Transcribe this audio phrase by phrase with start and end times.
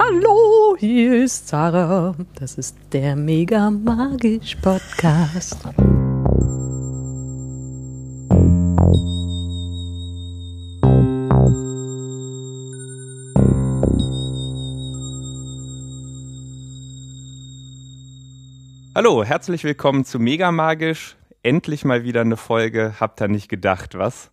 [0.00, 2.14] Hallo, hier ist Sarah.
[2.38, 5.58] Das ist der Mega Magisch Podcast.
[18.94, 21.16] Hallo, herzlich willkommen zu Mega Magisch.
[21.42, 22.94] Endlich mal wieder eine Folge.
[23.00, 24.30] Habt ihr nicht gedacht, was?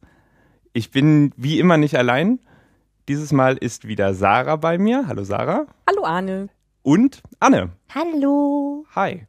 [0.73, 2.39] Ich bin wie immer nicht allein.
[3.08, 5.06] Dieses Mal ist wieder Sarah bei mir.
[5.08, 5.66] Hallo Sarah.
[5.88, 6.50] Hallo Arne.
[6.82, 7.70] Und Anne.
[7.93, 8.86] Hallo.
[8.96, 9.28] Hi.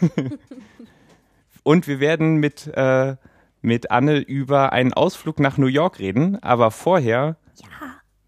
[1.62, 3.16] Und wir werden mit, äh,
[3.62, 6.42] mit Anne über einen Ausflug nach New York reden.
[6.42, 7.68] Aber vorher Ja.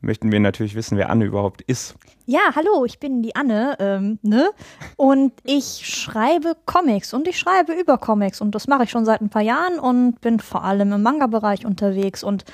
[0.00, 1.94] möchten wir natürlich wissen, wer Anne überhaupt ist.
[2.24, 4.50] Ja, hallo, ich bin die Anne, ähm, ne?
[4.96, 9.20] Und ich schreibe Comics und ich schreibe über Comics und das mache ich schon seit
[9.20, 12.44] ein paar Jahren und bin vor allem im Manga-Bereich unterwegs und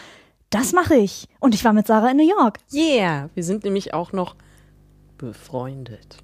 [0.52, 1.26] das mache ich.
[1.40, 2.58] Und ich war mit Sarah in New York.
[2.72, 4.36] Yeah, wir sind nämlich auch noch
[5.18, 6.18] befreundet.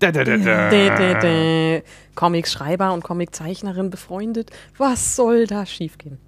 [0.00, 1.80] Da, da, da, da.
[2.14, 4.50] Comicschreiber und Comiczeichnerin befreundet.
[4.76, 6.18] Was soll da schiefgehen?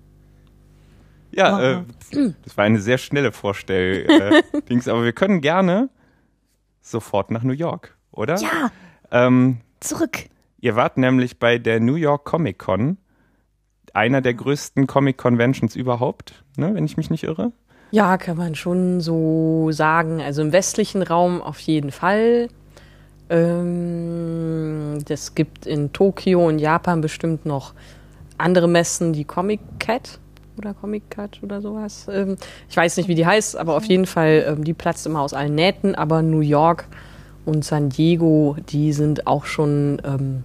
[1.33, 1.83] Ja, äh,
[2.45, 4.07] das war eine sehr schnelle Vorstell.
[4.11, 5.89] Äh, Dings, aber wir können gerne
[6.81, 8.37] sofort nach New York, oder?
[8.39, 8.73] Ja,
[9.13, 10.19] Ähm, zurück.
[10.61, 12.99] Ihr wart nämlich bei der New York Comic Con,
[13.95, 17.53] einer der größten Comic Conventions überhaupt, ne, wenn ich mich nicht irre.
[17.91, 20.21] Ja, kann man schon so sagen.
[20.21, 22.49] Also im westlichen Raum auf jeden Fall.
[23.29, 27.75] Ähm, das gibt in Tokio und Japan bestimmt noch
[28.39, 30.19] andere Messen, die Comic Cat
[30.57, 32.07] oder Comic Cat oder sowas.
[32.11, 32.37] Ähm,
[32.69, 35.35] ich weiß nicht, wie die heißt, aber auf jeden Fall, ähm, die platzt immer aus
[35.35, 35.95] allen Nähten.
[35.95, 36.87] Aber New York
[37.45, 40.45] und San Diego, die sind auch schon ähm,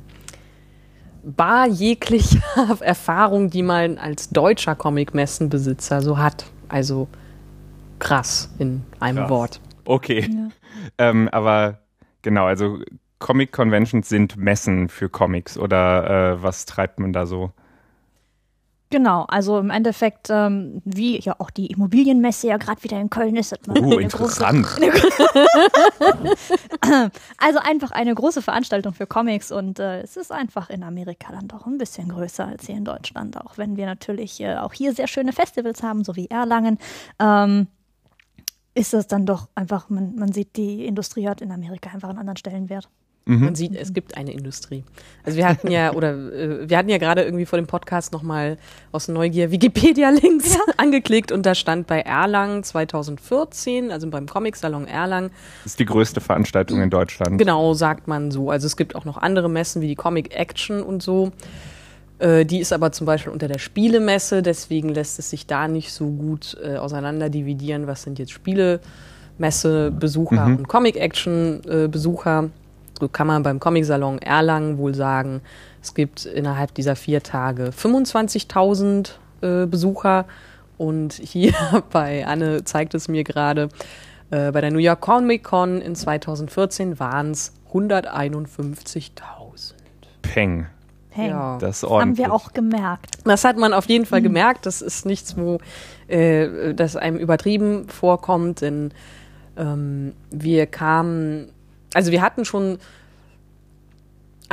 [1.26, 2.42] bar jeglicher
[2.80, 6.46] Erfahrung, die man als deutscher Comic-Messenbesitzer so hat.
[6.70, 7.08] Also
[8.00, 9.30] krass in einem Krass.
[9.30, 9.62] Wort.
[9.86, 10.30] Okay.
[11.00, 11.80] Ähm, aber
[12.22, 12.80] genau, also
[13.18, 17.52] Comic Conventions sind Messen für Comics oder äh, was treibt man da so?
[18.92, 23.36] Genau, also im Endeffekt, ähm, wie ja auch die Immobilienmesse ja gerade wieder in Köln
[23.36, 23.52] ist.
[23.52, 24.68] hat man Uh, interessant.
[27.38, 31.48] Also einfach eine große Veranstaltung für Comics und äh, es ist einfach in Amerika dann
[31.48, 34.94] doch ein bisschen größer als hier in Deutschland, auch wenn wir natürlich äh, auch hier
[34.94, 36.78] sehr schöne Festivals haben, so wie Erlangen.
[37.20, 37.68] Ähm,
[38.76, 42.20] ist es dann doch einfach, man, man sieht, die Industrie hat in Amerika einfach einen
[42.20, 42.90] anderen Stellenwert.
[43.28, 44.84] Man sieht, es gibt eine Industrie.
[45.24, 48.60] Also wir hatten ja, oder äh, wir hatten ja gerade irgendwie vor dem Podcast nochmal
[48.92, 55.32] aus Neugier Wikipedia-Links angeklickt und da stand bei Erlangen 2014, also beim Comic-Salon Erlangen,
[55.64, 57.40] Das ist die größte Veranstaltung in Deutschland.
[57.40, 58.52] Genau, sagt man so.
[58.52, 61.32] Also es gibt auch noch andere Messen wie die Comic Action und so.
[62.20, 65.92] Äh, die ist aber zum Beispiel unter der Spielemesse, deswegen lässt es sich da nicht
[65.92, 72.44] so gut äh, auseinander dividieren, was sind jetzt Spielemesse-Besucher und Comic Action-Besucher.
[72.44, 72.52] So
[73.12, 75.42] kann man beim Comic-Salon Erlangen wohl sagen,
[75.82, 79.12] es gibt innerhalb dieser vier Tage 25.000
[79.42, 80.26] äh, Besucher.
[80.78, 81.54] Und hier
[81.92, 83.70] bei Anne zeigt es mir gerade,
[84.32, 89.74] äh, bei der New York Comic Con in 2014 waren es 151.000.
[90.22, 90.68] Peng.
[91.10, 91.58] Hey, Ja.
[91.60, 93.18] Das ist haben wir auch gemerkt.
[93.24, 94.66] Das hat man auf jeden Fall gemerkt.
[94.66, 95.60] Das ist nichts, wo
[96.08, 98.92] äh, das einem übertrieben vorkommt, denn
[99.56, 101.50] ähm, wir kamen,
[101.96, 102.78] also wir hatten schon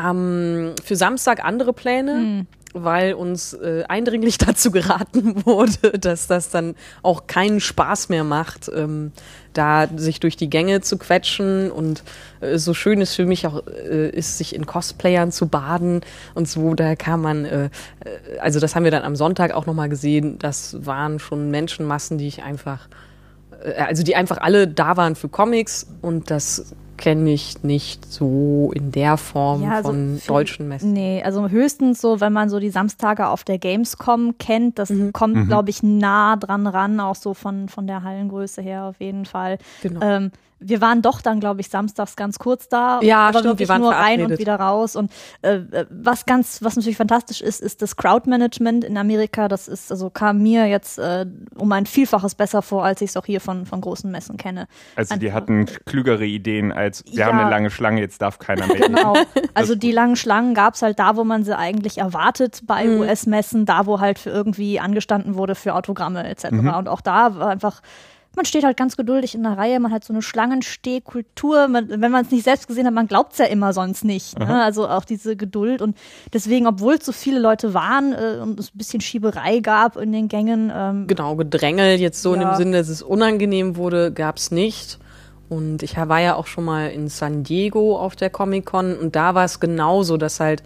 [0.03, 6.75] ähm, für Samstag andere Pläne, weil uns äh, eindringlich dazu geraten wurde, dass das dann
[7.03, 9.13] auch keinen Spaß mehr macht, ähm,
[9.53, 11.71] da sich durch die Gänge zu quetschen.
[11.71, 12.03] Und
[12.41, 16.01] äh, so schön es für mich auch äh, ist, sich in Cosplayern zu baden
[16.35, 19.67] und so, da kam man, äh, äh, also das haben wir dann am Sonntag auch
[19.67, 22.89] nochmal gesehen, das waren schon Menschenmassen, die ich einfach,
[23.63, 28.71] äh, also die einfach alle da waren für Comics und das kenne ich nicht so
[28.73, 30.93] in der Form Ja, also von deutschen Messen.
[30.93, 35.49] Nee, also höchstens so, wenn man so die Samstage auf der Gamescom kennt, das kommt,
[35.49, 39.59] glaube ich, nah dran ran, auch so von, von der Hallengröße her auf jeden Fall.
[39.83, 40.01] Genau.
[40.01, 40.31] Ähm,
[40.65, 43.01] wir waren doch dann, glaube ich, samstags ganz kurz da.
[43.03, 44.97] Ja, aber stimmt, wirklich wir waren nur rein und wieder raus.
[44.97, 45.11] Und
[45.43, 49.49] äh, äh, was ganz, was natürlich fantastisch ist, ist das Crowdmanagement in Amerika.
[49.49, 51.27] Das ist, also kam mir jetzt äh,
[51.57, 54.69] um ein Vielfaches besser vor, als ich es auch hier von, von großen Messen kenne.
[54.97, 57.27] Also die hatten klügere Ideen als, wir Ja.
[57.27, 58.77] haben eine lange Schlange, jetzt darf keiner mehr.
[58.89, 59.15] Genau.
[59.55, 63.65] Also die langen Schlangen gab es halt da, wo man sie eigentlich erwartet bei US-Messen,
[63.67, 66.45] da wo halt für irgendwie angestanden wurde für Autogramme etc.
[66.53, 67.81] Und auch da war einfach
[68.35, 71.69] man steht halt ganz geduldig in der Reihe, man hat so eine Schlangenstehkultur.
[71.69, 74.39] Man, wenn man es nicht selbst gesehen hat, man glaubt es ja immer sonst nicht.
[74.39, 74.63] Ne?
[74.63, 75.83] Also auch diese Geduld.
[75.83, 75.97] Und
[76.33, 80.13] deswegen, obwohl es so viele Leute waren äh, und es ein bisschen Schieberei gab in
[80.13, 82.53] den Gängen, ähm, Genau, Gedrängel jetzt so in Ja.
[82.53, 84.99] dem Sinne, dass es unangenehm wurde, gab es nicht.
[85.53, 89.35] Und ich war ja auch schon mal in San Diego auf der Comic-Con und da
[89.35, 90.63] war es genauso, dass halt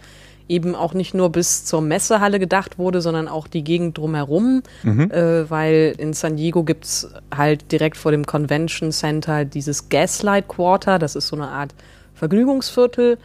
[0.47, 5.11] eben auch nicht nur bis zur Messehalle gedacht wurde, sondern auch die Gegend drumherum, mhm.
[5.11, 10.99] äh, weil in San Diego gibt's halt direkt vor dem Convention Center dieses Gaslight Quarter,
[10.99, 11.75] das ist so eine Art
[12.13, 13.17] Vergnügungsviertel.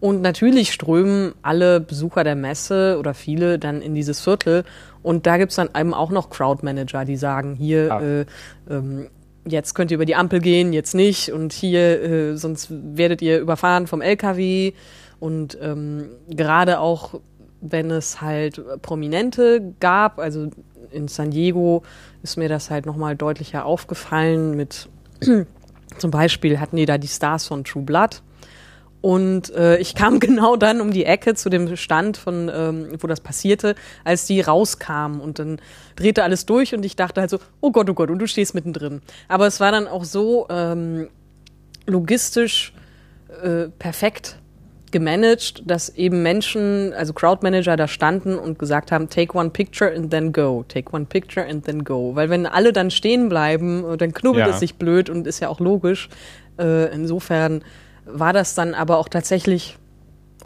[0.00, 4.64] Und natürlich strömen alle Besucher der Messe oder viele dann in dieses Viertel.
[5.02, 8.02] Und da gibt's dann eben auch noch Crowdmanager, die sagen, hier, ah.
[8.02, 8.26] äh,
[8.68, 9.06] ähm,
[9.46, 11.30] jetzt könnt ihr über die Ampel gehen, jetzt nicht.
[11.30, 14.72] Und hier, äh, sonst werdet ihr überfahren vom LKW.
[15.20, 17.20] Und ähm, gerade auch,
[17.60, 20.50] wenn es halt Prominente gab, also
[20.90, 21.82] in San Diego
[22.22, 24.88] ist mir das halt nochmal deutlicher aufgefallen mit,
[25.98, 28.22] zum Beispiel hatten die da die Stars von True Blood.
[29.04, 33.06] Und äh, ich kam genau dann um die Ecke zu dem Stand, von ähm, wo
[33.06, 35.20] das passierte, als die rauskamen.
[35.20, 35.60] Und dann
[35.94, 38.54] drehte alles durch und ich dachte halt so, oh Gott, oh Gott, und du stehst
[38.54, 39.02] mittendrin.
[39.28, 41.08] Aber es war dann auch so ähm,
[41.86, 42.72] logistisch
[43.42, 44.38] äh, perfekt
[44.90, 50.10] gemanagt, dass eben Menschen, also Crowdmanager da standen und gesagt haben, take one picture and
[50.10, 52.14] then go, take one picture and then go.
[52.14, 54.54] Weil wenn alle dann stehen bleiben, dann knubbelt ja.
[54.54, 56.08] es sich blöd und ist ja auch logisch.
[56.58, 57.62] Äh, insofern
[58.06, 59.78] war das dann aber auch tatsächlich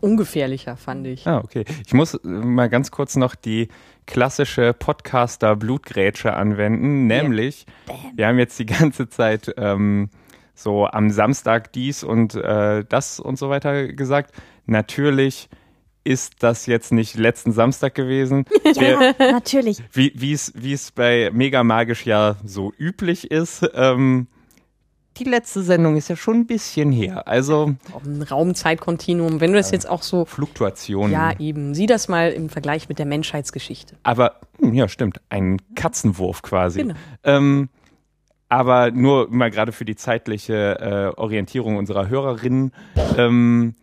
[0.00, 1.26] ungefährlicher, fand ich.
[1.26, 1.64] Ah, okay.
[1.87, 3.69] Ich muss mal ganz kurz noch die
[4.06, 7.96] klassische Podcaster-Blutgrätsche anwenden, nämlich, yeah.
[8.14, 10.10] wir haben jetzt die ganze Zeit ähm,
[10.55, 14.34] so am Samstag dies und äh, das und so weiter gesagt.
[14.66, 15.49] Natürlich
[16.04, 18.44] ist das jetzt nicht letzten Samstag gewesen.
[18.75, 19.82] ja, natürlich.
[19.93, 23.69] Wie es wie es bei Mega Magisch ja so üblich ist.
[23.75, 24.26] Ähm,
[25.18, 27.26] die letzte Sendung ist ja schon ein bisschen her.
[27.28, 27.74] Also
[28.04, 31.12] ein Raumzeitkontinuum, wenn du das jetzt auch so Fluktuationen.
[31.12, 31.74] Ja, eben.
[31.74, 33.96] Sieh das mal im Vergleich mit der Menschheitsgeschichte.
[34.02, 36.82] Aber hm, ja, stimmt, ein Katzenwurf quasi.
[36.82, 36.94] Genau.
[37.24, 37.68] Ähm,
[38.48, 42.72] aber nur mal gerade für die zeitliche äh, Orientierung unserer Hörerinnen.
[43.16, 43.74] Ähm,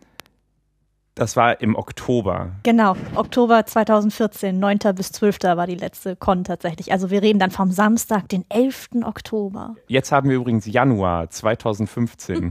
[1.16, 2.52] das war im Oktober.
[2.62, 4.78] Genau, Oktober 2014, 9.
[4.94, 5.38] bis 12.
[5.44, 6.92] war die letzte Con tatsächlich.
[6.92, 8.90] Also wir reden dann vom Samstag, den 11.
[9.02, 9.76] Oktober.
[9.88, 12.50] Jetzt haben wir übrigens Januar 2015.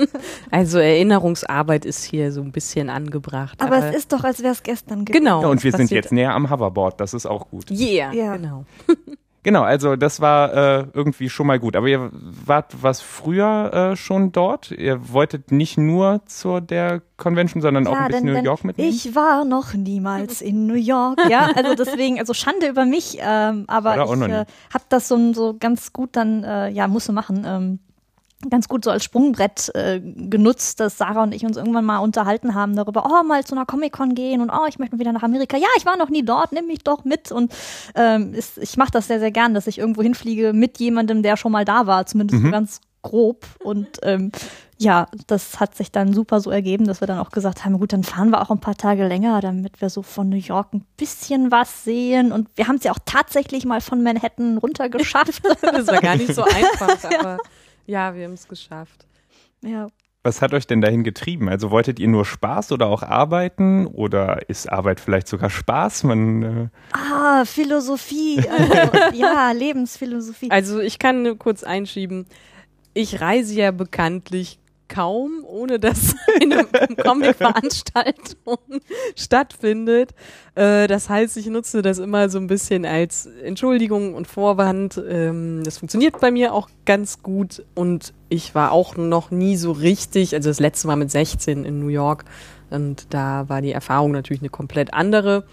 [0.52, 3.60] also Erinnerungsarbeit ist hier so ein bisschen angebracht.
[3.60, 5.24] Aber, aber es ist doch, als wäre es gestern gewesen.
[5.24, 5.42] Genau.
[5.42, 7.68] Ja, und wir sind jetzt näher am Hoverboard, das ist auch gut.
[7.72, 8.36] Yeah, ja.
[8.36, 8.64] genau.
[9.44, 11.76] Genau, also das war äh, irgendwie schon mal gut.
[11.76, 14.70] Aber ihr wart was früher äh, schon dort?
[14.70, 18.64] Ihr wolltet nicht nur zur der Convention, sondern ja, auch ein bisschen denn, New York
[18.64, 18.88] mitnehmen?
[18.88, 21.20] Ich war noch niemals in New York.
[21.28, 23.18] Ja, also deswegen, also Schande über mich.
[23.20, 27.44] Ähm, aber ich äh, habe das so, so ganz gut dann, äh, ja, musste machen.
[27.46, 27.78] Ähm,
[28.50, 32.54] ganz gut so als Sprungbrett äh, genutzt, dass Sarah und ich uns irgendwann mal unterhalten
[32.54, 35.56] haben darüber, oh, mal zu einer Comic-Con gehen und oh, ich möchte wieder nach Amerika.
[35.56, 37.32] Ja, ich war noch nie dort, nimm mich doch mit.
[37.32, 37.52] Und
[37.94, 41.36] ähm, ist, ich mache das sehr, sehr gern, dass ich irgendwo hinfliege mit jemandem, der
[41.36, 42.46] schon mal da war, zumindest mhm.
[42.46, 43.46] so ganz grob.
[43.62, 44.32] Und ähm,
[44.78, 47.92] ja, das hat sich dann super so ergeben, dass wir dann auch gesagt haben, gut,
[47.92, 50.84] dann fahren wir auch ein paar Tage länger, damit wir so von New York ein
[50.96, 52.32] bisschen was sehen.
[52.32, 55.42] Und wir haben es ja auch tatsächlich mal von Manhattan runtergeschafft.
[55.62, 57.38] das war gar nicht so einfach, aber ja.
[57.86, 59.06] Ja, wir haben es geschafft.
[59.62, 59.88] Ja.
[60.22, 61.50] Was hat euch denn dahin getrieben?
[61.50, 63.86] Also wolltet ihr nur Spaß oder auch arbeiten?
[63.86, 66.04] Oder ist Arbeit vielleicht sogar Spaß?
[66.04, 68.42] Man, äh ah, Philosophie.
[68.48, 70.50] Also, ja, Lebensphilosophie.
[70.50, 72.24] Also ich kann nur kurz einschieben.
[72.94, 74.58] Ich reise ja bekanntlich
[74.94, 76.64] kaum, ohne dass eine
[77.02, 78.58] Comic-Veranstaltung
[79.16, 80.10] stattfindet.
[80.54, 85.02] Äh, das heißt, ich nutze das immer so ein bisschen als Entschuldigung und Vorwand.
[85.08, 89.72] Ähm, das funktioniert bei mir auch ganz gut und ich war auch noch nie so
[89.72, 92.24] richtig, also das letzte Mal mit 16 in New York
[92.70, 95.44] und da war die Erfahrung natürlich eine komplett andere.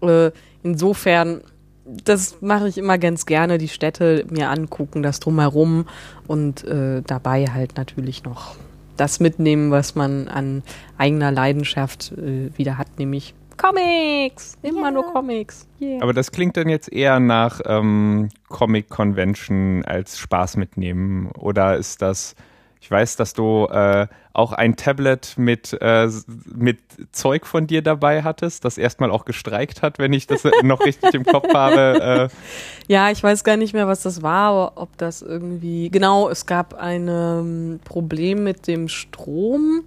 [0.00, 0.30] Äh,
[0.62, 1.42] insofern
[2.04, 5.86] das mache ich immer ganz gerne, die Städte mir angucken, das drumherum
[6.28, 8.54] und äh, dabei halt natürlich noch
[9.00, 10.62] das mitnehmen, was man an
[10.98, 14.56] eigener Leidenschaft äh, wieder hat, nämlich Comics.
[14.62, 14.90] Immer yeah.
[14.90, 15.66] nur Comics.
[15.80, 16.02] Yeah.
[16.02, 21.30] Aber das klingt dann jetzt eher nach ähm, Comic Convention als Spaß mitnehmen.
[21.32, 22.34] Oder ist das
[22.80, 26.08] ich weiß, dass du äh, auch ein Tablet mit, äh,
[26.54, 26.78] mit
[27.12, 31.12] Zeug von dir dabei hattest, das erstmal auch gestreikt hat, wenn ich das noch richtig
[31.12, 32.30] im Kopf habe.
[32.30, 32.92] Äh.
[32.92, 35.90] Ja, ich weiß gar nicht mehr, was das war, ob das irgendwie.
[35.90, 39.84] Genau, es gab ein ähm, Problem mit dem Strom.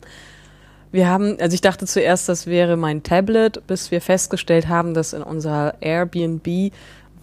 [0.91, 5.13] Wir haben, also ich dachte zuerst, das wäre mein Tablet, bis wir festgestellt haben, dass
[5.13, 6.71] in unserer Airbnb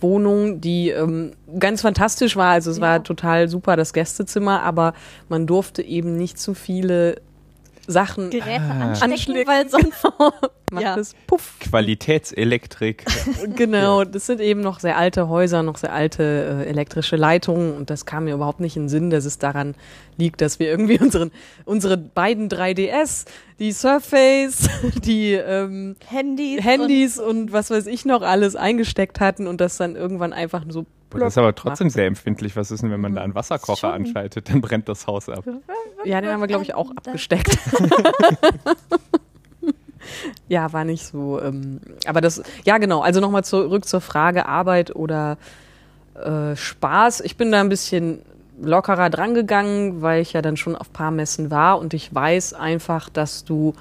[0.03, 2.53] Wohnung, die ähm, ganz fantastisch war.
[2.53, 2.83] Also es ja.
[2.83, 4.95] war total super, das Gästezimmer, aber
[5.29, 7.17] man durfte eben nicht zu viele
[7.87, 8.89] Sachen Geräte Ah.
[8.91, 10.05] anstecken, anschlägt, weil sonst
[10.71, 10.97] macht Ja.
[10.97, 11.57] es puff.
[11.61, 13.05] Qualitätselektrik.
[13.57, 17.91] Genau, das sind eben noch sehr alte Häuser, noch sehr alte äh, elektrische Leitungen und
[17.91, 19.75] das kam mir überhaupt nicht in den Sinn, dass es daran
[20.17, 21.31] liegt, dass wir irgendwie unseren,
[21.65, 23.25] unsere beiden 3DS,
[23.59, 24.69] die Surface,
[25.05, 26.65] die ähm, Handys.
[26.65, 30.87] Handys und, was weiß ich noch alles eingesteckt hatten und das dann irgendwann einfach so
[31.19, 32.57] Das ist aber trotzdem sehr empfindlich.
[32.57, 34.07] Was ist denn, wenn man da einen Wasserkocher Schon.
[34.07, 34.49] anschaltet?
[34.49, 35.45] Dann brennt das Haus ab.
[36.05, 37.59] Ja, den haben wir, glaube ich, auch abgesteckt.
[40.49, 41.41] ja, war nicht so.
[41.41, 43.01] Ähm, aber das, ja, genau.
[43.01, 45.37] Also nochmal zurück zur Frage Arbeit oder
[46.15, 47.21] äh, Spaß.
[47.23, 48.23] Ich bin da ein bisschen
[48.61, 53.09] lockerer drangegangen, weil ich ja dann schon auf paar Messen war und ich weiß einfach,
[53.09, 53.75] dass du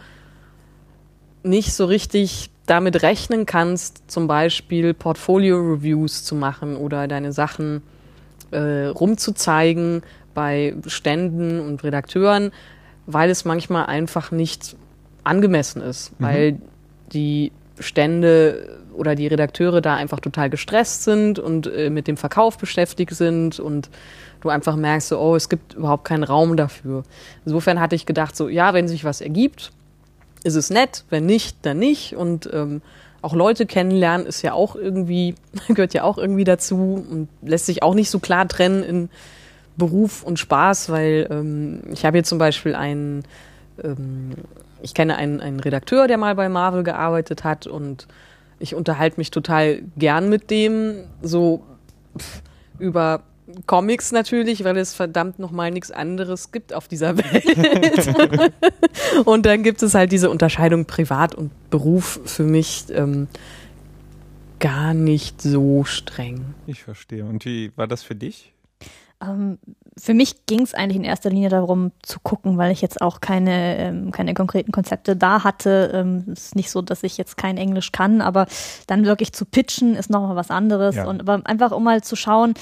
[1.44, 7.82] nicht so richtig damit rechnen kannst, zum Beispiel Portfolio-Reviews zu machen oder deine Sachen
[8.52, 12.52] äh, rumzuzeigen bei Ständen und Redakteuren,
[13.06, 14.76] weil es manchmal einfach nicht
[15.24, 16.58] angemessen ist, weil
[17.12, 22.58] die Stände oder die Redakteure da einfach total gestresst sind und äh, mit dem Verkauf
[22.58, 23.90] beschäftigt sind und
[24.42, 27.04] du einfach merkst, so, oh, es gibt überhaupt keinen Raum dafür.
[27.46, 29.72] Insofern hatte ich gedacht, so, ja, wenn sich was ergibt,
[30.44, 32.16] ist es nett, wenn nicht, dann nicht.
[32.16, 32.82] Und ähm,
[33.22, 35.36] auch Leute kennenlernen ist ja auch irgendwie,
[35.68, 39.10] gehört ja auch irgendwie dazu und lässt sich auch nicht so klar trennen in
[39.78, 43.24] Beruf und Spaß, weil ähm, ich habe hier zum Beispiel einen,
[43.84, 44.32] ähm,
[44.82, 48.08] ich kenne einen, einen Redakteur, der mal bei Marvel gearbeitet hat und
[48.60, 51.64] ich unterhalte mich total gern mit dem, so
[52.18, 52.42] pff,
[52.78, 53.24] über
[53.66, 58.14] Comics natürlich, weil es verdammt nochmal nichts anderes gibt auf dieser Welt.
[59.26, 63.28] Und dann gibt es halt diese Unterscheidung Privat und Beruf für mich ähm,
[64.60, 66.54] gar nicht so streng.
[66.68, 67.26] Ich verstehe.
[67.26, 68.54] Und wie war das für dich?
[69.22, 69.58] Ähm,
[69.98, 73.20] für mich ging es eigentlich in erster Linie darum zu gucken, weil ich jetzt auch
[73.20, 75.92] keine, ähm, keine konkreten Konzepte da hatte.
[75.94, 78.48] Ähm, es ist nicht so, dass ich jetzt kein Englisch kann, aber
[78.88, 80.96] dann wirklich zu pitchen ist nochmal was anderes.
[80.96, 81.06] Ja.
[81.06, 82.54] Und aber einfach um mal zu schauen, äh,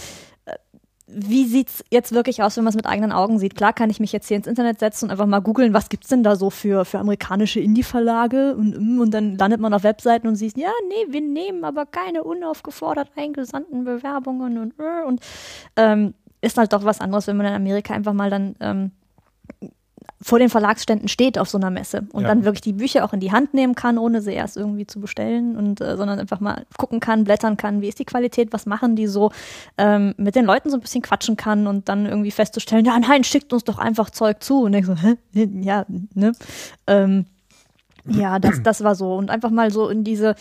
[1.07, 3.55] wie sieht's jetzt wirklich aus, wenn man es mit eigenen Augen sieht?
[3.55, 6.09] Klar kann ich mich jetzt hier ins Internet setzen und einfach mal googeln, was gibt's
[6.09, 10.27] denn da so für, für amerikanische Indie-Verlage und, mm, und dann landet man auf Webseiten
[10.27, 14.73] und sieht, ja, nee, wir nehmen aber keine unaufgefordert eingesandten Bewerbungen und,
[15.07, 15.21] und
[15.77, 18.91] ähm, ist halt doch was anderes, wenn man in Amerika einfach mal dann ähm,
[20.27, 22.27] vor den Verlagsständen steht auf so einer Messe und Ja.
[22.27, 24.99] dann wirklich die Bücher auch in die Hand nehmen kann, ohne sie erst irgendwie zu
[24.99, 28.65] bestellen und äh, sondern einfach mal gucken kann, blättern kann, wie ist die Qualität, was
[28.65, 29.31] machen die so,
[29.77, 33.23] ähm, mit den Leuten so ein bisschen quatschen kann und dann irgendwie festzustellen, ja nein,
[33.23, 35.15] schickt uns doch einfach Zeug zu und ich so, hä?
[35.61, 36.33] ja, ne?
[36.87, 37.25] Ähm,
[38.05, 40.35] ja, das, das war so und einfach mal so in diese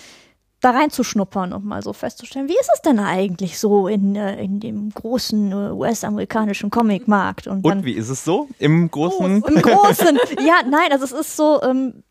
[0.61, 4.59] da reinzuschnuppern und mal so festzustellen, wie ist es denn eigentlich so in, äh, in
[4.59, 9.43] dem großen äh, US-amerikanischen Comicmarkt und dann Und wie ist es so im großen?
[9.43, 10.19] Im Großen.
[10.45, 12.03] Ja, nein, also es ist so, ähm,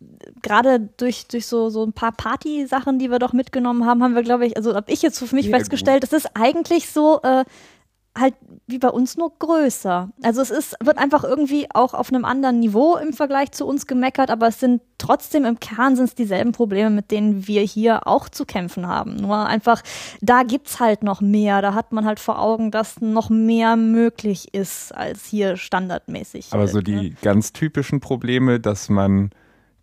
[0.43, 4.23] gerade durch, durch so, so ein paar Party-Sachen, die wir doch mitgenommen haben, haben wir,
[4.23, 7.45] glaube ich, also habe ich jetzt für mich Sehr festgestellt, es ist eigentlich so, äh,
[8.17, 8.35] halt
[8.67, 10.09] wie bei uns nur größer.
[10.23, 13.85] Also es ist, wird einfach irgendwie auch auf einem anderen Niveau im Vergleich zu uns
[13.85, 18.07] gemeckert, aber es sind trotzdem im Kern sind es dieselben Probleme, mit denen wir hier
[18.07, 19.17] auch zu kämpfen haben.
[19.17, 19.81] Nur einfach,
[20.21, 21.61] da gibt's halt noch mehr.
[21.61, 26.47] Da hat man halt vor Augen, dass noch mehr möglich ist als hier standardmäßig.
[26.51, 26.83] Aber halt, so ne?
[26.83, 29.29] die ganz typischen Probleme, dass man,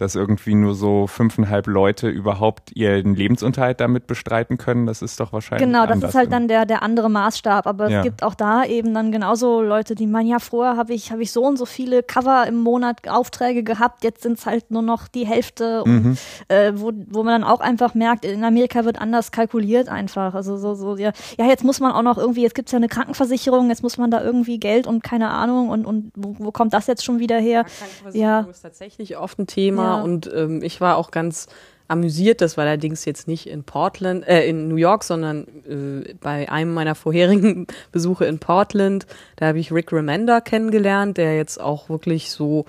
[0.03, 5.33] dass irgendwie nur so fünfeinhalb Leute überhaupt ihren Lebensunterhalt damit bestreiten können, das ist doch
[5.33, 5.67] wahrscheinlich.
[5.67, 7.67] Genau, das ist halt in- dann der, der andere Maßstab.
[7.67, 7.99] Aber Ja.
[8.01, 11.21] es gibt auch da eben dann genauso Leute, die meinen, ja, vorher habe ich, hab
[11.21, 14.83] ich so und so viele Cover im Monat Aufträge gehabt, jetzt sind es halt nur
[14.83, 15.85] noch die Hälfte.
[15.85, 16.17] Und, Mhm.
[16.49, 20.35] äh, wo, wo man dann auch einfach merkt, in Amerika wird anders kalkuliert einfach.
[20.35, 22.89] Also so, so, ja, ja jetzt muss man auch noch irgendwie, jetzt gibt's ja eine
[22.89, 26.73] Krankenversicherung, jetzt muss man da irgendwie Geld und keine Ahnung und, und wo, wo kommt
[26.75, 27.65] das jetzt schon wieder her?
[27.65, 28.51] Krankenversicherung Ja.
[28.51, 29.92] ist tatsächlich oft ein Thema Ja.
[29.97, 31.49] Und ähm, ich war auch ganz
[31.89, 32.41] amüsiert.
[32.41, 36.73] Das war allerdings jetzt nicht in Portland, äh, in New York, sondern äh, bei einem
[36.73, 39.07] meiner vorherigen Besuche in Portland.
[39.37, 42.65] Da habe ich Rick Remender kennengelernt, der jetzt auch wirklich so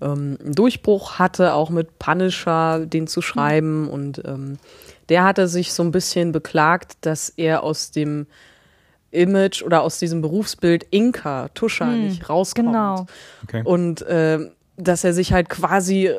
[0.00, 4.58] ähm, einen Durchbruch hatte, auch mit Punisher den zu schreiben und ähm,
[5.08, 8.26] der hatte sich so ein bisschen beklagt, dass er aus dem
[9.10, 12.68] Image oder aus diesem Berufsbild Inka, Tuscher, nicht rauskommt.
[12.68, 13.06] Genau.
[13.44, 13.62] Okay.
[13.64, 16.12] Und ähm, dass er sich halt quasi,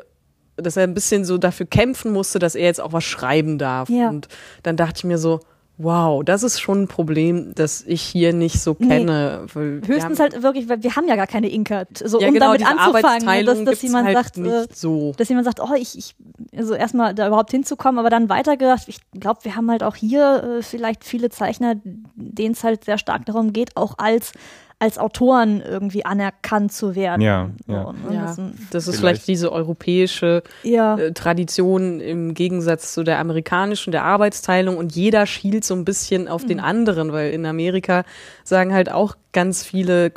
[0.61, 3.89] dass er ein bisschen so dafür kämpfen musste, dass er jetzt auch was schreiben darf.
[3.89, 4.09] Ja.
[4.09, 4.27] Und
[4.63, 5.39] dann dachte ich mir so,
[5.81, 8.87] wow, das ist schon ein Problem, das ich hier nicht so Nee.
[8.89, 9.45] kenne.
[9.53, 11.85] Wir Höchstens haben- halt wirklich, weil wir haben ja gar keine Inka.
[12.03, 15.13] So, ja, um genau, damit anzufangen, dass, dass jemand halt sagt, äh, nicht so.
[15.15, 16.15] dass jemand sagt, oh, ich, ich
[16.57, 20.57] also erstmal da überhaupt hinzukommen, aber dann weitergedacht, ich glaube, wir haben halt auch hier
[20.59, 24.33] äh, vielleicht viele Zeichner, denen es halt sehr stark darum geht, auch als
[24.79, 27.21] als Autoren irgendwie anerkannt zu werden.
[27.21, 27.91] Ja, So, ja.
[27.91, 28.13] ne?
[28.15, 28.35] Ja,
[28.71, 28.99] Das ist Vielleicht.
[28.99, 30.97] vielleicht diese europäische ja.
[30.97, 36.29] äh, Tradition im Gegensatz zu der amerikanischen, der Arbeitsteilung und jeder schielt so ein bisschen
[36.29, 38.03] auf den anderen, weil in Amerika
[38.45, 40.09] sagen halt auch ganz viele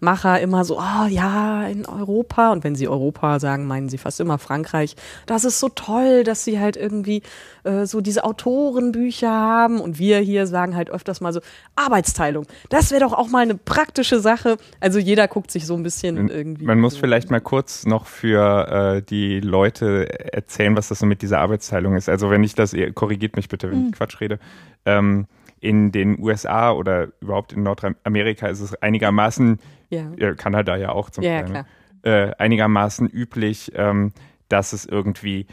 [0.00, 4.20] Comic-Macher immer so, oh ja, in Europa und wenn sie Europa sagen, meinen sie fast
[4.20, 4.96] immer Frankreich.
[5.26, 7.22] Das ist so toll, dass sie halt irgendwie
[7.64, 11.40] äh, so diese Autorenbücher haben und wir hier sagen halt öfters mal so
[11.76, 12.46] Arbeitsteilung.
[12.70, 14.56] Das wäre doch auch mal eine praktische Sache.
[14.80, 16.64] Also jeder guckt sich so ein bisschen irgendwie.
[16.64, 21.06] Man muss so- vielleicht mal kurz noch für äh, die Leute erzählen, was das so
[21.06, 22.08] mit dieser Arbeitsteilung ist.
[22.08, 24.38] Also wenn ich das, korrigiert mich bitte, wenn ich Quatsch rede.
[24.86, 25.26] Ähm,
[25.60, 29.58] in den USA oder überhaupt in Nordamerika ist es einigermaßen,
[29.90, 30.10] Ja.
[30.16, 31.66] ja, Kanada ja auch zum Ja, Teil, ne?
[32.02, 34.12] äh, einigermaßen üblich, ähm,
[34.48, 35.46] dass es irgendwie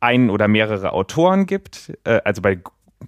[0.00, 2.58] einen oder mehrere Autoren gibt, äh, also bei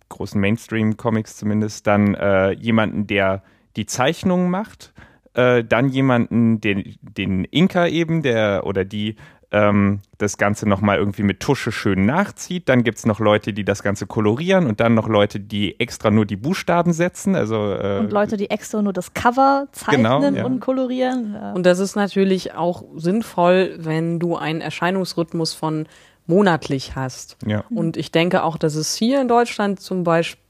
[0.08, 3.42] großen Mainstream-Comics zumindest, dann äh, jemanden, der
[3.76, 4.92] die Zeichnungen macht,
[5.34, 9.16] äh, dann jemanden, den, den Inka eben, der oder die
[9.52, 12.68] ähm, das Ganze nochmal irgendwie mit Tusche schön nachzieht.
[12.68, 16.10] Dann gibt es noch Leute, die das Ganze kolorieren und dann noch Leute, die extra
[16.10, 17.34] nur die Buchstaben setzen.
[17.36, 20.44] Also äh, und Leute, die extra nur das Cover zeichnen Genau, ja.
[20.44, 21.34] und kolorieren.
[21.34, 21.52] Ja.
[21.52, 25.86] Und das ist natürlich auch sinnvoll, wenn du einen Erscheinungsrhythmus von
[26.26, 27.36] monatlich hast.
[27.46, 27.64] ja.
[27.68, 30.41] Und ich denke auch, dass es hier in Deutschland zum Beispiel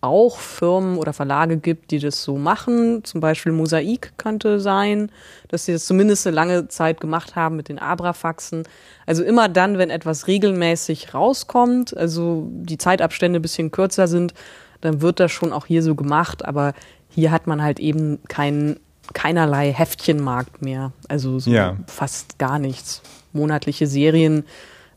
[0.00, 3.04] auch Firmen oder Verlage gibt, die das so machen.
[3.04, 5.10] Zum Beispiel Mosaik könnte sein,
[5.48, 8.64] dass sie das zumindest eine lange Zeit gemacht haben mit den Abrafaxen.
[9.06, 14.34] Also immer dann, wenn etwas regelmäßig rauskommt, also die Zeitabstände ein bisschen kürzer sind,
[14.80, 16.44] dann wird das schon auch hier so gemacht.
[16.44, 16.74] Aber
[17.08, 18.80] hier hat man halt eben keinen
[19.14, 20.92] keinerlei Heftchenmarkt mehr.
[21.08, 21.76] Also so Ja.
[21.86, 23.02] fast gar nichts.
[23.32, 24.44] Monatliche Serien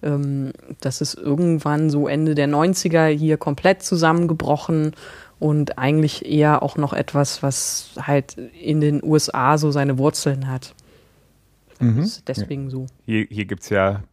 [0.03, 4.93] ähm, das ist irgendwann so Ende der 90er hier komplett zusammengebrochen
[5.39, 10.73] und eigentlich eher auch noch etwas, was halt in den USA so seine Wurzeln hat.
[11.79, 11.99] Das Mhm.
[11.99, 12.85] ist deswegen so.
[13.05, 14.03] Hier, hier gibt es ja,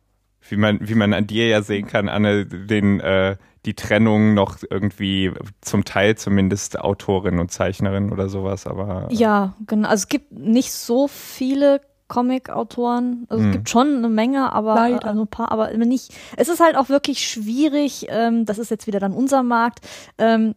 [0.48, 4.58] wie man, wie man an dir ja sehen kann, Anne, den, äh, die Trennung noch
[4.68, 9.88] irgendwie zum Teil zumindest Autorin und Zeichnerin oder sowas, aber äh, Ja, genau.
[9.88, 11.80] Also es gibt nicht so viele
[12.12, 13.26] Comic-Autoren.
[13.28, 13.48] Also Mhm.
[13.50, 15.06] es gibt schon eine Menge, aber Leider.
[15.06, 16.12] also ein paar, aber immer nicht.
[16.36, 18.06] Es ist halt auch wirklich schwierig.
[18.08, 19.80] Ähm, das ist jetzt wieder dann unser Markt.
[20.18, 20.54] Ähm,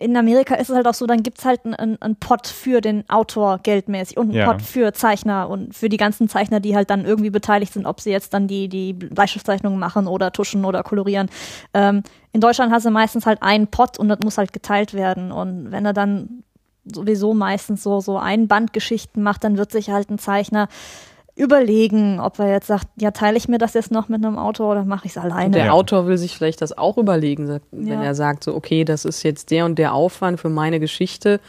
[0.00, 3.08] in Amerika ist es halt auch so, dann gibt's halt einen einen Pot für den
[3.08, 4.52] Autor geldmäßig und einen Ja.
[4.52, 8.00] Pot für Zeichner und für die ganzen Zeichner, die halt dann irgendwie beteiligt sind, ob
[8.00, 11.28] sie jetzt dann die, die Bleistiftzeichnungen machen oder tuschen oder kolorieren.
[11.74, 15.30] Ähm, in Deutschland hast du meistens halt einen Pot und das muss halt geteilt werden.
[15.30, 16.42] Und wenn er dann
[16.84, 20.68] sowieso meistens so, so Einbandgeschichten macht, dann wird sich halt ein Zeichner
[21.34, 24.72] überlegen, ob er jetzt sagt, ja, teile ich mir das jetzt noch mit einem Autor
[24.72, 25.50] oder mache ich es Und alleine.
[25.52, 25.72] der Ja.
[25.72, 28.02] Autor will sich vielleicht das auch überlegen, sagt- wenn Ja.
[28.02, 31.40] er sagt, so, okay, das ist jetzt der und der Aufwand für meine Geschichte.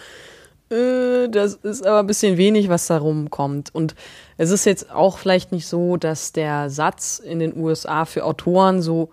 [0.71, 3.75] Äh, das ist aber ein bisschen wenig, was da rumkommt.
[3.75, 3.93] Und
[4.37, 8.81] es ist jetzt auch vielleicht nicht so, dass der Satz in den USA für Autoren
[8.81, 9.09] so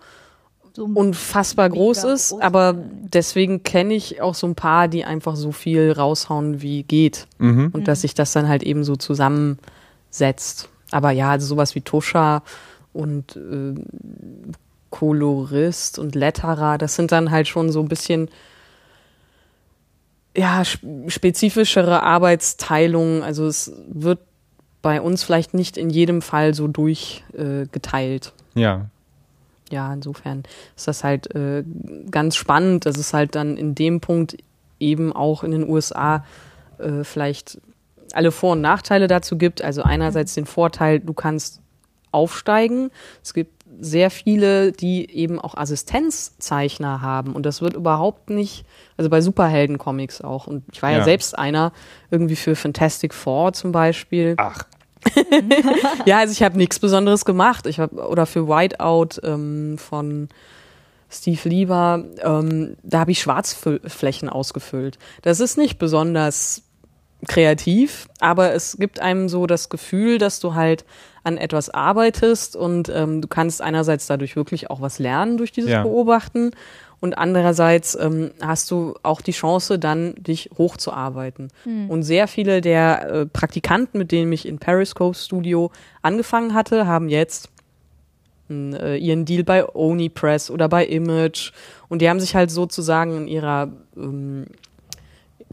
[0.73, 2.41] So unfassbar groß ist, groß.
[2.41, 2.75] aber
[3.13, 7.27] deswegen kenne ich auch so ein paar, die einfach so viel raushauen, wie geht.
[7.39, 7.71] Mhm.
[7.73, 10.69] Und dass sich das dann halt eben so zusammensetzt.
[10.91, 12.43] Aber ja, also sowas wie Tuscha
[12.93, 13.75] und äh,
[14.89, 18.29] Kolorist und Letterer, das sind dann halt schon so ein bisschen
[20.35, 23.23] ja, sp- spezifischere Arbeitsteilungen.
[23.23, 24.19] Also es wird
[24.81, 28.33] bei uns vielleicht nicht in jedem Fall so durchgeteilt.
[28.55, 28.85] Äh, ja.
[29.71, 30.43] Ja, insofern
[30.75, 31.63] ist das halt äh,
[32.09, 34.37] ganz spannend, dass es halt dann in dem Punkt
[34.79, 36.23] eben auch in den USA
[36.77, 37.59] äh, vielleicht
[38.13, 39.61] alle Vor- und Nachteile dazu gibt.
[39.61, 41.61] Also einerseits den Vorteil, du kannst
[42.11, 42.91] aufsteigen.
[43.23, 48.65] Es gibt sehr viele, die eben auch Assistenzzeichner haben und das wird überhaupt nicht,
[48.97, 50.45] also bei Superhelden-Comics auch.
[50.47, 51.03] Und ich war ja, Ja.
[51.05, 51.71] selbst einer,
[52.09, 54.33] irgendwie für Fantastic Four zum Beispiel.
[54.37, 54.63] Ach,
[56.05, 57.65] Ja, also ich habe nichts Besonderes gemacht.
[57.67, 60.29] Ich hab, oder für Whiteout ähm, von
[61.09, 64.97] Steve Lieber, ähm, da habe ich Schwarzflächen ausgefüllt.
[65.21, 66.63] Das ist nicht besonders
[67.27, 70.85] kreativ, aber es gibt einem so das Gefühl, dass du halt
[71.23, 75.69] an etwas arbeitest und ähm, du kannst einerseits dadurch wirklich auch was lernen durch dieses
[75.69, 75.83] Ja.
[75.83, 76.51] Beobachten
[77.01, 81.49] und andererseits ähm, hast du auch die Chance, dann dich hochzuarbeiten.
[81.89, 85.71] Und sehr viele der äh, Praktikanten, mit denen ich in Periscope Studio
[86.03, 87.49] angefangen hatte, haben jetzt
[88.51, 91.51] äh, ihren Deal bei Oni Press oder bei Image
[91.89, 94.45] und die haben sich halt sozusagen in ihrer ähm,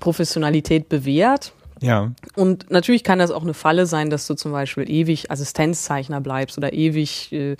[0.00, 1.54] Professionalität bewährt.
[1.80, 2.12] ja.
[2.36, 6.58] Und natürlich kann das auch eine Falle sein, dass du zum Beispiel ewig Assistenzzeichner bleibst
[6.58, 7.56] oder ewig äh,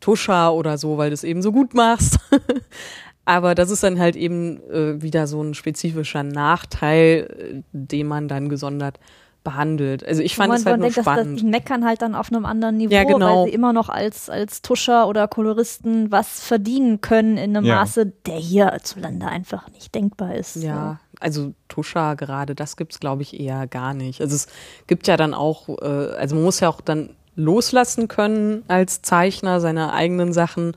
[0.00, 2.18] Tuscher oder so, weil du es eben so gut machst.
[3.28, 8.26] Aber das ist dann halt eben äh, wieder so ein spezifischer Nachteil, äh, den man
[8.26, 8.98] dann gesondert
[9.44, 10.02] behandelt.
[10.06, 11.40] Also ich fand man, es halt man nur denkt, dass das, spannend.
[11.40, 13.42] die meckern halt dann auf einem anderen Niveau, Ja, genau.
[13.42, 17.76] weil sie immer noch als, als Tuscher oder Koloristen was verdienen können in einem Ja.
[17.76, 20.56] Maße, der hierzulande einfach nicht denkbar ist.
[20.56, 24.22] Ja, also Tuscha gerade, das gibt's glaube ich eher gar nicht.
[24.22, 24.48] Also es
[24.86, 25.84] gibt ja dann auch, äh,
[26.18, 30.72] also man muss ja auch dann loslassen können als Zeichner seine eigenen Sachen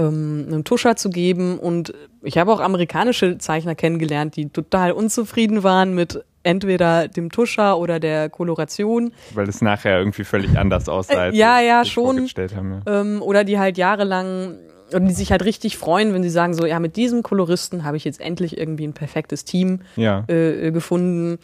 [0.00, 1.58] ähm, einem Tuscher zu geben.
[1.58, 7.76] Und ich habe auch amerikanische Zeichner kennengelernt, die total unzufrieden waren mit entweder dem Tuscher
[7.78, 9.12] oder der Koloration.
[9.34, 12.16] Weil es nachher irgendwie völlig anders aussah, als Äh, ja, ja, schon.
[12.16, 12.82] vorgestellt haben.
[12.86, 13.00] Ja.
[13.00, 14.56] ähm, oder die halt jahrelang
[14.92, 17.96] und die sich halt richtig freuen, wenn sie sagen so, ja, mit diesem Koloristen habe
[17.96, 20.24] ich jetzt endlich irgendwie ein perfektes Team Ja.
[20.28, 21.38] äh, gefunden.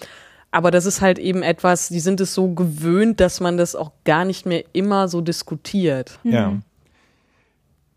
[0.51, 3.93] Aber das ist halt eben etwas, die sind es so gewöhnt, dass man das auch
[4.05, 6.19] gar nicht mehr immer so diskutiert.
[6.25, 6.55] ja.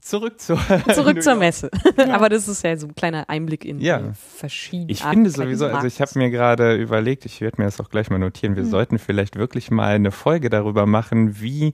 [0.09, 0.57] Zurück zur
[0.93, 1.35] Zurück zur.
[1.35, 1.69] Messe.
[2.11, 4.11] Aber das ist ja so ein kleiner Einblick in Ja.
[4.13, 7.79] verschiedene Ich Arten finde sowieso, also ich habe mir gerade überlegt, ich werde mir das
[7.79, 11.73] auch gleich mal notieren, wir sollten vielleicht wirklich mal eine Folge darüber machen, wie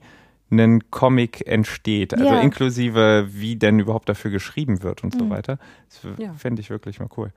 [0.50, 2.40] ein Comic entsteht, also Ja.
[2.40, 5.58] inklusive wie denn überhaupt dafür geschrieben wird und so weiter.
[5.88, 6.32] Das Ja.
[6.34, 7.32] fände ich wirklich mal cool.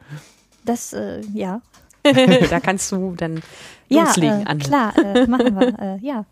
[0.66, 1.62] Das, äh, ja.
[2.50, 3.42] da kannst du dann
[3.88, 4.46] Ja, loslegen.
[4.46, 5.80] äh, klar, äh, machen wir.
[5.80, 6.26] Äh, ja.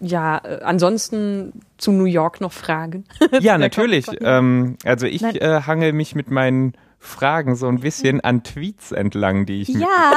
[0.00, 3.04] Ja, äh, ansonsten zu New York noch Fragen.
[3.40, 4.06] Ja, natürlich.
[4.20, 9.46] Ähm, also ich äh, hangel mich mit meinen Fragen so ein bisschen an Tweets entlang,
[9.46, 10.12] die ich Ja.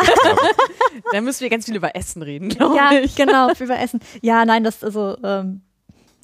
[1.11, 3.15] da müssen wir ganz viel über Essen reden, glaube ja, ich.
[3.15, 3.99] genau, über Essen.
[4.21, 5.61] Ja, nein, das also ähm,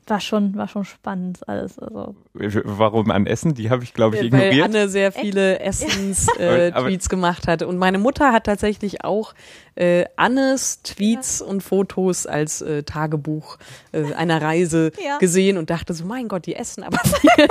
[0.10, 1.80] war schon, war schon spannend alles.
[1.80, 2.15] Also.
[2.34, 3.54] Warum an Essen?
[3.54, 4.65] Die habe ich, glaube ich, Weil ignoriert.
[4.65, 7.63] Anne sehr viele Essens-Tweets äh, gemacht hat.
[7.63, 9.34] Und meine Mutter hat tatsächlich auch
[9.76, 13.58] äh, Annes Tweets und Fotos als äh, Tagebuch
[13.91, 15.17] äh, einer Reise Ja.
[15.17, 17.00] gesehen und dachte so, mein Gott, die essen aber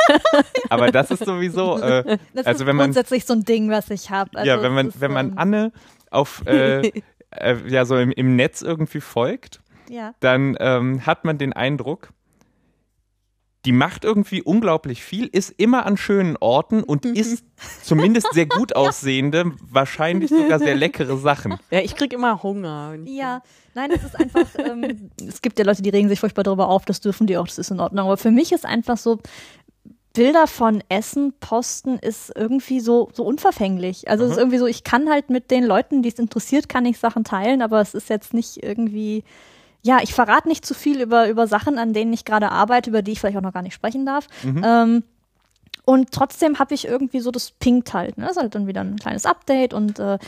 [0.68, 3.90] Aber das ist sowieso, äh, Das also ist wenn man grundsätzlich so ein Ding, was
[3.90, 4.31] ich habe.
[4.35, 5.73] Also ja, wenn man, wenn man Anne
[6.11, 6.88] auf, äh,
[7.31, 10.14] äh, ja, so im, im Netz irgendwie folgt, ja.
[10.21, 12.11] dann ähm, hat man den Eindruck,
[13.64, 17.44] die macht irgendwie unglaublich viel, ist immer an schönen Orten und isst
[17.83, 21.59] zumindest sehr gut aussehende, wahrscheinlich sogar sehr leckere Sachen.
[21.71, 22.94] Ja, ich krieg immer Hunger.
[23.05, 23.42] Ja,
[23.75, 26.85] nein, es ist einfach, ähm, es gibt ja Leute, die regen sich furchtbar darüber auf,
[26.85, 28.07] das dürfen die auch, das ist in Ordnung.
[28.07, 29.18] Aber für mich ist einfach so,
[30.18, 34.09] Bilder von Essen posten ist irgendwie so, so unverfänglich.
[34.09, 36.87] Also es ist irgendwie so, ich kann halt mit den Leuten, die es interessiert, kann
[36.87, 39.23] ich Sachen teilen, aber es ist jetzt nicht irgendwie,
[39.88, 43.01] ja, ich verrate nicht zu viel über, über Sachen, an denen ich gerade arbeite, über
[43.01, 44.27] die ich vielleicht auch noch gar nicht sprechen darf.
[44.62, 45.03] Ähm,
[45.87, 48.18] und trotzdem habe ich irgendwie so das pinkt halt.
[48.18, 48.24] Ne?
[48.24, 50.18] Das ist halt dann wieder ein kleines Update und äh,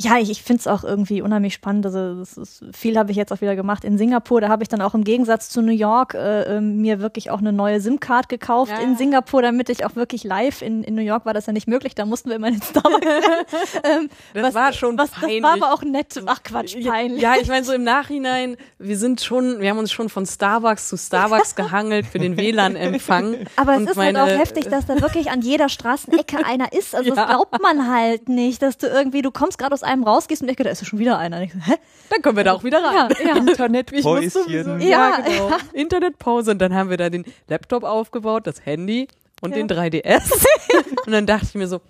[0.00, 1.84] ja, ich, ich finde es auch irgendwie unheimlich spannend.
[1.84, 4.40] Also das ist, viel habe ich jetzt auch wieder gemacht in Singapur.
[4.40, 7.38] Da habe ich dann auch im Gegensatz zu New York äh, äh, mir wirklich auch
[7.40, 8.96] eine neue SIM-Card gekauft Ja, in.
[8.96, 11.96] Singapur, damit ich auch wirklich live in, in New York war das ja nicht möglich.
[11.96, 13.04] Da mussten wir immer in den Starbucks.
[13.82, 15.42] ähm, Das was, war schon was, peinlich.
[15.42, 16.22] Das war aber auch nett.
[16.26, 17.20] Ach Quatsch, peinlich.
[17.20, 20.88] Ja, ich meine, so im Nachhinein, wir sind schon, wir haben uns schon von Starbucks
[20.90, 23.46] zu Starbucks gehangelt für den WLAN-Empfang.
[23.56, 26.94] Aber es ist meine- halt auch heftig, dass da wirklich an jeder Straßenecke einer ist.
[26.94, 27.16] Also Ja.
[27.16, 30.48] das glaubt man halt nicht, dass du irgendwie, du kommst gerade aus einem rausgehst und
[30.48, 31.40] ich da ist ja schon wieder einer.
[31.40, 31.74] So, hä?
[32.10, 33.08] Dann können wir da auch wieder rein.
[33.20, 33.36] Ja, ja.
[33.46, 35.50] Internet Ich muss sowieso, ja, Ja, genau.
[35.72, 39.08] Internetpause und dann haben wir da den Laptop aufgebaut, das Handy
[39.40, 39.56] und Ja.
[39.56, 40.46] den 3DS.
[41.06, 41.80] und dann dachte ich mir so,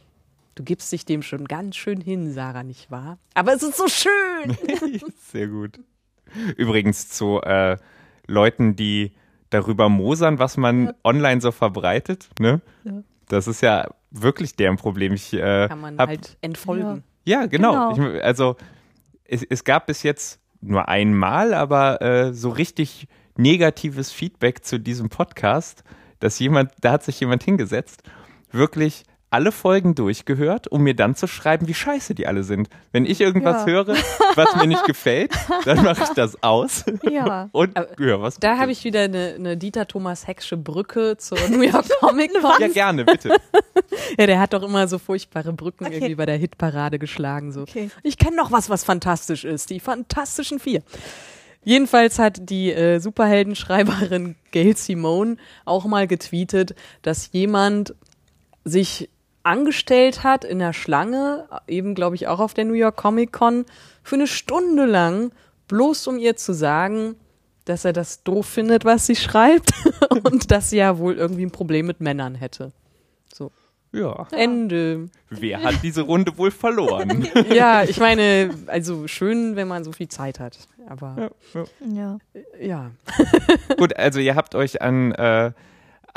[0.54, 3.18] du gibst dich dem schon ganz schön hin, Sarah, nicht wahr?
[3.34, 4.56] Aber es ist so schön.
[5.32, 5.78] Sehr gut.
[6.56, 7.76] Übrigens zu äh,
[8.26, 9.12] Leuten, die
[9.50, 12.60] darüber mosern, was man online so verbreitet, ne?
[12.84, 12.92] Ja.
[13.28, 15.12] Das ist ja wirklich deren Problem.
[15.14, 16.96] Ich äh, Kann man hab, halt entfolgen.
[16.96, 16.98] Ja,
[17.46, 17.94] genau.
[17.94, 18.10] Genau.
[18.14, 18.56] Ich, also
[19.24, 25.08] es, es gab bis jetzt nur einmal, aber äh, so richtig negatives Feedback zu diesem
[25.08, 25.84] Podcast,
[26.18, 28.02] dass jemand, da hat sich jemand hingesetzt,
[28.50, 32.68] wirklich alle Folgen durchgehört, um mir dann zu schreiben, wie scheiße die alle sind.
[32.92, 33.26] Wenn ich Ja.
[33.26, 33.94] irgendwas höre,
[34.34, 35.32] was mir nicht gefällt,
[35.66, 37.48] dann mache ich das aus Ja.
[37.52, 38.38] und höre was.
[38.38, 42.52] Da habe ich wieder eine, eine Dieter Thomas Hecksche Brücke zur New York Comic Con.
[42.60, 43.36] ja gerne, bitte.
[44.18, 45.96] Ja, der hat doch immer so furchtbare Brücken Okay.
[45.96, 47.52] irgendwie bei der Hitparade geschlagen.
[47.52, 47.62] So.
[47.62, 47.90] Okay.
[48.02, 49.70] Ich kenne noch was, was fantastisch ist.
[49.70, 50.82] Die Fantastischen Vier.
[51.64, 57.94] Jedenfalls hat die äh, Superheldenschreiberin Gail Simone auch mal getweetet, dass jemand
[58.64, 59.08] sich
[59.42, 63.64] angestellt hat in der Schlange, eben glaube ich auch auf der New York Comic Con,
[64.02, 65.32] für eine Stunde lang,
[65.68, 67.16] bloß um ihr zu sagen,
[67.64, 69.72] dass er das doof findet, was sie schreibt
[70.24, 72.72] und dass sie ja wohl irgendwie ein Problem mit Männern hätte.
[73.32, 73.52] So.
[73.92, 74.26] Ja.
[74.32, 75.08] Ende.
[75.30, 77.26] Wer hat diese Runde wohl verloren?
[77.52, 80.58] Ja, ich meine, also schön, wenn man so viel Zeit hat.
[80.88, 82.18] Aber ja, ja.
[82.60, 82.90] Ja.
[83.76, 85.52] Gut, also ihr habt euch an, äh,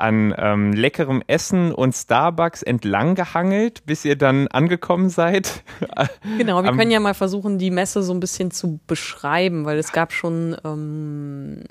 [0.01, 5.63] an ähm, leckerem Essen und Starbucks entlang gehangelt, bis ihr dann angekommen seid.
[6.37, 9.91] Genau, wir können ja mal versuchen, die Messe so ein bisschen zu beschreiben, weil es
[9.91, 11.63] gab schon ähm,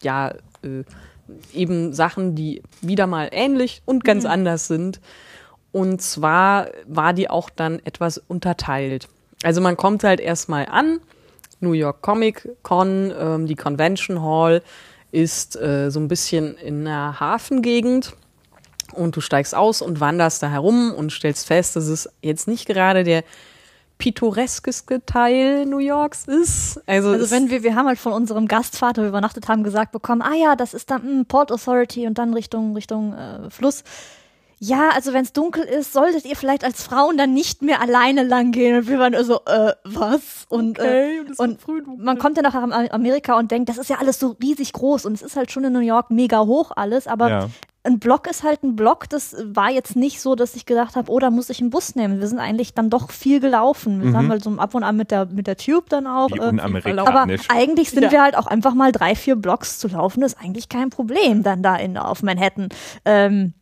[0.00, 0.84] ja äh,
[1.52, 4.30] eben Sachen, die wieder mal ähnlich und ganz mhm.
[4.30, 5.00] anders sind.
[5.72, 9.08] Und zwar war die auch dann etwas unterteilt.
[9.42, 11.00] Also man kommt halt erstmal an,
[11.60, 14.62] New York Comic Con, ähm, die Convention Hall
[15.10, 18.14] ist äh, so ein bisschen in der Hafengegend
[18.92, 22.66] und du steigst aus und wanderst da herum und stellst fest, dass es jetzt nicht
[22.66, 23.24] gerade der
[23.98, 26.80] pittoreskeste Teil New Yorks ist.
[26.86, 30.22] Also, also wenn wir, wir haben halt von unserem Gastvater, wir übernachtet haben, gesagt bekommen,
[30.22, 33.82] ah ja, das ist dann mh, hm, Port Authority und dann Richtung, Richtung äh, Fluss.
[34.60, 38.22] Ja, also wenn es dunkel ist, solltet ihr vielleicht als Frauen dann nicht mehr alleine
[38.22, 38.78] lang gehen.
[38.78, 40.46] Und wir waren so, äh, was?
[40.48, 43.96] Und, äh, okay, äh, und man kommt ja nach Amerika und denkt, das ist ja
[43.98, 47.06] alles so riesig groß und es ist halt schon in New York mega hoch alles,
[47.06, 47.48] aber ja
[47.88, 49.08] ein Block ist halt ein Block.
[49.08, 51.94] Das war jetzt nicht so, dass ich gedacht habe, oh, da muss ich einen Bus
[51.94, 52.20] nehmen.
[52.20, 54.02] Wir sind eigentlich dann doch viel gelaufen.
[54.02, 54.16] Wir mhm.
[54.16, 56.30] haben halt so ab und an mit der, mit der Tube dann auch.
[56.30, 58.10] Wie äh, aber eigentlich sind ja.
[58.10, 60.20] wir halt auch einfach mal drei, vier Blocks zu laufen.
[60.20, 62.68] Das ist eigentlich kein Problem dann da in, auf Manhattan.
[63.04, 63.54] Ähm,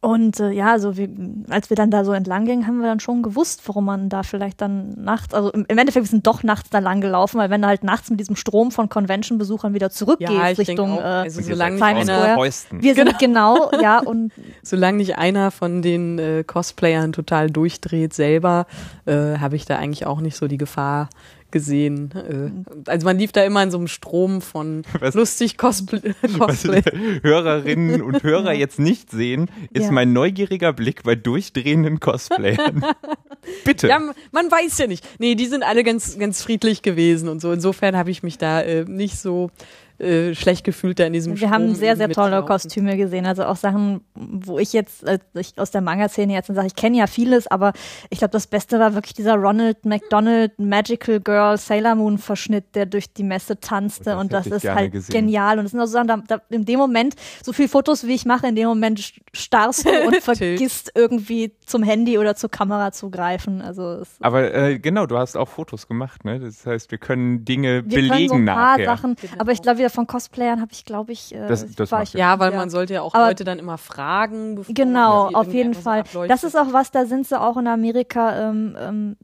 [0.00, 1.08] und äh, ja, also wir,
[1.50, 4.22] als wir dann da so entlang gingen, haben wir dann schon gewusst, warum man da
[4.22, 7.50] vielleicht dann nachts, also im, im Endeffekt wir sind doch nachts da lang gelaufen, weil
[7.50, 11.02] wenn du halt nachts mit diesem Strom von Convention-Besuchern wieder zurückgehst ja, Richtung auch, äh,
[11.02, 12.52] also solange Times Square.
[12.80, 14.32] Wir sind genau, genau ja und
[14.62, 18.66] solange nicht einer von den äh, Cosplayern total durchdreht selber,
[19.04, 21.08] äh, habe ich da eigentlich auch nicht so die Gefahr,
[21.50, 22.10] gesehen.
[22.14, 26.14] Äh, also man lief da immer in so einem Strom von was, lustig Cosplay.
[26.38, 26.82] Cosplay.
[27.22, 29.90] Hörerinnen und Hörer jetzt nicht sehen, ist ja.
[29.92, 32.84] mein neugieriger Blick bei durchdrehenden Cosplayern.
[33.64, 33.88] Bitte.
[33.88, 34.00] Ja,
[34.32, 35.06] man weiß ja nicht.
[35.18, 37.52] Nee, die sind alle ganz, ganz friedlich gewesen und so.
[37.52, 39.50] Insofern habe ich mich da äh, nicht so
[39.98, 43.26] äh, schlecht gefühlt da in diesem Wir Strom haben sehr, sehr tolle Kostüme gesehen.
[43.26, 46.98] Also auch Sachen, wo ich jetzt äh, ich aus der Manga-Szene jetzt sage, ich kenne
[46.98, 47.72] ja vieles, aber
[48.10, 52.86] ich glaube, das Beste war wirklich dieser Ronald McDonald Magical Girl Sailor Moon Verschnitt, der
[52.86, 54.16] durch die Messe tanzte.
[54.16, 55.12] Und das, und das ist halt gesehen.
[55.12, 55.58] genial.
[55.58, 58.14] Und es sind auch so Sachen, da, da, in dem Moment, so viele Fotos wie
[58.14, 62.92] ich mache, in dem Moment starrst du und vergisst irgendwie zum Handy oder zur Kamera
[62.92, 63.60] zu greifen.
[63.62, 66.40] Also aber äh, genau, du hast auch Fotos gemacht, ne?
[66.40, 68.84] Das heißt, wir können Dinge wir belegen können so ein paar nachher.
[68.86, 69.34] Sachen, genau.
[69.38, 72.52] aber ich glaube, von Cosplayern habe ich, glaube ich, äh, das, das ich, ja, weil
[72.52, 72.58] ja.
[72.58, 74.64] man sollte ja auch Aber Leute dann immer fragen.
[74.68, 76.04] genau, auf jeden Fall.
[76.28, 79.16] Das ist auch was, da sind sie auch in Amerika ähm, ähm,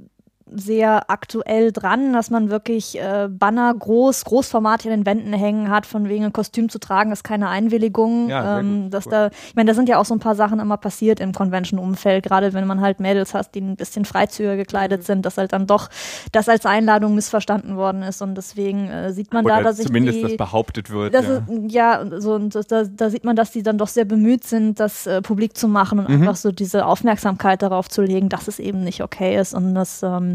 [0.47, 5.87] sehr aktuell dran, dass man wirklich äh, Banner groß, großformatig an den Wänden hängen hat,
[5.87, 8.29] von wegen ein Kostüm zu tragen, ist keine Einwilligung.
[8.29, 9.13] Ja, ähm, dass cool.
[9.13, 12.25] da, ich meine, da sind ja auch so ein paar Sachen immer passiert im Convention-Umfeld,
[12.25, 15.05] gerade wenn man halt Mädels hat, die ein bisschen freizügiger gekleidet mhm.
[15.05, 15.89] sind, dass halt dann doch
[16.33, 20.19] das als Einladung missverstanden worden ist und deswegen äh, sieht man Oder da, dass zumindest
[20.19, 21.15] ich das behauptet wird.
[21.15, 24.05] ja, ist, ja so und das, da, da sieht man, dass die dann doch sehr
[24.05, 26.21] bemüht sind, das äh, publik zu machen und mhm.
[26.21, 30.03] einfach so diese Aufmerksamkeit darauf zu legen, dass es eben nicht okay ist und das
[30.03, 30.35] ähm,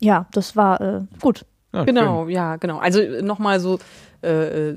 [0.00, 1.44] ja, das war äh, gut.
[1.72, 2.34] Ah, genau, schön.
[2.34, 2.78] ja, genau.
[2.78, 3.78] Also nochmal so
[4.24, 4.74] äh,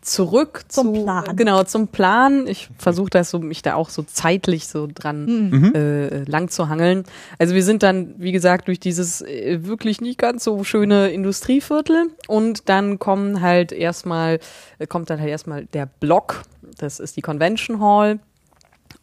[0.00, 1.36] zurück zum zu, Plan.
[1.36, 2.46] Genau, zum Plan.
[2.46, 5.74] Ich versuche das so, mich da auch so zeitlich so dran mhm.
[5.74, 7.04] äh, lang zu hangeln.
[7.38, 12.10] Also wir sind dann, wie gesagt, durch dieses äh, wirklich nicht ganz so schöne Industrieviertel
[12.28, 14.38] und dann kommen halt erstmal,
[14.78, 16.42] äh, kommt dann halt erstmal der Block.
[16.78, 18.20] Das ist die Convention Hall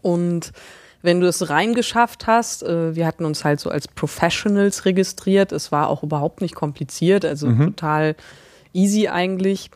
[0.01, 0.51] und
[1.05, 5.71] wenn du es reingeschafft hast, äh, wir hatten uns halt so als Professionals registriert, es
[5.71, 7.67] war auch überhaupt nicht kompliziert, also mhm.
[7.67, 8.15] total
[8.73, 9.69] easy eigentlich.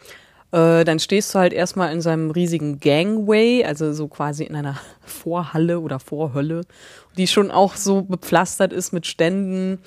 [0.52, 4.80] Äh, dann stehst du halt erstmal in seinem riesigen Gangway, also so quasi in einer
[5.06, 6.62] Vorhalle oder Vorhölle,
[7.18, 9.80] die schon auch so bepflastert ist mit Ständen,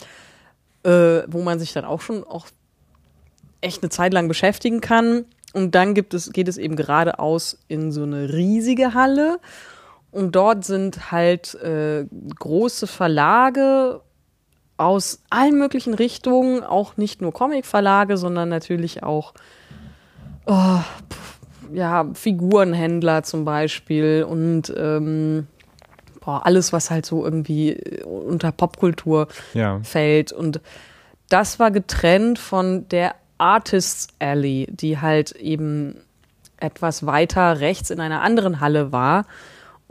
[0.85, 2.47] äh, wo man sich dann auch schon auch
[3.61, 5.25] echt eine Zeit lang beschäftigen kann.
[5.53, 9.39] Und dann gibt es, geht es eben geradeaus in so eine riesige Halle.
[10.13, 12.07] Und dort sind halt äh,
[12.39, 14.01] große Verlage
[14.77, 19.33] aus allen möglichen Richtungen, auch nicht nur Comic-Verlage, sondern natürlich auch
[20.47, 20.81] oh,
[21.73, 25.47] ja, Figurenhändler zum Beispiel und ähm,
[26.21, 29.81] boah, alles, was halt so irgendwie äh, unter Popkultur ja.
[29.83, 30.33] fällt.
[30.33, 30.61] Und
[31.29, 35.97] das war getrennt von der Artists Alley, die halt eben
[36.59, 39.27] etwas weiter rechts in einer anderen Halle war.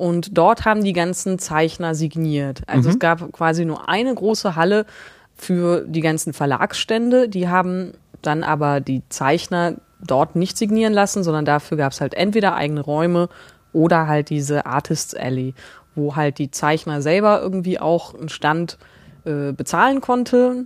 [0.02, 2.64] Und dort haben die ganzen Zeichner signiert.
[2.66, 2.96] Also mhm.
[2.96, 4.88] es gab quasi nur eine große Halle
[5.36, 7.30] für die ganzen Verlagsstände.
[7.30, 7.92] Die haben
[8.24, 12.82] dann aber die Zeichner dort nicht signieren lassen, sondern dafür gab es halt entweder eigene
[12.82, 13.30] Räume
[13.74, 15.54] oder halt diese Artists Alley,
[15.94, 18.80] wo halt die Zeichner selber irgendwie auch einen Stand
[19.26, 20.66] äh, bezahlen konnte.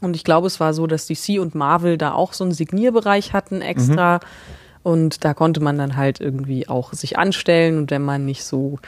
[0.00, 3.34] Und ich glaube, es war so, dass DC und Marvel da auch so einen Signierbereich
[3.34, 4.16] hatten extra.
[4.16, 8.44] Mhm Und da konnte man dann halt irgendwie auch sich anstellen und wenn man nicht
[8.44, 8.78] so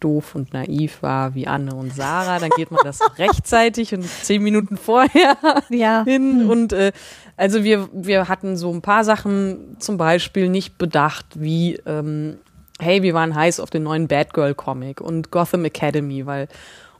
[0.00, 4.42] doof und naiv war wie Anne und Sarah, dann geht man das rechtzeitig und zehn
[4.42, 5.36] Minuten vorher
[5.70, 6.04] Ja.
[6.04, 6.40] hin.
[6.40, 6.50] Hm.
[6.50, 6.92] Und äh,
[7.36, 12.38] also wir, wir hatten so ein paar Sachen zum Beispiel nicht bedacht, wie ähm,
[12.78, 16.48] hey, wir waren heiß auf den neuen Batgirl Comic und Gotham Academy, weil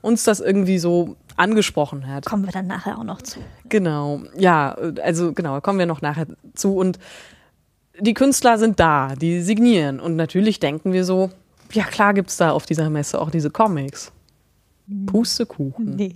[0.01, 2.25] uns das irgendwie so angesprochen hat.
[2.25, 3.39] Kommen wir dann nachher auch noch zu.
[3.69, 6.75] Genau, ja, also genau, kommen wir noch nachher zu.
[6.75, 6.97] Und
[7.99, 9.99] die Künstler sind da, die signieren.
[9.99, 11.29] Und natürlich denken wir so,
[11.71, 14.11] ja klar gibt's da auf dieser Messe auch diese Comics.
[15.05, 15.95] Pustekuchen.
[15.95, 16.15] Nee.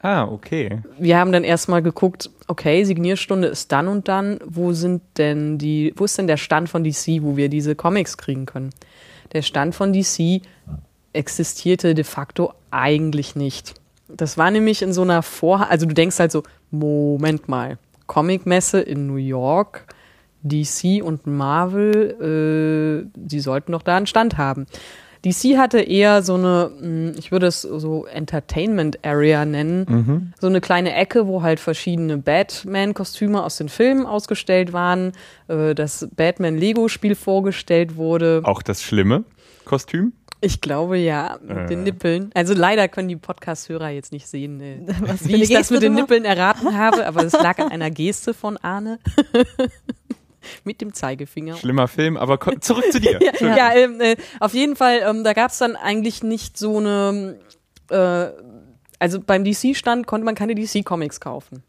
[0.00, 0.80] Ah, okay.
[0.98, 4.38] Wir haben dann erstmal geguckt, okay, Signierstunde ist dann und dann.
[4.46, 8.16] Wo sind denn die, wo ist denn der Stand von DC, wo wir diese Comics
[8.16, 8.70] kriegen können?
[9.32, 10.42] Der Stand von DC
[11.12, 13.74] existierte de facto eigentlich nicht.
[14.08, 18.80] Das war nämlich in so einer Vor, also du denkst halt so, Moment mal, Comicmesse
[18.80, 19.84] in New York,
[20.42, 24.66] DC und Marvel, äh, die sollten doch da einen Stand haben.
[25.24, 30.60] DC hatte eher so eine, mh, ich würde es so Entertainment Area nennen, so eine
[30.60, 35.12] kleine Ecke, wo halt verschiedene Batman-Kostüme aus den Filmen ausgestellt waren,
[35.48, 38.42] äh, das Batman-Lego-Spiel vorgestellt wurde.
[38.44, 39.24] Auch das schlimme
[39.64, 40.12] Kostüm?
[40.40, 41.66] Ich glaube ja, mit Äh.
[41.66, 42.30] den Nippeln.
[42.34, 45.94] Also leider können die Podcast-Hörer jetzt nicht sehen, äh, Was wie ich das mit den
[45.94, 49.00] Nippeln erraten habe, aber es lag an einer Geste von Arne.
[50.64, 51.56] mit dem Zeigefinger.
[51.56, 53.18] Schlimmer Film, aber zurück zu dir.
[53.40, 56.78] Ja, ja ähm, äh, auf jeden Fall, ähm, da gab es dann eigentlich nicht so
[56.78, 57.38] eine,
[57.90, 58.26] äh,
[58.98, 61.62] also beim DC-Stand konnte man keine DC-Comics kaufen.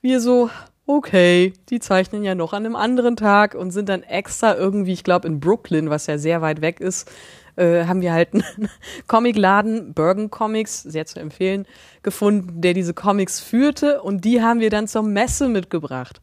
[0.00, 0.50] Wir so,
[0.86, 5.04] okay, die zeichnen ja noch an einem anderen Tag und sind dann extra irgendwie, ich
[5.04, 7.10] glaube in Brooklyn, was ja sehr weit weg ist,
[7.56, 8.44] äh, haben wir halt einen
[9.06, 11.66] Comicladen, Bergen Comics, sehr zu empfehlen,
[12.02, 16.20] gefunden, der diese Comics führte und die haben wir dann zur Messe mitgebracht.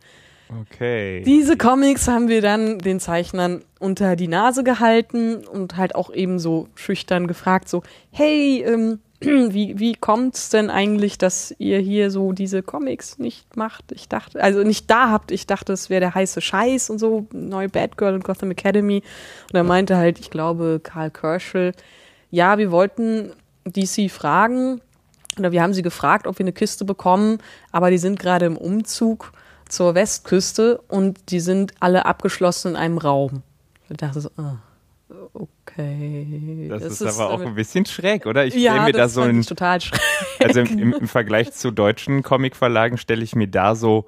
[0.62, 1.21] Okay.
[1.25, 6.39] Diese Comics haben wir dann den Zeichnern unter die Nase gehalten und halt auch eben
[6.39, 12.31] so schüchtern gefragt, so, hey, ähm, wie, wie kommt's denn eigentlich, dass ihr hier so
[12.31, 13.91] diese Comics nicht macht?
[13.91, 17.27] Ich dachte, also nicht da habt, ich dachte, es wäre der heiße Scheiß und so,
[17.31, 19.03] neue Batgirl und Gotham Academy.
[19.51, 21.73] Und er meinte halt, ich glaube, Karl Kerschel,
[22.31, 23.33] ja, wir wollten
[23.65, 24.81] DC fragen,
[25.38, 27.38] oder wir haben sie gefragt, ob wir eine Kiste bekommen,
[27.71, 29.31] aber die sind gerade im Umzug
[29.69, 33.43] zur Westküste und die sind alle abgeschlossen in einem Raum.
[33.89, 34.58] Ich dachte so, ah,
[35.34, 36.67] okay.
[36.69, 38.45] Das, ist, aber auch ein bisschen schräg, oder?
[38.45, 40.01] Ich ja, stelle mir da das so fand ein, total schräg.
[40.43, 44.05] also im, im Vergleich zu deutschen Comicverlagen stelle ich mir da so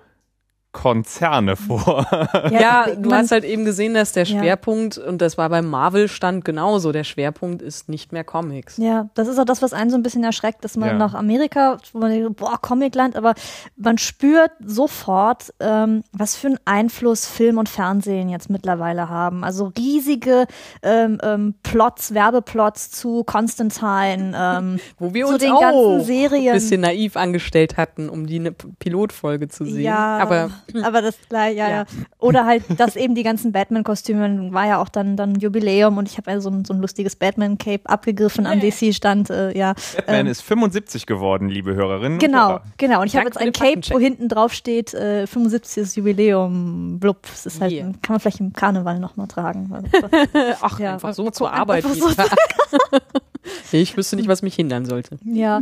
[0.73, 2.05] Konzerne vor.
[2.49, 4.39] Ja, du hast halt eben gesehen, dass der Ja.
[4.39, 8.77] Schwerpunkt, und das war beim Marvel-Stand genauso, der Schwerpunkt ist nicht mehr Comics.
[8.77, 10.95] Ja, das ist auch das, was einen so ein bisschen erschreckt, dass man Ja.
[10.97, 13.33] nach Amerika, wo man denkt, boah, Comicland, aber
[13.75, 19.43] man spürt sofort, ähm, was für einen Einfluss Film und Fernsehen jetzt mittlerweile haben.
[19.43, 20.45] Also riesige
[20.83, 26.03] ähm, ähm, Plots, Werbeplots zu Constantine, ähm, Wo wir zu uns den auch ganzen ein
[26.03, 26.53] Serien.
[26.53, 29.81] bisschen naiv angestellt hatten, um die eine Pilotfolge zu sehen.
[29.81, 30.49] Ja, Aber
[30.83, 31.69] aber das ja, ja.
[31.69, 31.85] Ja.
[32.19, 36.17] Oder halt, dass eben die ganzen Batman-Kostüme war ja auch dann dann Jubiläum und ich
[36.17, 39.73] habe ja so ein, so ein lustiges Batman-Cape abgegriffen am DC-Stand, äh, ja.
[39.95, 42.19] Batman Ähm, ist 75 geworden, liebe Hörerinnen.
[42.19, 42.63] Genau, Hörer.
[42.77, 43.01] genau.
[43.01, 45.95] Und ich habe jetzt ein Cape, wo hinten drauf steht, äh, 75.
[45.95, 47.21] Jubiläum, blub.
[47.23, 47.85] Das ist halt, Yeah.
[48.01, 49.69] kann man vielleicht im Karneval nochmal tragen.
[49.71, 52.09] Also, ach, Ja, einfach so zur Arbeit so.
[53.71, 55.17] Ich wüsste nicht, was mich hindern sollte.
[55.23, 55.61] ja.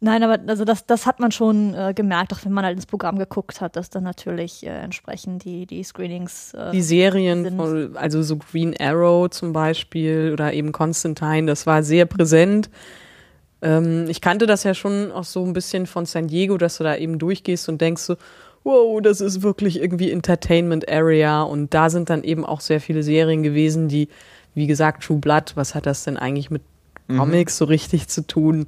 [0.00, 2.86] Nein, aber also das, das hat man schon äh, gemerkt, auch wenn man halt ins
[2.86, 7.56] Programm geguckt hat, dass dann natürlich äh, entsprechend die, die Screenings äh, Die Serien, sind-
[7.56, 12.70] von, also so Green Arrow zum Beispiel oder eben Constantine, das war sehr präsent.
[13.60, 16.84] Ähm, ich kannte das ja schon auch so ein bisschen von San Diego, dass du
[16.84, 18.14] da eben durchgehst und denkst so,
[18.62, 23.02] wow, das ist wirklich irgendwie Entertainment Area und da sind dann eben auch sehr viele
[23.02, 24.08] Serien gewesen, die,
[24.54, 26.62] wie gesagt, True Blood, was hat das denn eigentlich mit
[27.08, 28.66] Comics so richtig zu tun?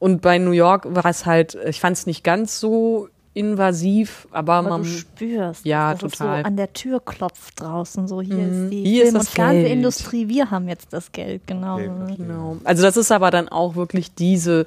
[0.00, 4.54] Und bei New York war es halt, ich fand es nicht ganz so invasiv, aber,
[4.54, 6.40] aber man du spürst, Ja, dass es total.
[6.40, 8.08] so an der Tür klopft draußen.
[8.08, 8.64] So hier Mhm.
[8.64, 11.74] ist die Hier ist Film- das und Fernsehindustrie, wir haben jetzt das Geld, genau.
[11.76, 12.16] Okay, verstehe.
[12.26, 12.56] Genau.
[12.64, 14.66] Also das ist aber dann auch wirklich diese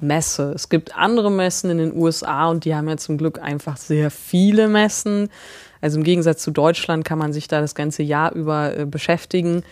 [0.00, 0.52] Messe.
[0.54, 4.10] Es gibt andere Messen in den USA und die haben ja zum Glück einfach sehr
[4.10, 5.28] viele Messen.
[5.80, 9.62] Also im Gegensatz zu Deutschland kann man sich da das ganze Jahr über äh, beschäftigen.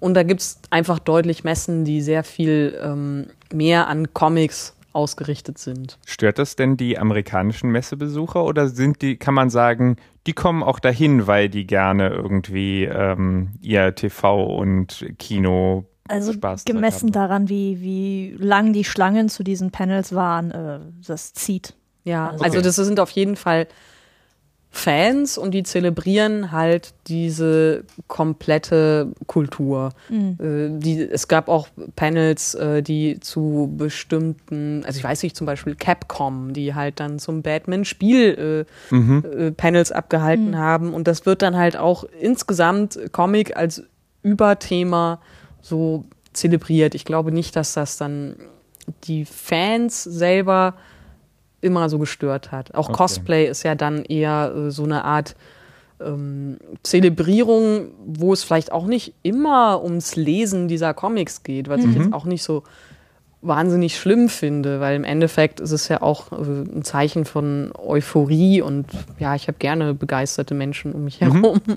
[0.00, 5.98] Und da gibt's einfach deutlich Messen, die sehr viel ähm, mehr an Comics ausgerichtet sind.
[6.06, 9.96] Stört das denn die amerikanischen Messebesucher oder sind die, kann man sagen,
[10.26, 16.64] die kommen auch dahin, weil die gerne irgendwie ähm, ihr TV und Kino Also Spaß
[16.64, 17.12] gemessen haben?
[17.12, 21.74] daran, wie, wie lang die Schlangen zu diesen Panels waren, äh, das zieht.
[22.04, 23.66] Ja, Also- also das sind auf jeden Fall
[24.76, 29.90] Fans und die zelebrieren halt diese komplette Kultur.
[30.08, 30.36] Mhm.
[30.40, 35.46] Äh, die, es gab auch Panels, äh, die zu bestimmten, also ich weiß nicht, zum
[35.46, 39.24] Beispiel Capcom, die halt dann zum Batman-Spiel äh, mhm.
[39.24, 40.56] Äh, Panels abgehalten mhm.
[40.56, 40.92] haben.
[40.92, 43.84] Und das wird dann halt auch insgesamt Comic als
[44.24, 45.20] Überthema
[45.62, 46.96] so zelebriert.
[46.96, 48.34] Ich glaube nicht, dass das dann
[49.04, 50.74] die Fans selber
[51.64, 52.74] immer so gestört hat.
[52.74, 52.98] Auch okay.
[52.98, 55.34] Cosplay ist ja dann eher äh, so eine Art
[56.00, 61.90] ähm, Zelebrierung, wo es vielleicht auch nicht immer ums Lesen dieser Comics geht, was mhm.
[61.90, 62.62] ich jetzt auch nicht so
[63.42, 68.62] wahnsinnig schlimm finde, weil im Endeffekt ist es ja auch äh, ein Zeichen von Euphorie
[68.62, 68.86] und
[69.18, 71.32] ja, ich habe gerne begeisterte Menschen um mich mhm.
[71.32, 71.60] herum.
[71.66, 71.76] Mhm.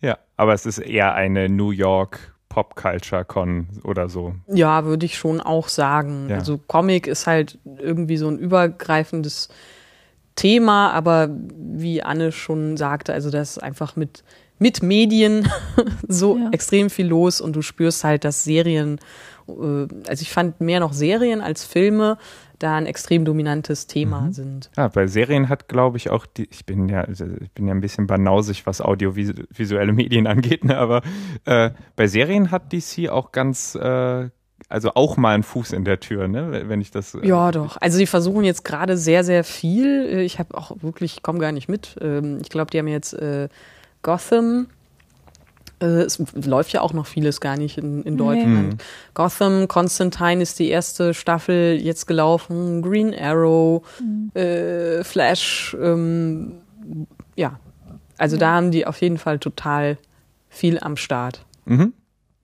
[0.00, 4.34] Ja, aber es ist eher eine New York Pop-Culture-Con oder so.
[4.46, 6.26] Ja, würde ich schon auch sagen.
[6.28, 6.36] Ja.
[6.36, 9.48] Also Comic ist halt irgendwie so ein übergreifendes
[10.36, 14.22] Thema, aber wie Anne schon sagte, also das ist einfach mit,
[14.58, 15.48] mit Medien
[16.08, 16.50] so ja.
[16.52, 18.98] extrem viel los und du spürst halt, dass Serien,
[19.48, 19.52] äh,
[20.06, 22.18] also ich fand mehr noch Serien als Filme
[22.62, 24.32] da ein extrem dominantes Thema mhm.
[24.32, 24.70] sind.
[24.76, 27.80] Ja, bei Serien hat, glaube ich, auch die, ich bin ja, ich bin ja ein
[27.80, 31.02] bisschen banausig, was audiovisuelle Medien angeht, ne, aber
[31.44, 34.28] äh, bei Serien hat DC auch ganz äh,
[34.68, 36.62] also auch mal einen Fuß in der Tür, ne?
[36.66, 37.14] Wenn ich das.
[37.14, 37.76] Äh, ja, doch.
[37.80, 40.06] Also die versuchen jetzt gerade sehr, sehr viel.
[40.06, 41.96] Äh, ich habe auch wirklich, ich komme gar nicht mit.
[42.00, 43.48] Ähm, ich glaube, die haben jetzt äh,
[44.02, 44.68] Gotham
[45.86, 48.68] es läuft ja auch noch vieles gar nicht in, in Deutschland.
[48.68, 48.84] Nee.
[49.14, 54.30] Gotham, Constantine ist die erste Staffel jetzt gelaufen, Green Arrow, mhm.
[54.34, 56.58] äh, Flash, ähm,
[57.36, 57.58] ja.
[58.18, 58.40] Also ja.
[58.40, 59.98] da haben die auf jeden Fall total
[60.48, 61.44] viel am Start.
[61.64, 61.92] Mhm.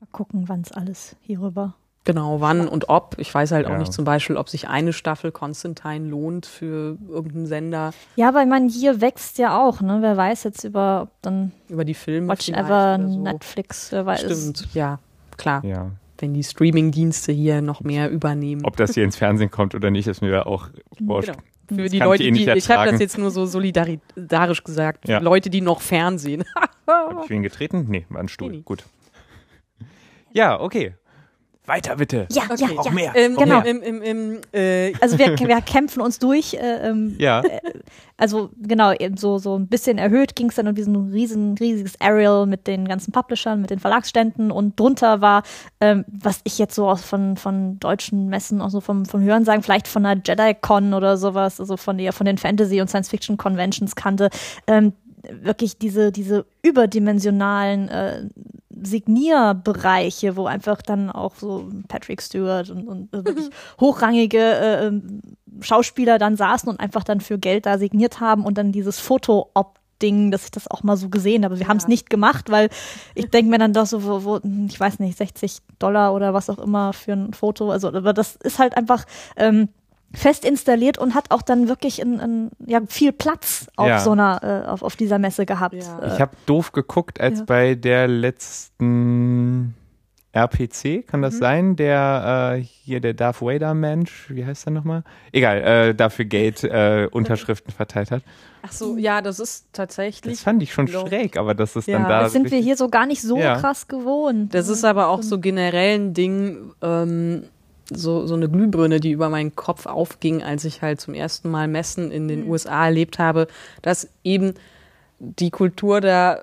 [0.00, 1.74] Mal gucken, wann es alles hierüber
[2.08, 3.16] Genau, wann und ob.
[3.18, 7.46] Ich weiß halt auch nicht zum Beispiel, ob sich eine Staffel Constantine lohnt für irgendeinen
[7.46, 7.90] Sender.
[8.16, 9.98] Ja, weil man hier wächst ja auch, ne?
[10.00, 12.28] Wer weiß jetzt über dann über die Filme.
[12.28, 13.22] Watch Ever, so.
[13.22, 14.20] Netflix, wer weiß.
[14.20, 15.00] Stimmt, ja,
[15.36, 15.62] klar.
[15.66, 15.90] Ja.
[16.16, 18.64] Wenn die Streaming-Dienste hier noch mehr übernehmen.
[18.64, 21.34] Ob das hier ins Fernsehen kommt oder nicht, ist mir auch wurscht.
[21.66, 21.82] Genau.
[21.82, 25.18] Für die Leute, ich die, ich habe das jetzt nur so solidarisch gesagt, ja.
[25.18, 26.44] Leute, die noch Fernsehen.
[26.86, 27.84] Hab ich wen getreten?
[27.86, 28.52] Nee, war ein Stuhl.
[28.52, 28.62] Nee.
[28.64, 28.86] Gut.
[30.32, 30.94] Ja, okay.
[31.68, 32.26] Weiter bitte.
[32.30, 32.66] Ja, okay.
[32.74, 32.90] ja, auch ja.
[32.92, 33.12] mehr.
[33.14, 33.60] Ähm, genau.
[33.60, 33.66] Mehr.
[33.66, 36.54] Im, im, im, äh also wir, wir kämpfen uns durch.
[36.54, 37.40] Äh, ähm, ja.
[37.40, 37.60] Äh,
[38.16, 42.46] also genau, so, so ein bisschen erhöht ging es dann um diesen riesen, riesiges Aerial
[42.46, 45.44] mit den ganzen Publishern, mit den Verlagsständen und drunter war,
[45.80, 49.44] ähm, was ich jetzt so aus von, von deutschen Messen, auch so vom, vom Hören
[49.44, 53.94] sagen, vielleicht von einer JediCon oder sowas, also von, der, von den Fantasy- und Science-Fiction-Conventions
[53.94, 54.30] kannte,
[54.66, 54.94] ähm,
[55.42, 58.22] wirklich diese, diese überdimensionalen äh,
[58.82, 63.80] Signierbereiche, wo einfach dann auch so Patrick Stewart und, und wirklich mhm.
[63.80, 65.20] hochrangige äh, ähm,
[65.60, 69.78] Schauspieler dann saßen und einfach dann für Geld da signiert haben und dann dieses Foto-Op
[70.00, 71.56] Ding, dass ich das auch mal so gesehen habe.
[71.56, 71.68] Wir ja.
[71.68, 72.68] haben es nicht gemacht, weil
[73.14, 76.50] ich denke mir dann doch so, wo, wo, ich weiß nicht, 60 Dollar oder was
[76.50, 77.70] auch immer für ein Foto.
[77.70, 79.04] Also, aber das ist halt einfach
[79.36, 79.68] ähm,
[80.14, 84.00] fest installiert und hat auch dann wirklich in, in, ja, viel Platz auf ja.
[84.00, 85.74] so einer, äh, auf, auf dieser Messe gehabt.
[85.74, 86.12] Ja.
[86.14, 87.44] Ich habe doof geguckt, als ja.
[87.44, 89.74] bei der letzten
[90.32, 91.38] RPC, kann das mhm.
[91.38, 91.76] sein?
[91.76, 95.02] Der äh, hier der Darth Vader Mensch, wie heißt der nochmal?
[95.32, 98.22] Egal, äh, dafür Geld äh, Unterschriften verteilt hat.
[98.62, 100.34] Ach so, ja, das ist tatsächlich.
[100.34, 102.22] Das fand ich schon schräg, aber das ist dann da.
[102.22, 104.52] Das sind wir hier so gar nicht so krass gewohnt.
[104.54, 106.72] Das ist aber auch so generell ein Ding.
[106.82, 107.44] Ähm,
[107.90, 111.68] so, so eine Glühbirne, die über meinen Kopf aufging, als ich halt zum ersten Mal
[111.68, 112.50] Messen in den mhm.
[112.50, 113.46] USA erlebt habe,
[113.82, 114.54] dass eben
[115.18, 116.40] die Kultur da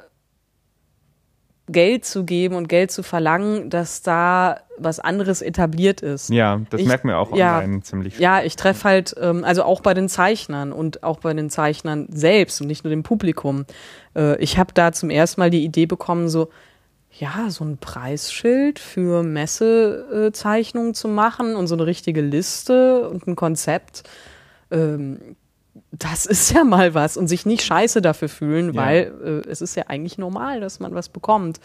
[1.68, 6.30] Geld zu geben und Geld zu verlangen, dass da was anderes etabliert ist.
[6.30, 8.20] Ja, das ich, merkt man auch online ja, ziemlich.
[8.20, 12.08] Ja, ich treffe halt, ähm, also auch bei den Zeichnern und auch bei den Zeichnern
[12.12, 13.66] selbst und nicht nur dem Publikum.
[14.16, 16.50] Äh, ich habe da zum ersten Mal die Idee bekommen, so,
[17.20, 23.36] ja, so ein Preisschild für Messezeichnungen zu machen und so eine richtige Liste und ein
[23.36, 24.04] Konzept.
[24.72, 25.36] Ähm,
[25.92, 28.82] das ist ja mal was und sich nicht scheiße dafür fühlen, ja.
[28.82, 31.60] weil äh, es ist ja eigentlich normal, dass man was bekommt.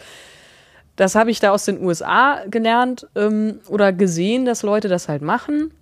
[0.95, 5.21] Das habe ich da aus den USA gelernt ähm, oder gesehen, dass Leute das halt
[5.21, 5.73] machen,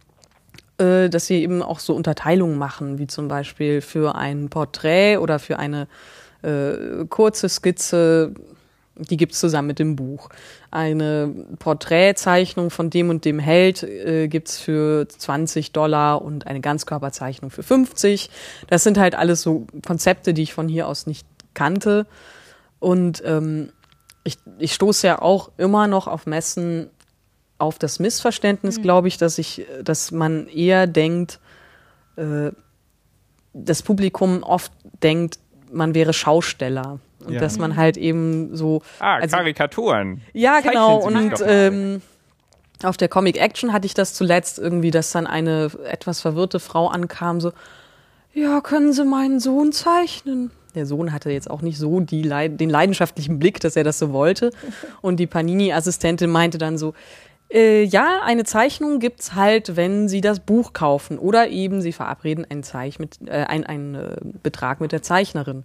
[0.78, 5.39] äh, dass sie eben auch so Unterteilungen machen, wie zum Beispiel für ein Porträt oder
[5.39, 5.88] für eine
[6.41, 8.34] äh, kurze Skizze
[9.00, 10.30] die gibt's zusammen mit dem Buch.
[10.72, 17.52] Eine Porträtzeichnung von dem und dem Held äh, gibt's für 20 Dollar und eine Ganzkörperzeichnung
[17.52, 18.30] für 50.
[18.68, 22.06] Das sind halt alles so Konzepte, die ich von hier aus nicht kannte.
[22.80, 23.72] Und ähm,
[24.24, 26.89] ich, ich stoße ja auch immer noch auf Messen
[27.58, 28.82] auf das Missverständnis, mhm.
[28.84, 31.39] glaube ich, dass ich, dass man eher denkt,
[32.16, 32.52] äh,
[33.54, 34.72] das Publikum oft
[35.04, 35.39] denkt,
[35.72, 37.00] man wäre Schausteller.
[37.26, 37.39] Und Ja.
[37.39, 38.82] dass man halt eben so.
[38.99, 40.22] Ah, also- Karikaturen.
[40.34, 40.97] Ja, genau.
[41.05, 42.01] Und ähm,
[42.84, 46.88] auf der Comic Action hatte ich das zuletzt irgendwie, dass dann eine etwas verwirrte Frau
[46.88, 47.51] ankam, so,
[48.34, 50.51] ja, können Sie meinen Sohn zeichnen?
[50.76, 53.99] Der Sohn hatte jetzt auch nicht so die Leid den leidenschaftlichen Blick, dass er das
[53.99, 54.51] so wollte.
[55.01, 56.93] Und die Panini-Assistentin meinte dann so,
[57.51, 61.17] äh, ja, eine Zeichnung gibt's halt, wenn Sie das Buch kaufen.
[61.17, 65.63] Oder eben Sie verabreden einen, Zeich mit, äh, ein, einen äh, Betrag mit der Zeichnerin.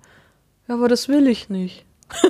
[0.68, 1.84] Ja, aber das will ich nicht.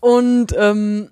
[0.00, 1.10] Und ähm,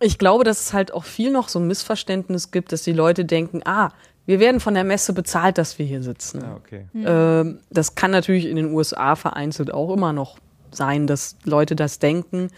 [0.00, 3.24] ich glaube, dass es halt auch viel noch so ein Missverständnis gibt, dass die Leute
[3.24, 3.90] denken, ah,
[4.26, 6.42] wir werden von der Messe bezahlt, dass wir hier sitzen.
[6.44, 6.86] Ah, okay.
[6.94, 10.38] Ähm, das kann natürlich in den USA vereinzelt auch immer noch
[10.70, 12.50] sein, dass Leute das denken.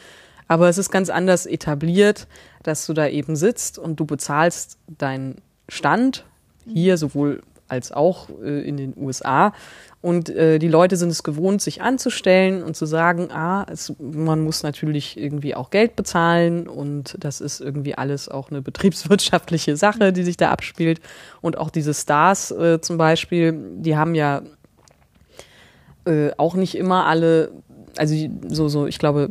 [0.49, 2.27] Aber es ist ganz anders etabliert,
[2.63, 5.37] dass du da eben sitzt und du bezahlst deinen
[5.69, 6.27] Stand
[6.67, 7.43] hier sowohl
[7.73, 9.55] als auch äh, in den USA.
[10.03, 14.43] Und äh, die Leute sind es gewohnt, sich anzustellen und zu sagen, ah, es, man
[14.43, 20.13] muss natürlich irgendwie auch Geld bezahlen und das ist irgendwie alles auch eine betriebswirtschaftliche Sache,
[20.13, 21.01] die sich da abspielt.
[21.41, 24.43] Und auch diese Stars äh, zum Beispiel, die haben ja
[26.05, 27.51] äh, auch nicht immer alle,
[27.97, 28.15] also
[28.49, 29.31] so, so, ich glaube,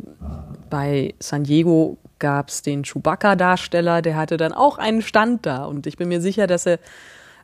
[0.68, 5.64] bei San Diego gab es den Chewbacca-Darsteller, der hatte dann auch einen Stand da.
[5.64, 6.78] Und ich bin mir sicher, dass er,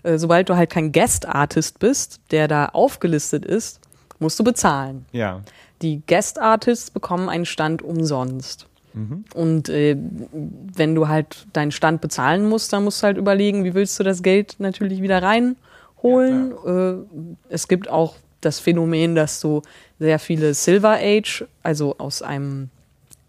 [0.03, 3.81] äh, sobald du halt kein Guest-Artist bist, der da aufgelistet ist,
[4.19, 5.07] musst du bezahlen.
[5.13, 5.43] Ja.
[5.83, 8.69] Die Guest-Artists bekommen einen Stand umsonst.
[9.35, 9.97] Und äh,
[10.75, 14.05] wenn du halt deinen Stand bezahlen musst, dann musst du halt überlegen, wie willst du
[14.05, 16.53] das Geld natürlich wieder reinholen.
[16.67, 19.63] äh, es gibt auch das Phänomen, dass du
[19.99, 22.71] sehr viele Silver Age, also aus einem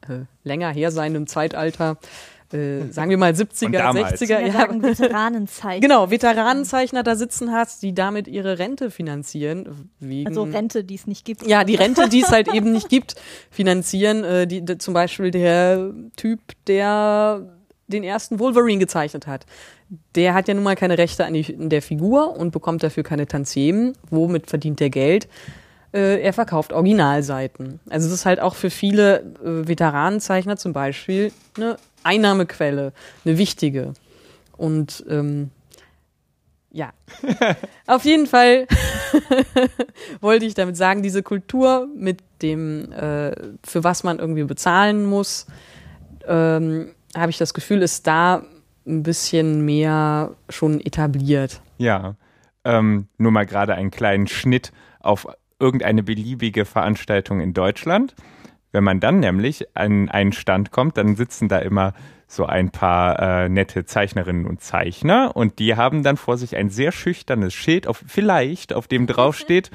[0.07, 1.97] äh, länger her seienden Zeitalter,
[2.53, 4.21] äh, sagen wir mal 70er, damals.
[4.21, 5.81] 60er, Ja, ja, sagen Veteranenzeichen.
[5.81, 9.89] genau, Veteranenzeichner da sitzen hast, die damit ihre Rente finanzieren.
[9.99, 11.45] Wegen, Also Rente, die es nicht gibt.
[11.45, 13.15] ja, die Rente, die es halt eben nicht gibt,
[13.51, 14.23] finanzieren.
[14.23, 17.41] Äh, die, die, zum Beispiel der Typ, der
[17.87, 19.45] den ersten Wolverine gezeichnet hat.
[20.15, 23.03] Der hat ja nun mal keine Rechte an, die, an der Figur und bekommt dafür
[23.03, 23.93] keine Tantiemen.
[24.11, 25.27] Womit verdient der Geld?
[25.91, 27.79] Äh, er verkauft Originalseiten.
[27.89, 32.93] Also es ist halt auch für viele äh, Veteranenzeichner zum Beispiel eine Einnahmequelle,
[33.25, 33.93] eine wichtige.
[34.57, 35.51] Und ähm,
[36.71, 36.91] ja,
[37.87, 38.67] auf jeden Fall
[40.21, 43.31] wollte ich damit sagen, diese Kultur mit dem, äh,
[43.63, 45.47] für was man irgendwie bezahlen muss,
[46.27, 48.43] ähm, habe ich das Gefühl, ist da
[48.85, 51.61] ein bisschen mehr schon etabliert.
[51.77, 52.15] Ja.
[52.65, 55.27] Ähm, nur mal gerade einen kleinen Schnitt auf
[55.59, 58.15] irgendeine beliebige Veranstaltung in Deutschland.
[58.71, 61.93] Wenn man dann nämlich an einen Stand kommt, dann sitzen da immer
[62.27, 66.69] so ein paar äh, nette Zeichnerinnen und Zeichner und die haben dann vor sich ein
[66.69, 69.71] sehr schüchternes Schild, auf, vielleicht, auf dem draufsteht,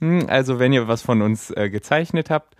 [0.00, 2.56] hm, also wenn ihr was von uns äh, gezeichnet habt,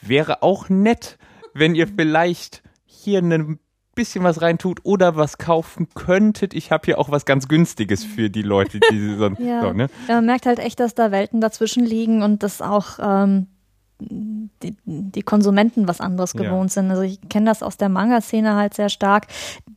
[0.00, 1.18] wäre auch nett,
[1.52, 3.58] wenn ihr vielleicht hier ein
[3.94, 6.54] bisschen was reintut oder was kaufen könntet.
[6.54, 9.62] Ich habe hier auch was ganz Günstiges für die Leute, die so, Ja.
[9.62, 9.88] so ne?
[10.08, 13.48] Ja, man merkt halt echt, dass da Welten dazwischen liegen und dass auch ähm,
[13.98, 16.42] die, die Konsumenten was anderes Ja.
[16.42, 16.90] gewohnt sind.
[16.90, 19.26] Also ich kenne das aus der Manga-Szene halt sehr stark.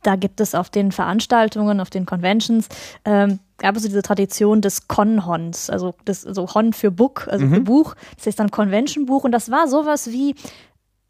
[0.02, 2.68] Da gibt es auf den Veranstaltungen, auf den Conventions,
[3.04, 7.46] ähm, gab es so diese Tradition des Con-Hons, also das, also Hon für Book, also
[7.46, 7.94] für Buch.
[8.16, 10.34] Das ist dann Convention-Buch und das war sowas wie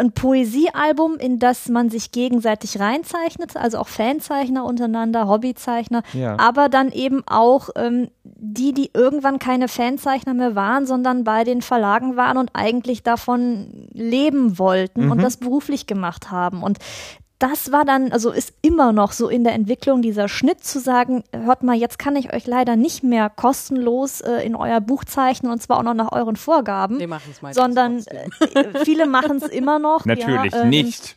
[0.00, 6.36] ein Poesiealbum, in das man sich gegenseitig reinzeichnet, also auch Fanzeichner untereinander, Hobbyzeichner, Ja.
[6.38, 11.62] aber dann eben auch ähm, die, die irgendwann keine Fanzeichner mehr waren, sondern bei den
[11.62, 16.62] Verlagen waren und eigentlich davon leben wollten und das beruflich gemacht haben.
[16.62, 16.78] Und
[17.40, 21.24] das war dann, also ist immer noch so in der Entwicklung dieser Schnitt zu sagen,
[21.32, 25.50] hört mal, jetzt kann ich euch leider nicht mehr kostenlos äh, in euer Buch zeichnen
[25.50, 29.38] und zwar auch noch nach euren Vorgaben, Wir machen es meistens sondern äh, viele machen
[29.38, 30.04] es immer noch.
[30.04, 31.16] Natürlich ja, ähm, nicht.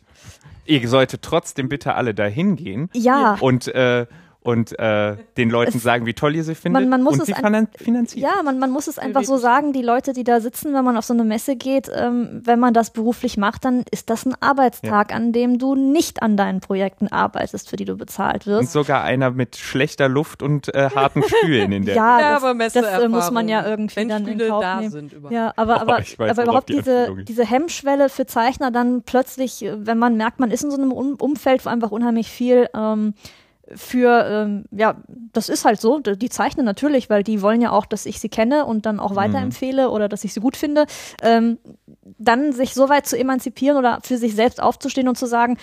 [0.64, 3.36] Ihr solltet trotzdem bitte alle dahin gehen Ja.
[3.40, 4.06] und, äh,
[4.44, 7.20] und äh, den Leuten Es- sagen, wie toll ihr sie findet man, man muss und
[7.20, 8.30] es sie ein- finan finanzieren.
[8.30, 10.96] Ja, man, man muss es einfach so sagen, die Leute, die da sitzen, wenn man
[10.98, 14.34] auf so eine Messe geht, ähm, wenn man das beruflich macht, dann ist das ein
[14.40, 18.72] Arbeitstag, an dem du nicht an deinen Projekten arbeitest, für die du bezahlt Und wirst.
[18.72, 22.54] sogar einer mit schlechter Luft und äh, harten Stühlen in der Ja, Ja, das, aber
[22.68, 24.90] das äh, muss man ja irgendwie wenn dann in Stühle Kauf da nehmen.
[24.90, 25.34] sind überhaupt.
[25.34, 29.64] Ja, aber, Oh, aber, weiß, aber überhaupt die diese, diese Hemmschwelle für Zeichner dann plötzlich,
[29.64, 32.68] äh, wenn man merkt, man ist in so einem um Umfeld, wo einfach unheimlich viel
[32.74, 33.14] ähm,
[33.74, 34.96] für, ähm, ja,
[35.32, 38.28] das ist halt so, die zeichnen natürlich, weil die wollen ja auch, dass ich sie
[38.28, 40.86] kenne und dann auch weiterempfehle oder dass ich sie gut finde.
[41.22, 41.58] Ähm,
[42.18, 45.56] dann sich so weit zu emanzipieren oder für sich selbst aufzustehen und zu sagen,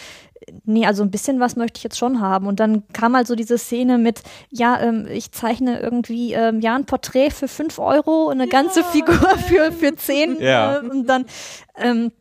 [0.66, 2.48] nee, also ein bisschen was möchte ich jetzt schon haben.
[2.48, 6.76] Und dann kam halt so diese Szene mit, ja, ähm, ich zeichne irgendwie ähm, ja
[6.76, 9.16] ein Porträt für fünf Euro, eine ganze Figur
[9.48, 10.40] für, für zehn.
[10.40, 10.78] Ja.
[10.78, 11.26] Äh, und dann
[11.78, 12.12] ähm,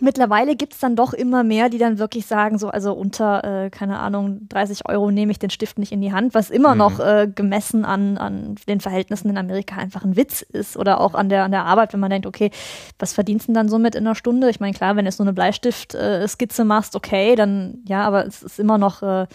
[0.00, 3.98] Mittlerweile gibt's dann doch immer mehr, die dann wirklich sagen, so, also unter, äh, keine
[3.98, 6.78] Ahnung, 30 Euro nehme ich den Stift nicht in die Hand, was immer Mhm.
[6.78, 10.76] noch äh, gemessen an, an den Verhältnissen in Amerika einfach ein Witz ist.
[10.76, 12.50] Oder auch an der, an der Arbeit, wenn man denkt, okay,
[12.98, 14.50] was verdienst du denn dann so mit in einer Stunde?
[14.50, 18.42] Ich meine, klar, wenn du jetzt so eine Bleistift-Skizze machst, okay, dann ja, aber es
[18.42, 19.26] ist immer noch, äh,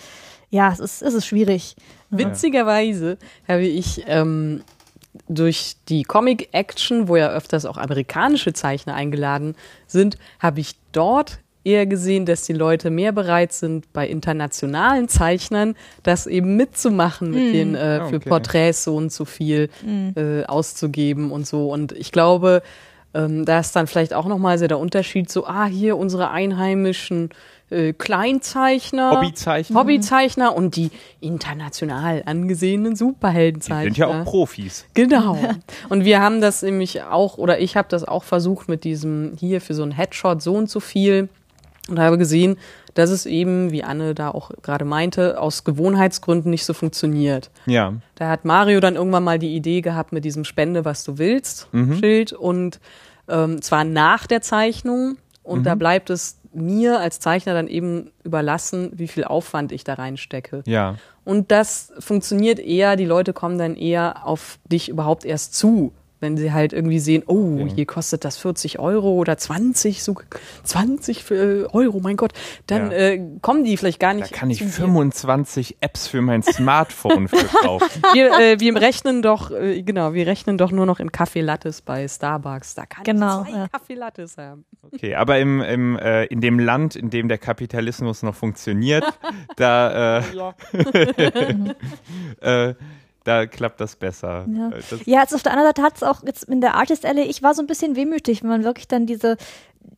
[0.49, 1.75] ja, es ist, es ist schwierig.
[2.11, 4.61] Witzigerweise habe ich ähm,
[5.27, 9.55] durch die Comic-Action, wo ja öfters auch amerikanische Zeichner eingeladen
[9.87, 15.75] sind, habe ich dort eher gesehen, dass die Leute mehr bereit sind, bei internationalen Zeichnern
[16.03, 18.29] das eben mitzumachen, mit den äh, Ah, für okay.
[18.29, 19.69] Porträts so und so viel
[20.15, 21.71] äh, auszugeben und so.
[21.71, 22.61] Und ich glaube,
[23.15, 27.29] ähm, da ist dann vielleicht auch nochmal so der Unterschied, so, ah, hier unsere einheimischen
[27.69, 29.11] äh, Kleinzeichner.
[29.11, 29.79] Hobbyzeichner.
[29.79, 33.83] Hobbyzeichner und die international angesehenen Die Superheldenzeichner.
[33.83, 34.85] sind ja auch Profis.
[34.93, 35.37] Genau.
[35.89, 39.61] Und wir haben das nämlich auch, oder ich habe das auch versucht mit diesem hier
[39.61, 41.29] für so ein Headshot so und so viel
[41.89, 42.57] und habe gesehen,
[42.93, 47.51] dass es eben, wie Anne da auch gerade meinte, aus Gewohnheitsgründen nicht so funktioniert.
[47.65, 47.93] Ja.
[48.15, 51.67] Da hat Mario dann irgendwann mal die Idee gehabt mit diesem Spende, was du willst,
[51.99, 52.79] Schild und
[53.27, 58.91] ähm, zwar nach der Zeichnung und da bleibt es mir als Zeichner dann eben überlassen,
[58.93, 60.63] wie viel Aufwand ich da reinstecke.
[60.65, 60.95] Ja.
[61.23, 66.37] Und das funktioniert eher, die Leute kommen dann eher auf dich überhaupt erst zu, wenn
[66.37, 67.65] sie halt irgendwie sehen, oh, Ja.
[67.73, 70.15] hier kostet das 40 Euro oder 20, so
[70.63, 72.31] 20 für, äh, Euro, mein Gott,
[72.67, 72.97] dann Ja.
[72.97, 74.31] äh, kommen die vielleicht gar Da nicht.
[74.33, 74.71] kann ich zu dir.
[74.71, 77.89] 25 Apps für mein Smartphone für kaufen.
[78.13, 81.81] Wir, äh, wir rechnen doch, äh, genau, wir rechnen doch nur noch in Kaffee Lattes
[81.81, 82.75] bei Starbucks.
[82.75, 83.67] Da kann Genau, ich zwei ja.
[83.67, 84.65] Kaffee Lattes haben.
[84.81, 89.03] Okay, aber im, im, äh, in dem Land, in dem der Kapitalismus noch funktioniert,
[89.57, 90.23] da, äh,
[92.41, 92.73] äh,
[93.25, 94.45] da klappt das besser.
[94.47, 94.69] Ja.
[94.69, 97.23] Das, Ja, jetzt auf der anderen Seite hat es auch jetzt in der Artist Alley,
[97.23, 99.35] ich war so ein bisschen wehmütig, wenn man wirklich dann diese,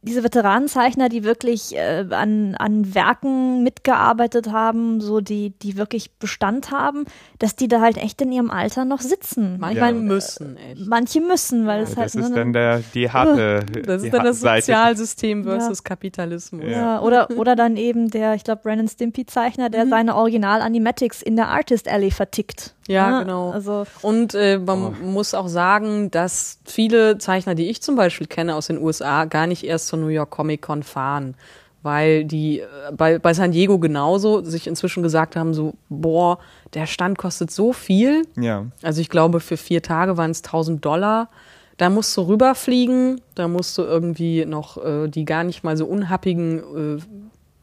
[0.01, 6.71] diese Veteranenzeichner, die wirklich äh, an, an Werken mitgearbeitet haben, so die, die wirklich Bestand
[6.71, 7.05] haben,
[7.39, 9.57] dass die da halt echt in ihrem Alter noch sitzen.
[9.59, 9.99] Manchmal Ja.
[10.01, 10.87] müssen, echt.
[10.87, 14.13] Manche müssen, weil es halt das ist eine- dann der, die harte Das die ist
[14.13, 14.39] dann das.
[14.41, 16.63] Sozialsystem versus Kapitalismus.
[16.63, 16.69] Ja.
[16.69, 21.47] Ja, oder, oder dann eben der, ich glaube, Brandon Stimpy-Zeichner, der seine Original-Animatics in der
[21.49, 22.73] Artist Alley vertickt.
[22.87, 23.51] Ja, genau.
[23.51, 28.55] Also, Und äh, man muss auch sagen, dass viele Zeichner, die ich zum Beispiel kenne
[28.55, 31.35] aus den USA, gar nicht erst zur New York Comic Con fahren.
[31.83, 36.39] Weil die äh, bei, bei San Diego genauso sich inzwischen gesagt haben, so, boah,
[36.73, 38.23] der Stand kostet so viel.
[38.35, 38.65] Ja.
[38.81, 41.29] Also ich glaube, für vier Tage waren es 1000 Dollar.
[41.77, 45.85] Da musst du rüberfliegen, da musst du irgendwie noch äh, die gar nicht mal so
[45.85, 47.01] unhappigen äh,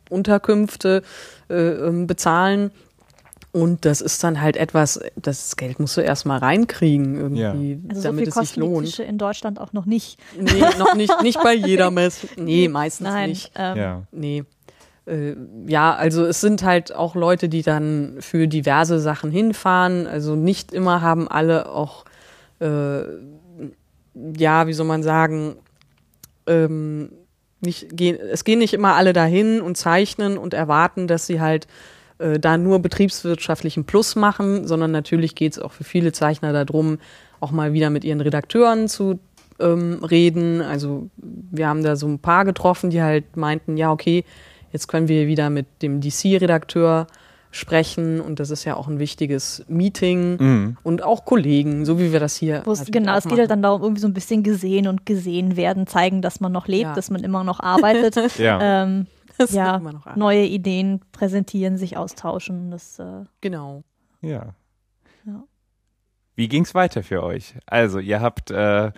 [0.08, 1.02] Unterkünfte
[1.50, 2.70] äh, ähm, bezahlen.
[3.54, 8.08] Und das ist dann halt etwas, das Geld musst du erstmal reinkriegen irgendwie, also so
[8.08, 8.84] damit viel es sich lohnt.
[8.86, 10.18] Tische in Deutschland auch noch nicht.
[10.36, 12.26] Nee, noch nicht, nicht bei jeder Messe.
[12.36, 13.28] Nee, meistens Nein.
[13.28, 13.52] nicht.
[13.54, 14.02] Ähm, Ja.
[14.10, 14.42] Nee.
[15.06, 15.36] Äh,
[15.68, 20.08] ja, also es sind halt auch Leute, die dann für diverse Sachen hinfahren.
[20.08, 22.06] Also nicht immer haben alle auch,
[22.58, 23.02] äh,
[24.36, 25.54] ja, wie soll man sagen,
[26.48, 27.12] ähm,
[27.60, 31.68] nicht, gehen, es gehen nicht immer alle dahin und zeichnen und erwarten, dass sie halt
[32.18, 36.98] äh, da nur betriebswirtschaftlichen Plus machen, sondern natürlich geht es auch für viele Zeichner darum,
[37.40, 39.18] auch mal wieder mit ihren Redakteuren zu
[39.60, 40.60] ähm, reden.
[40.62, 44.24] Also wir haben da so ein paar getroffen, die halt meinten, ja, okay,
[44.72, 47.06] jetzt können wir wieder mit dem DC-Redakteur
[47.50, 50.76] sprechen und das ist ja auch ein wichtiges Meeting Mhm.
[50.82, 52.62] und auch Kollegen, so wie wir das hier.
[52.64, 55.06] Wo es, natürlich genau, es geht halt dann darum, irgendwie so ein bisschen gesehen und
[55.06, 56.94] gesehen werden, zeigen, dass man noch lebt, Ja.
[56.94, 58.16] dass man immer noch arbeitet.
[58.38, 58.82] Ja.
[58.82, 59.06] ähm,
[59.38, 60.18] Das ja, wird immer noch an.
[60.18, 62.70] neue Ideen präsentieren, sich austauschen.
[62.70, 63.82] Das, äh, Genau.
[64.20, 64.54] ja.
[65.26, 65.42] Ja.
[66.36, 67.54] Wie ging's weiter für euch?
[67.66, 68.92] Also, ihr habt äh,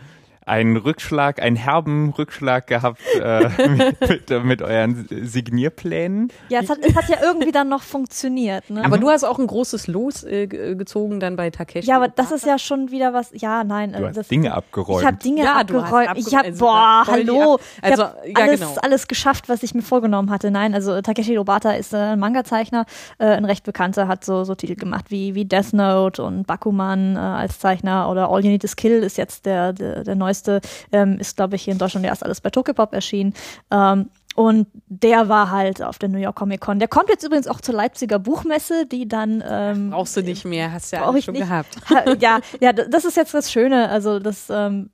[0.46, 6.28] einen Rückschlag, einen herben Rückschlag gehabt äh, mit, mit, mit euren Signierplänen.
[6.48, 8.70] ja, es hat, es hat ja irgendwie dann noch funktioniert.
[8.70, 8.84] Ne?
[8.84, 11.88] Aber du hast auch ein großes Los äh, ge- gezogen dann bei Takeshi.
[11.88, 13.30] ja, aber das ist ja schon wieder was.
[13.34, 13.92] Ja, nein.
[13.92, 15.00] Du äh, hast das, Dinge abgeräumt.
[15.00, 16.08] Ich habe Dinge Ja, hast abgeräumt.
[16.16, 17.54] ich abge- habe, also boah, hallo.
[17.54, 18.74] ab- ich also, habe ja, alles, genau.
[18.82, 20.50] alles geschafft, was ich mir vorgenommen hatte.
[20.50, 22.86] Nein, also Takeshi Obata ist äh, ein Manga-Zeichner,
[23.18, 27.16] äh, ein recht bekannter, hat so, so Titel gemacht wie, wie Death Note und Bakuman
[27.16, 30.35] äh, als Zeichner oder All You Need Is Kill ist jetzt der, der, der neueste,
[30.92, 33.34] ähm, ist, glaube ich, hier in Deutschland erst alles bei Tokyopop erschienen.
[33.70, 36.78] Ähm, und der war halt auf der New York Comic Con.
[36.78, 40.72] Der kommt jetzt übrigens auch zur Leipziger Buchmesse, die dann ähm, Brauchst du nicht mehr,
[40.72, 41.44] hast ja ich schon nicht.
[41.48, 41.74] gehabt.
[41.88, 43.88] Ha- ja, ja, das ist jetzt das Schöne.
[43.88, 44.90] Also das, ähm,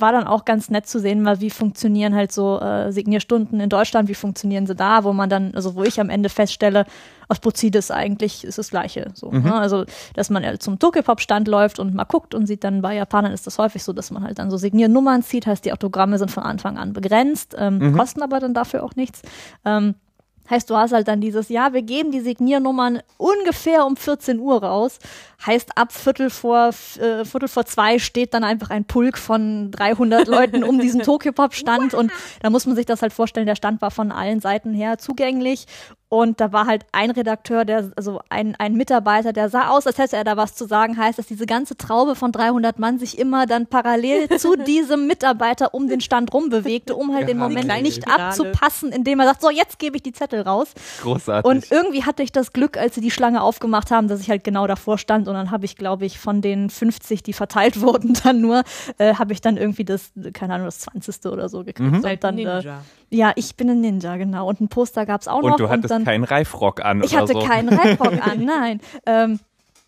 [0.00, 3.68] war dann auch ganz nett zu sehen, mal wie funktionieren halt so äh, Signierstunden in
[3.68, 6.86] Deutschland, wie funktionieren sie da, wo man dann, also wo ich am Ende feststelle,
[7.28, 9.10] aus Prozidis eigentlich ist das Gleiche.
[9.14, 9.42] So, mhm.
[9.42, 9.54] ne?
[9.54, 9.84] Also,
[10.14, 13.46] dass man ja zum Tokyopop-Stand läuft und mal guckt und sieht dann, bei Japanern ist
[13.46, 16.42] das häufig so, dass man halt dann so Signiernummern zieht, heißt die Autogramme sind von
[16.42, 17.96] Anfang an begrenzt, ähm, mhm.
[17.96, 19.22] kosten aber dann dafür auch nichts.
[19.64, 19.94] Ähm,
[20.50, 24.62] Heißt, du hast halt dann dieses, ja, wir geben die Signiernummern ungefähr um 14 Uhr
[24.62, 24.98] raus.
[25.44, 30.26] Heißt, ab Viertel vor, äh, Viertel vor zwei steht dann einfach ein Pulk von 300
[30.26, 33.90] Leuten um diesen Tokyopop-Stand und da muss man sich das halt vorstellen, der Stand war
[33.90, 35.66] von allen Seiten her zugänglich
[36.10, 39.98] und da war halt ein Redakteur, der, also ein, ein Mitarbeiter, der sah aus, als
[39.98, 40.96] hätte er da was zu sagen.
[40.96, 45.74] Heißt, dass diese ganze Traube von 300 Mann sich immer dann parallel zu diesem Mitarbeiter
[45.74, 48.24] um den Stand rumbewegte, um halt ja, den Moment nicht Finale.
[48.24, 50.68] abzupassen, indem er sagt, so, jetzt gebe ich die Zettel raus.
[51.02, 51.44] Großartig.
[51.50, 54.44] Und irgendwie hatte ich das Glück, als sie die Schlange aufgemacht haben, dass ich halt
[54.44, 55.28] genau davor stand.
[55.28, 58.62] Und dann habe ich, glaube ich, von den 50, die verteilt wurden, dann nur,
[58.96, 61.26] äh, habe ich dann irgendwie das, keine Ahnung, das 20.
[61.26, 61.80] oder so gekriegt.
[61.80, 62.02] Mhm.
[62.02, 62.62] Und dann, äh,
[63.10, 64.48] ja, ich bin ein Ninja, genau.
[64.48, 65.56] Und ein Poster gab es auch und noch.
[65.56, 67.02] Du hattest dann, keinen Reifrock an.
[67.02, 67.40] Ich hatte so.
[67.40, 68.80] keinen Reifrock an, nein.
[69.06, 69.40] Ähm,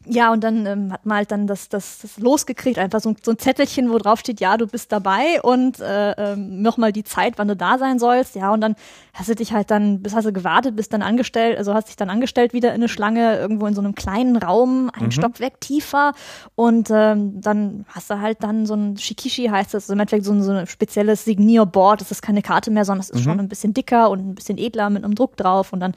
[0.06, 3.32] ja, und dann ähm, hat man halt dann das, das, das losgekriegt, einfach so, so
[3.32, 7.34] ein Zettelchen, wo drauf steht, ja, du bist dabei und äh, ähm, nochmal die Zeit,
[7.36, 8.34] wann du da sein sollst.
[8.34, 8.76] Ja, und dann
[9.12, 11.96] hast du dich halt dann, bis hast du gewartet, bist dann angestellt, also hast dich
[11.96, 15.10] dann angestellt wieder in eine Schlange, irgendwo in so einem kleinen Raum, ein mhm.
[15.10, 16.14] Stockwerk tiefer.
[16.54, 20.24] Und ähm, dann hast du halt dann so ein Shikishi, heißt das, also im Endeffekt
[20.24, 22.00] so ein, so ein spezielles Signierboard.
[22.00, 23.24] Das ist keine Karte mehr, sondern es ist mhm.
[23.24, 25.74] schon ein bisschen dicker und ein bisschen edler mit einem Druck drauf.
[25.74, 25.92] Und dann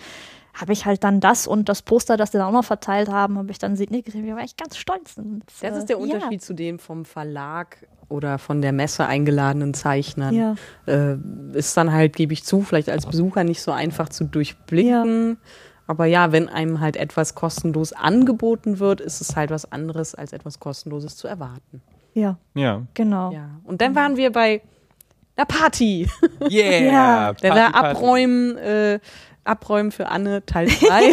[0.54, 3.38] habe ich halt dann das und das Poster, das sie dann auch noch verteilt haben,
[3.38, 4.28] habe ich dann Signet gesehen.
[4.28, 5.18] Da war ich ganz stolz.
[5.18, 6.39] Und, das ist der äh, Unterschied ja.
[6.39, 7.78] zu dem vom Verlag
[8.10, 10.36] oder von der Messe eingeladenen Zeichnern.
[10.36, 10.56] Ja.
[10.86, 11.18] Äh,
[11.54, 15.30] ist dann halt, gebe ich zu, vielleicht als Besucher nicht so einfach zu durchblicken.
[15.30, 15.36] Ja.
[15.88, 20.32] Aber ja, wenn einem halt etwas kostenlos angeboten wird, ist es halt was anderes, als
[20.32, 21.82] etwas kostenloses zu erwarten.
[22.14, 22.38] Ja.
[22.54, 22.84] Ja.
[22.93, 23.32] Genau.
[23.32, 23.49] Ja.
[23.64, 24.62] Und dann waren wir bei
[25.38, 26.08] der Party.
[26.41, 26.80] Yeah.
[26.80, 27.34] ja.
[27.34, 28.99] Der Party, Abräumen, äh,
[29.44, 31.12] Abräumen für Anne Teil 2.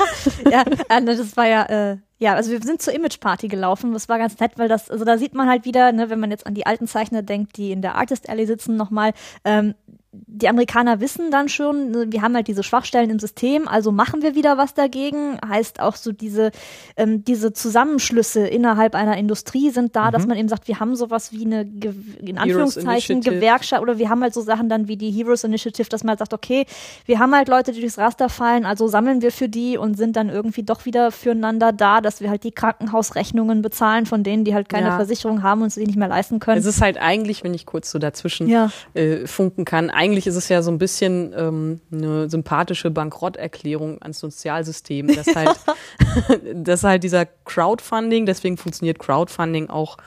[0.50, 1.62] ja, Anne, das war ja,
[1.92, 3.94] äh, ja, also wir sind zur Image Party gelaufen.
[3.94, 6.30] Das war ganz nett, weil das, also da sieht man halt wieder, ne, wenn man
[6.30, 9.12] jetzt an die alten Zeichner denkt, die in der Artist Alley sitzen, nochmal,
[9.44, 9.74] ähm,
[10.12, 14.34] die Amerikaner wissen dann schon, wir haben halt diese Schwachstellen im System, also machen wir
[14.34, 15.38] wieder was dagegen.
[15.46, 16.50] Heißt auch so diese,
[16.96, 20.12] ähm, diese Zusammenschlüsse innerhalb einer Industrie sind da, mhm.
[20.12, 24.22] dass man eben sagt, wir haben sowas wie eine, in Anführungszeichen, Gewerkschaft oder wir haben
[24.22, 26.66] halt so Sachen dann wie die Heroes Initiative, dass man halt sagt, okay,
[27.06, 30.16] wir haben halt Leute, die durchs Raster fallen, also sammeln wir für die und sind
[30.16, 34.54] dann irgendwie doch wieder füreinander da, dass wir halt die Krankenhausrechnungen bezahlen von denen, die
[34.54, 34.96] halt keine ja.
[34.96, 36.58] Versicherung haben und sie nicht mehr leisten können.
[36.58, 38.70] Es ist halt eigentlich, wenn ich kurz so dazwischen ja.
[38.94, 44.18] äh, funken kann, eigentlich ist es ja so ein bisschen ähm, eine sympathische Bankrotterklärung ans
[44.18, 45.58] Sozialsystem, dass halt,
[46.54, 49.98] dass halt dieser Crowdfunding, deswegen funktioniert Crowdfunding auch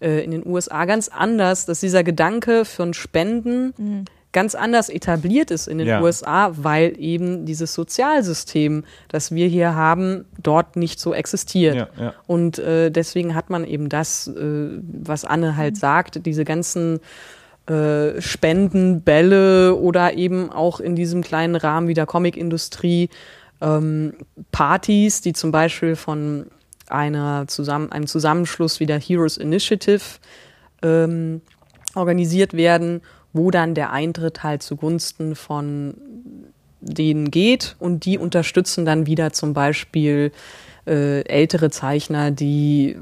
[0.00, 4.04] äh, in den USA ganz anders, dass dieser Gedanke von Spenden mhm.
[4.32, 6.02] ganz anders etabliert ist in den ja.
[6.02, 11.76] USA, weil eben dieses Sozialsystem, das wir hier haben, dort nicht so existiert.
[11.76, 12.14] Ja, ja.
[12.26, 15.78] Und äh, deswegen hat man eben das, äh, was Anne halt mhm.
[15.78, 16.98] sagt, diese ganzen
[17.68, 23.10] äh, Spendenbälle oder eben auch in diesem kleinen Rahmen wie der Comicindustrie
[23.60, 24.14] ähm,
[24.52, 26.46] Partys, die zum Beispiel von
[26.88, 30.02] einer zusammen, einem Zusammenschluss wie der Heroes Initiative
[30.82, 31.42] ähm,
[31.94, 33.02] organisiert werden,
[33.32, 35.94] wo dann der Eintritt halt zugunsten von
[36.80, 40.32] denen geht und die unterstützen dann wieder zum Beispiel
[40.86, 42.96] äh, ältere Zeichner, die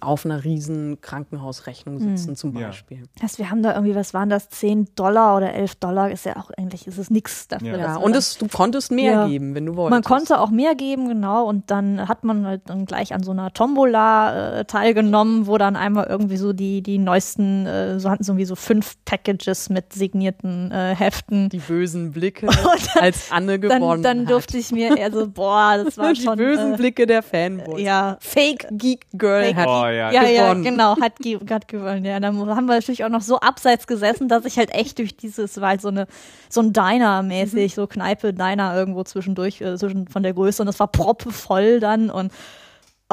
[0.00, 2.16] auf einer riesen Krankenhausrechnung hm.
[2.16, 2.36] sitzen, mhm.
[2.36, 2.98] zum Beispiel.
[2.98, 3.22] Ja.
[3.22, 6.36] Heißt, wir haben da irgendwie, was waren das, 10 Dollar oder 11 Dollar, ist ja
[6.36, 7.78] auch eigentlich, ist es nichts dafür.
[7.78, 9.26] Ja, und es, du konntest mehr ja.
[9.28, 9.90] geben, wenn du wolltest.
[9.90, 13.30] Man konnte auch mehr geben, genau, und dann hat man halt dann gleich an so
[13.30, 18.24] einer Tombola äh, teilgenommen, wo dann einmal irgendwie so die, die neuesten, äh, so hatten
[18.24, 21.48] sie irgendwie so fünf Packages mit signierten äh, Heften.
[21.48, 22.46] Die bösen Blicke,
[22.94, 26.20] dann, als Anne gewonnen Dann, dann durfte ich mir eher so, boah, das war die
[26.22, 26.38] schon.
[26.38, 27.80] Die bösen äh, Blicke der Fanboys.
[27.80, 32.04] Ja, Fake Geek Girl Fake hat ja, ja, ja, genau, hat gerade gewonnen.
[32.04, 35.16] Ja, dann haben wir natürlich auch noch so abseits gesessen, dass ich halt echt durch
[35.16, 36.06] dieses, war halt so eine,
[36.48, 37.74] so ein Diner-mäßig, mhm.
[37.74, 42.10] so Kneipe, Diner irgendwo zwischendurch, äh, zwischen von der Größe und das war proppevoll dann
[42.10, 42.32] und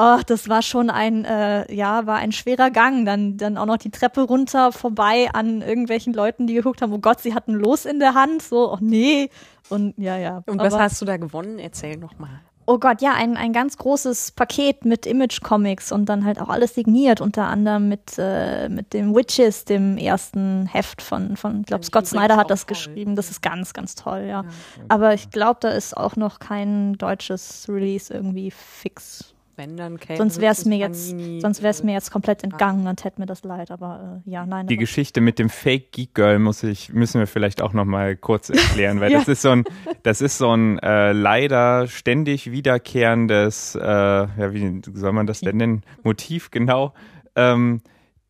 [0.00, 3.04] Oh, das war schon ein, äh, ja, war ein schwerer Gang.
[3.04, 7.00] Dann, dann auch noch die Treppe runter vorbei an irgendwelchen Leuten, die geguckt haben, oh
[7.00, 8.40] Gott, sie hatten Los in der Hand.
[8.40, 9.28] So, oh nee.
[9.68, 10.44] Und ja, ja.
[10.46, 11.58] Und was hast du da gewonnen?
[11.58, 12.40] Erzähl noch mal.
[12.70, 16.74] Oh Gott, ja, ein, ein ganz großes Paket mit Image-Comics und dann halt auch alles
[16.74, 21.86] signiert, unter anderem mit, äh, mit dem Witches, dem ersten Heft von, von ich glaube,
[21.86, 22.74] Scott Snyder hat das toll.
[22.74, 23.16] geschrieben.
[23.16, 24.42] Das ist ganz, ganz toll, ja.
[24.42, 24.44] ja.
[24.90, 29.34] Aber ich glaube, da ist auch noch kein deutsches Release irgendwie fix.
[29.58, 32.12] Wenn dann käme Sonst wäre es mir jetzt, Panini, sonst wäre es äh, mir jetzt
[32.12, 33.72] komplett entgangen und hätte mir das leid.
[33.72, 34.68] Aber äh, ja, nein.
[34.68, 38.14] Die Geschichte mit dem Fake Geek Girl muss ich, müssen wir vielleicht auch noch mal
[38.14, 39.18] kurz erklären, weil Ja.
[39.18, 39.64] das ist so ein,
[40.04, 45.56] das ist so ein äh, leider ständig wiederkehrendes, äh, ja, wie soll man das denn
[45.56, 45.82] nennen?
[46.04, 46.94] Motiv genau,
[47.34, 47.80] ähm,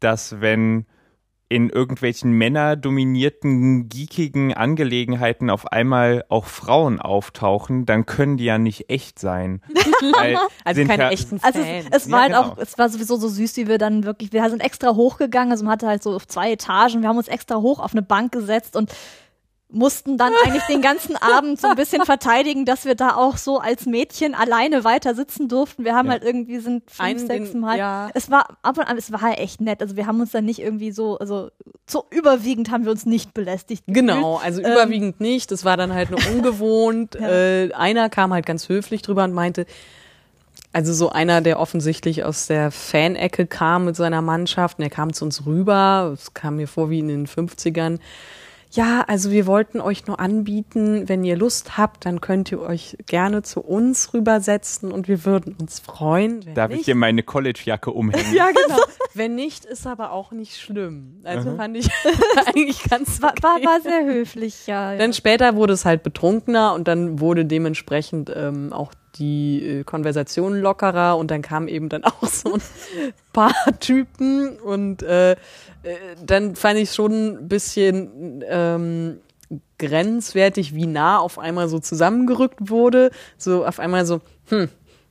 [0.01, 0.87] dass wenn
[1.51, 8.91] in irgendwelchen männerdominierten, geekigen Angelegenheiten auf einmal auch Frauen auftauchen, dann können die ja nicht
[8.91, 9.63] echt sein.
[10.17, 11.87] Weil Also keine ja- echten Also Fans.
[11.91, 12.43] es, es Ja, war halt genau.
[12.53, 15.65] auch, es war sowieso so süß, wie wir dann wirklich, wir sind extra hochgegangen, also
[15.65, 18.33] man hatte halt so auf zwei Etagen, wir haben uns extra hoch auf eine Bank
[18.33, 18.93] gesetzt und
[19.71, 23.59] mussten dann eigentlich den ganzen Abend so ein bisschen verteidigen, dass wir da auch so
[23.59, 25.85] als Mädchen alleine weiter sitzen durften.
[25.85, 26.13] Wir haben Ja.
[26.13, 27.77] halt irgendwie sind fünf, Einen, sechs den- Mal.
[27.79, 28.09] ja.
[28.15, 29.83] Es war ab und an, es war halt echt nett.
[29.83, 31.51] Also wir haben uns dann nicht irgendwie so, also
[31.87, 33.85] so überwiegend haben wir uns nicht belästigt.
[33.87, 34.07] gefühlt.
[34.07, 35.51] Genau, also Ähm, überwiegend nicht.
[35.53, 37.17] Das war dann halt nur ungewohnt.
[37.21, 37.29] Ja.
[37.29, 39.67] äh, einer kam halt ganz höflich drüber und meinte,
[40.73, 45.13] also so einer, der offensichtlich aus der Fanecke kam mit seiner Mannschaft, und der kam
[45.13, 47.99] zu uns rüber, es kam mir vor wie in den 50ern.
[48.71, 52.99] Ja, also wir wollten euch nur anbieten, wenn ihr Lust habt, dann könnt ihr euch
[53.07, 56.45] gerne zu uns rübersetzen und wir würden uns freuen.
[56.45, 58.33] Wenn Darf ich nicht, dir meine College-Jacke umhängen?
[58.35, 58.81] ja, genau.
[59.15, 61.21] Wenn nicht, ist aber auch nicht schlimm.
[61.25, 61.89] Also fand ich
[62.47, 63.67] eigentlich ganz War, war, okay.
[63.67, 64.93] war sehr höflich, ja.
[64.93, 64.99] ja.
[64.99, 70.61] Dann später wurde es halt betrunkener und dann wurde dementsprechend ähm, auch die äh, Konversation
[70.61, 72.63] lockerer und dann kamen eben dann auch so ein
[73.33, 75.37] paar Typen und äh, äh,
[76.25, 77.13] dann fand ich schon
[77.45, 79.19] ein bisschen ähm,
[79.79, 83.11] grenzwertig, wie nah auf einmal so zusammengerückt wurde.
[83.37, 84.69] So auf einmal so, hm,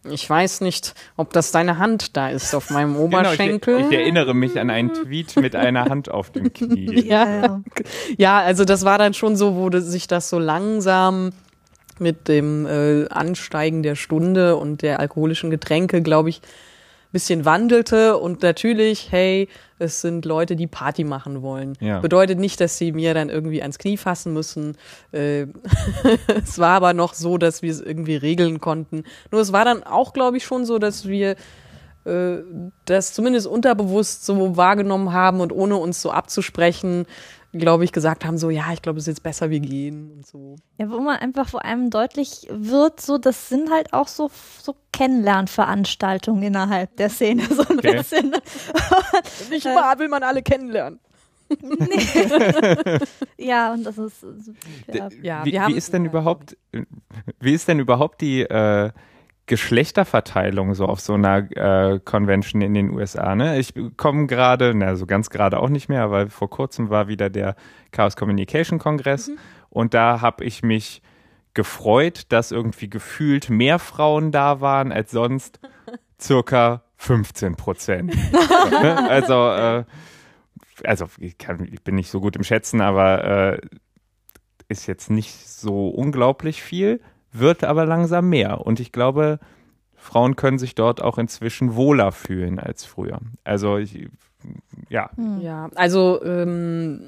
[0.09, 3.79] ich weiß nicht, ob das deine Hand da ist auf meinem Genau, ich, Oberschenkel.
[3.81, 7.07] ich erinnere mich an einen Tweet mit einer Hand auf dem Knie.
[7.07, 7.61] ja, ja.
[8.17, 11.31] Ja, also das war dann schon so, wo sich das so langsam
[11.99, 16.41] mit dem äh, Ansteigen der Stunde und der alkoholischen Getränke, glaube ich,
[17.11, 18.17] bisschen wandelte.
[18.17, 19.47] Und natürlich, hey,
[19.79, 21.73] es sind Leute, die Party machen wollen.
[21.79, 21.99] Ja.
[21.99, 24.77] Bedeutet nicht, dass sie mir dann irgendwie ans Knie fassen müssen.
[25.11, 25.47] Äh,
[26.43, 29.03] es war aber noch so, dass wir es irgendwie regeln konnten.
[29.31, 31.35] Nur es war dann auch, glaube ich, schon so, dass wir
[32.05, 32.37] äh,
[32.85, 37.05] das zumindest unterbewusst so wahrgenommen haben und ohne uns so abzusprechen,
[37.53, 40.25] glaube ich, gesagt haben, so, ja, ich glaube, es ist jetzt besser, wir gehen und
[40.27, 40.55] so.
[40.77, 44.29] Ja, wo man einfach vor allem deutlich wird, so, das sind halt auch so,
[44.61, 47.97] so Kennenlernveranstaltungen innerhalb der Szene, so ein Okay.
[47.97, 48.31] bisschen.
[49.49, 50.99] Nicht immer will man alle kennenlernen.
[53.37, 54.25] Ja, und das ist,
[54.93, 55.09] ja.
[55.21, 56.57] Ja, wie, wir haben- wie ist denn überhaupt,
[57.39, 58.91] wie ist denn überhaupt die äh,
[59.47, 63.35] Geschlechterverteilung so auf so einer äh, Convention in den USA?
[63.35, 63.57] Ne?
[63.59, 67.29] Ich komme gerade, na so ganz gerade auch nicht mehr, aber vor kurzem war wieder
[67.29, 67.55] der
[67.91, 69.31] Chaos Communication Kongress
[69.69, 71.01] und da habe ich mich
[71.53, 75.59] gefreut, dass irgendwie gefühlt mehr Frauen da waren als sonst,
[76.21, 78.15] circa 15 Prozent.
[78.81, 79.09] ne?
[79.09, 79.83] Also äh,
[80.83, 83.23] also ich, kann, ich bin nicht so gut im Schätzen, aber
[83.53, 83.61] äh,
[84.69, 88.65] ist jetzt nicht so unglaublich viel, wird aber langsam mehr.
[88.65, 89.39] Und ich glaube,
[89.95, 93.19] Frauen können sich dort auch inzwischen wohler fühlen als früher.
[93.43, 94.07] Also ich,
[94.89, 95.09] ja,
[95.41, 97.01] Ja, also ähm,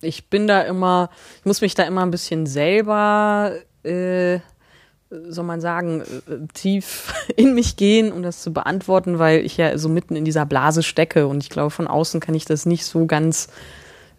[0.00, 3.52] ich bin da immer, ich muss mich da immer ein bisschen selber,
[3.82, 4.40] äh,
[5.10, 9.76] soll man sagen, äh, tief in mich gehen, um das zu beantworten, weil ich ja
[9.78, 12.84] so mitten in dieser Blase stecke und ich glaube, von außen kann ich das nicht
[12.84, 13.48] so ganz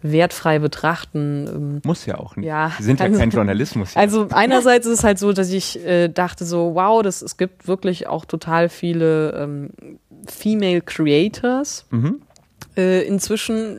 [0.02, 1.46] wertfrei betrachten.
[1.46, 2.46] Ähm, muss ja auch nicht.
[2.46, 3.30] Ja, Sie sind ja kann kein.
[3.30, 3.92] Journalismus.
[3.92, 4.02] Hier.
[4.02, 7.68] Also einerseits ist es halt so, dass ich äh, dachte so, wow, das, es gibt
[7.68, 9.70] wirklich auch total viele ähm,
[10.26, 11.86] Female Creators.
[11.90, 12.22] Mhm.
[12.76, 13.78] Äh, inzwischen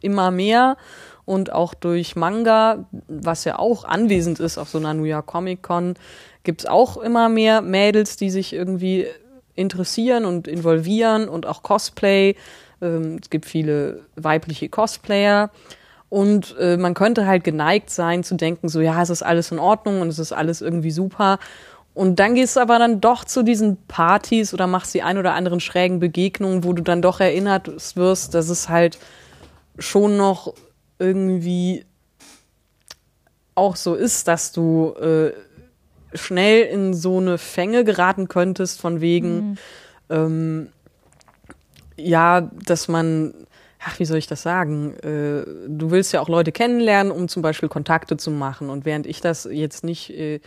[0.00, 0.76] immer mehr
[1.24, 5.62] und auch durch Manga, was ja auch anwesend ist auf so einer New York Comic
[5.62, 5.94] Con,
[6.42, 9.06] gibt es auch immer mehr Mädels, die sich irgendwie
[9.54, 12.36] interessieren und involvieren und auch Cosplay.
[12.84, 15.50] Ähm, es gibt viele weibliche Cosplayer.
[16.10, 19.58] Und äh, man könnte halt geneigt sein zu denken, so ja, es ist alles in
[19.58, 21.38] Ordnung und es ist alles irgendwie super.
[21.94, 25.34] Und dann gehst du aber dann doch zu diesen Partys oder machst die ein oder
[25.34, 28.98] anderen schrägen Begegnungen, wo du dann doch erinnert wirst, dass es halt
[29.78, 30.54] schon noch
[30.98, 31.84] irgendwie
[33.54, 35.32] auch so ist, dass du äh,
[36.16, 39.58] schnell in so eine Fänge geraten könntest, von wegen,
[40.10, 40.68] ähm,
[41.96, 43.34] ja, dass man,
[43.84, 44.94] ach, wie soll ich das sagen?
[44.98, 48.70] Äh, du willst ja auch Leute kennenlernen, um zum Beispiel Kontakte zu machen.
[48.70, 50.40] Und während ich das jetzt nicht äh,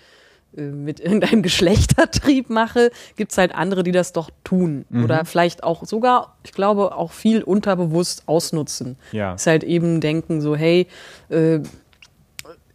[0.56, 4.86] äh, mit irgendeinem Geschlechtertrieb mache, gibt's halt andere, die das doch tun.
[5.04, 8.98] Oder vielleicht auch sogar, ich glaube, auch viel unterbewusst ausnutzen.
[9.12, 9.34] Ja.
[9.34, 10.88] Ist halt eben denken so, hey,
[11.30, 11.60] äh,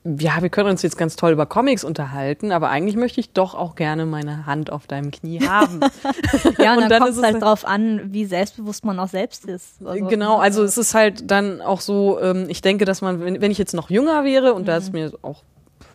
[0.05, 3.55] ja, wir können uns jetzt ganz toll über Comics unterhalten, aber eigentlich möchte ich doch
[3.55, 5.81] auch gerne meine Hand auf deinem Knie haben.
[6.59, 9.45] ja, und, und dann, dann kommt es halt drauf an, wie selbstbewusst man auch selbst
[9.45, 9.85] ist.
[9.85, 13.41] Also, genau, also es ist halt dann auch so, ähm, ich denke, dass man, wenn,
[13.41, 14.67] wenn ich jetzt noch jünger wäre, und mhm.
[14.67, 15.45] da ist mir auch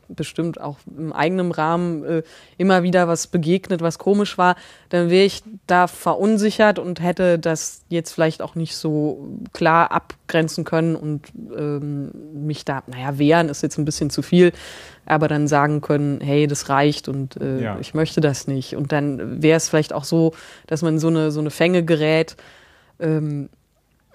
[0.09, 2.23] bestimmt auch im eigenen Rahmen äh,
[2.57, 4.55] immer wieder was begegnet, was komisch war,
[4.89, 10.63] dann wäre ich da verunsichert und hätte das jetzt vielleicht auch nicht so klar abgrenzen
[10.63, 12.11] können und ähm,
[12.45, 14.51] mich da, naja, wehren ist jetzt ein bisschen zu viel,
[15.05, 17.77] aber dann sagen können, hey, das reicht und äh, ja.
[17.79, 18.75] ich möchte das nicht.
[18.75, 20.33] Und dann wäre es vielleicht auch so,
[20.67, 22.35] dass man so eine, so eine Fänge gerät,
[22.99, 23.49] ähm,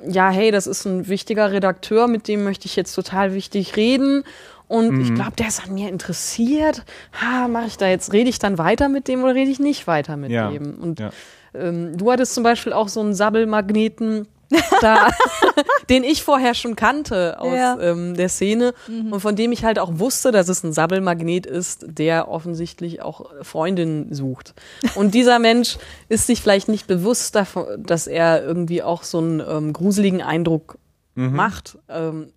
[0.07, 4.25] ja, hey, das ist ein wichtiger Redakteur, mit dem möchte ich jetzt total wichtig reden
[4.73, 5.01] und mhm.
[5.03, 6.87] ich glaube, der ist an mir interessiert.
[7.21, 9.87] Ha, mache ich da jetzt, rede ich dann weiter mit dem oder rede ich nicht
[9.87, 10.51] weiter mit ja.
[10.51, 10.77] dem?
[10.77, 11.11] Und ja.
[11.53, 14.29] ähm, du hattest zum Beispiel auch so einen Sabbelmagneten.
[14.83, 15.09] da,
[15.89, 17.81] den ich vorher schon kannte aus ja.
[17.81, 19.15] ähm, der Szene mhm.
[19.15, 23.31] und von dem ich halt auch wusste, dass es ein Sabbelmagnet ist, der offensichtlich auch
[23.41, 24.53] Freundinnen sucht.
[24.95, 25.79] Und dieser Mensch
[26.11, 30.77] ist sich vielleicht nicht bewusst davon, dass er irgendwie auch so einen ähm, gruseligen Eindruck
[31.15, 31.35] mhm.
[31.35, 32.33] macht ähm,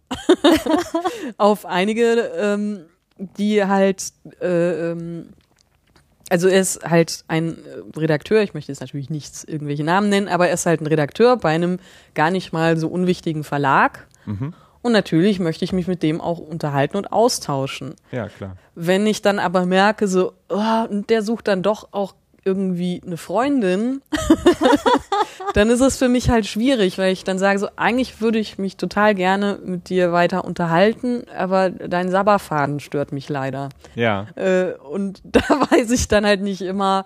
[1.38, 2.86] auf einige, ähm,
[3.18, 4.12] die halt,
[4.42, 5.30] äh, ähm,
[6.30, 7.58] also er ist halt ein
[7.96, 11.38] Redakteur, ich möchte jetzt natürlich nichts, irgendwelche Namen nennen, aber er ist halt ein Redakteur
[11.38, 11.80] bei einem
[12.14, 14.08] gar nicht mal so unwichtigen Verlag.
[14.26, 14.54] Mhm.
[14.82, 17.96] Und natürlich möchte ich mich mit dem auch unterhalten und austauschen.
[18.12, 18.56] Ja, klar.
[18.76, 22.14] Wenn ich dann aber merke, so, oh, der sucht dann doch auch
[22.46, 24.02] irgendwie eine Freundin,
[25.56, 28.58] dann ist es für mich halt schwierig, weil ich dann sage, so eigentlich würde ich
[28.60, 33.70] mich total gerne mit dir weiter unterhalten, aber dein Sabberfaden stört mich leider.
[33.96, 34.28] Ja.
[34.36, 37.06] Äh, und da weiß ich dann halt nicht immer,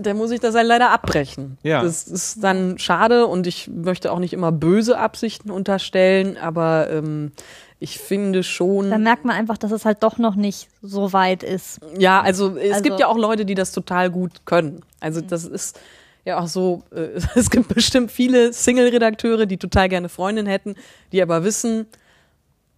[0.00, 1.58] da muss ich das halt leider abbrechen.
[1.62, 1.82] Ja.
[1.82, 7.32] Das ist dann schade und ich möchte auch nicht immer böse Absichten unterstellen, aber ähm,
[7.84, 8.90] ich finde schon.
[8.90, 11.80] Da merkt man einfach, dass es halt doch noch nicht so weit ist.
[11.98, 14.80] Ja, also es also, gibt ja auch Leute, die das total gut können.
[15.00, 15.28] Also mhm.
[15.28, 15.78] das ist
[16.24, 20.76] ja auch so, äh, es gibt bestimmt viele Single-Redakteure, die total gerne Freundin hätten,
[21.12, 21.86] die aber wissen,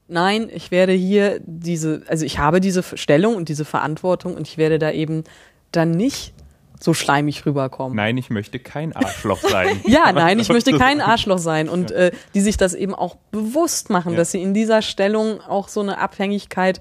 [0.09, 4.59] nein, ich werde hier diese, also ich habe diese Stellung und diese Verantwortung und ich
[4.59, 5.23] werde da eben
[5.71, 6.35] dann nicht
[6.81, 7.97] so schleimig rüberkommen.
[7.97, 9.81] Nein, ich möchte kein Arschloch sein.
[9.85, 11.69] ja, nein, ich möchte kein Arschloch sein.
[11.69, 14.19] Und äh, die sich das eben auch bewusst machen, ja.
[14.19, 16.81] dass sie in dieser Stellung auch so eine Abhängigkeit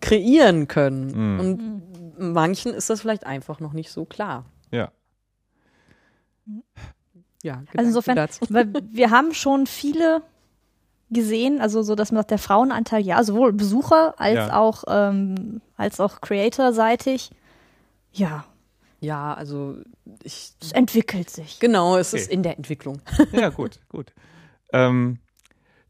[0.00, 1.34] kreieren können.
[1.34, 1.40] Mhm.
[1.40, 4.44] Und manchen ist das vielleicht einfach noch nicht so klar.
[4.70, 4.90] Ja.
[7.42, 10.22] Ja, also insofern, weil wir haben schon viele
[11.10, 14.56] gesehen, also so, dass man der Frauenanteil, ja, sowohl Besucher als ja.
[14.56, 17.30] auch ähm, als auch Creator-seitig,
[18.12, 18.44] ja,
[19.00, 19.76] ja, also
[20.22, 20.52] ich.
[20.60, 21.58] Es entwickelt sich.
[21.58, 22.22] Genau, es okay.
[22.22, 23.00] ist in der Entwicklung.
[23.32, 24.12] Ja, gut, gut.
[24.72, 25.18] Ähm,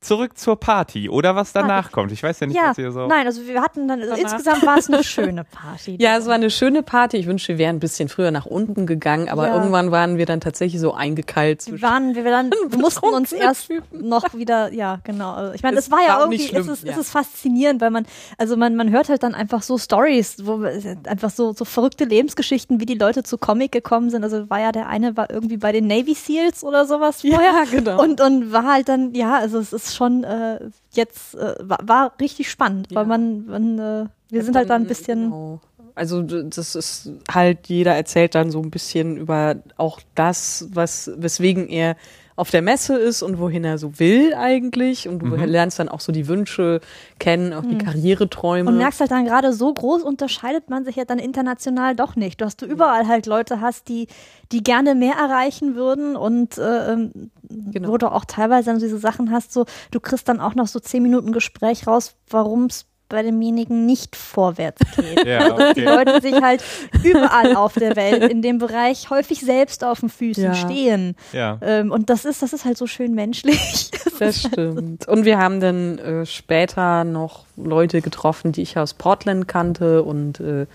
[0.00, 1.92] zurück zur Party oder was danach Party.
[1.92, 2.12] kommt.
[2.12, 3.06] Ich weiß ja nicht, ja, was ihr so.
[3.06, 5.96] Nein, also wir hatten dann, also insgesamt war es eine schöne Party.
[6.00, 7.18] ja, es war eine schöne Party.
[7.18, 9.54] Ich wünschte, wir wären ein bisschen früher nach unten gegangen, aber ja.
[9.54, 11.66] irgendwann waren wir dann tatsächlich so eingekeilt.
[11.66, 14.08] Wir waren, wir, dann, wir mussten uns erst Typen.
[14.08, 15.32] noch wieder, ja, genau.
[15.34, 16.92] Also ich meine, es war ja war irgendwie, es ist, ja.
[16.92, 18.06] es ist faszinierend, weil man,
[18.38, 20.64] also man, man hört halt dann einfach so Stories, wo
[21.04, 24.24] einfach so, so verrückte Lebensgeschichten, wie die Leute zu Comic gekommen sind.
[24.24, 27.40] Also war ja der eine war irgendwie bei den Navy Seals oder sowas vorher.
[27.40, 28.02] Ja, genau.
[28.02, 30.60] Und, und war halt dann, ja, also es ist schon äh,
[30.92, 32.96] jetzt äh, war, war, richtig spannend, ja.
[32.96, 35.24] weil man, man äh, wir ja, sind halt da ein bisschen.
[35.24, 35.60] Genau.
[35.94, 41.68] Also das ist halt, jeder erzählt dann so ein bisschen über auch das, was, weswegen
[41.68, 41.96] er
[42.40, 45.06] auf der Messe ist und wohin er so will eigentlich.
[45.06, 45.44] Und du mhm.
[45.44, 46.80] lernst dann auch so die Wünsche
[47.18, 47.70] kennen, auch mhm.
[47.70, 48.70] die Karriereträume.
[48.70, 52.40] Und merkst halt dann gerade so groß unterscheidet man sich ja dann international doch nicht.
[52.40, 54.06] Du hast du überall halt Leute hast, die,
[54.52, 57.30] die gerne mehr erreichen würden und äh, ähm,
[57.72, 57.88] genau.
[57.88, 60.80] wo du auch teilweise dann diese Sachen hast, so du kriegst dann auch noch so
[60.80, 65.10] zehn Minuten Gespräch raus, warum es bei demjenigen nicht vorwärts geht.
[65.26, 65.74] Ja, okay.
[65.74, 66.62] Die Leute sich halt
[67.02, 70.54] überall auf der Welt in dem Bereich häufig selbst auf den Füßen ja.
[70.54, 71.16] stehen.
[71.32, 71.58] Ja.
[71.60, 73.90] Ähm, und das ist, das ist halt so schön menschlich.
[74.20, 75.08] Das, stimmt.
[75.08, 80.40] Und wir haben dann äh, später noch Leute getroffen, die ich aus Portland kannte und
[80.40, 80.66] äh,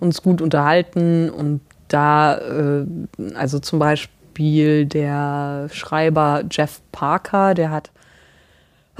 [0.00, 1.30] uns gut unterhalten.
[1.30, 2.84] Und da, äh,
[3.34, 7.90] also zum Beispiel der Schreiber Jeff Parker, der hat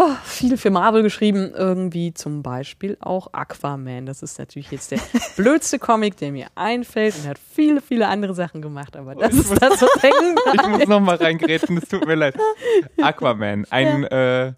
[0.01, 4.07] oh, viel für Marvel geschrieben, irgendwie zum Beispiel auch Aquaman.
[4.07, 5.01] Das ist natürlich jetzt der
[5.37, 9.51] blödste Comic, der mir einfällt und hat viele, viele andere Sachen gemacht, aber das ist
[9.63, 12.35] das, was hängen Ich muss nochmal reingräten, es tut mir leid.
[13.03, 14.47] Aquaman, ein, ja.
[14.47, 14.53] äh,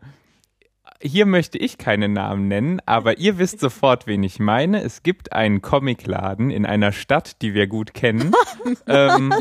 [1.02, 4.82] hier möchte ich keine Namen nennen, aber ihr wisst sofort, wen ich meine.
[4.82, 8.32] Es gibt einen Comicladen in einer Stadt, die wir gut kennen.
[8.86, 9.34] ähm,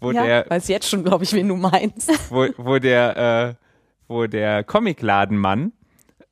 [0.00, 2.12] wo ja, der, weiß jetzt schon, glaube ich, wen du meinst.
[2.30, 3.54] Wo, wo der, äh,
[4.08, 5.72] wo der Comicladenmann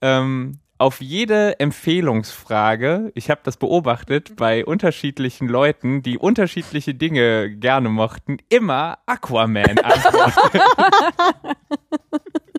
[0.00, 7.88] ähm, auf jede Empfehlungsfrage, ich habe das beobachtet bei unterschiedlichen Leuten, die unterschiedliche Dinge gerne
[7.88, 10.60] mochten, immer Aquaman antworten.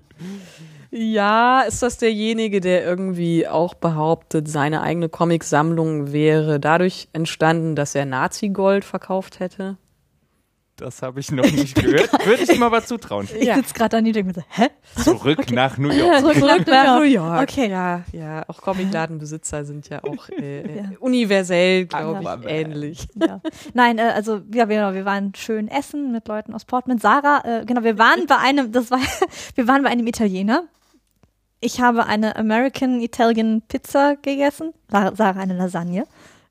[0.91, 7.95] Ja, ist das derjenige, der irgendwie auch behauptet, seine eigene Comicsammlung wäre dadurch entstanden, dass
[7.95, 9.77] er Nazi-Gold verkauft hätte?
[10.83, 12.11] Das habe ich noch nicht gehört.
[12.25, 13.25] Würde ich ihm aber zutrauen.
[13.39, 13.55] Ich Ja.
[13.55, 14.67] sitze gerade da und denke mir so, hä?
[15.01, 16.19] Zurück nach New York.
[16.19, 17.43] Zurück nach New York.
[17.43, 17.69] Okay.
[17.69, 20.83] Ja, ja, auch Comicladenbesitzer sind ja auch äh, Ja.
[20.99, 23.07] universell, glaube ich, ähnlich.
[23.15, 23.39] Ja.
[23.73, 27.01] Nein, äh, also ja, wir, wir waren schön essen mit Leuten aus Portland.
[27.01, 28.99] Sarah, äh, genau, wir waren bei einem, das war,
[29.55, 30.63] wir waren bei einem Italiener.
[31.61, 34.73] Ich habe eine American Italian Pizza gegessen.
[34.91, 36.03] Sarah eine Lasagne.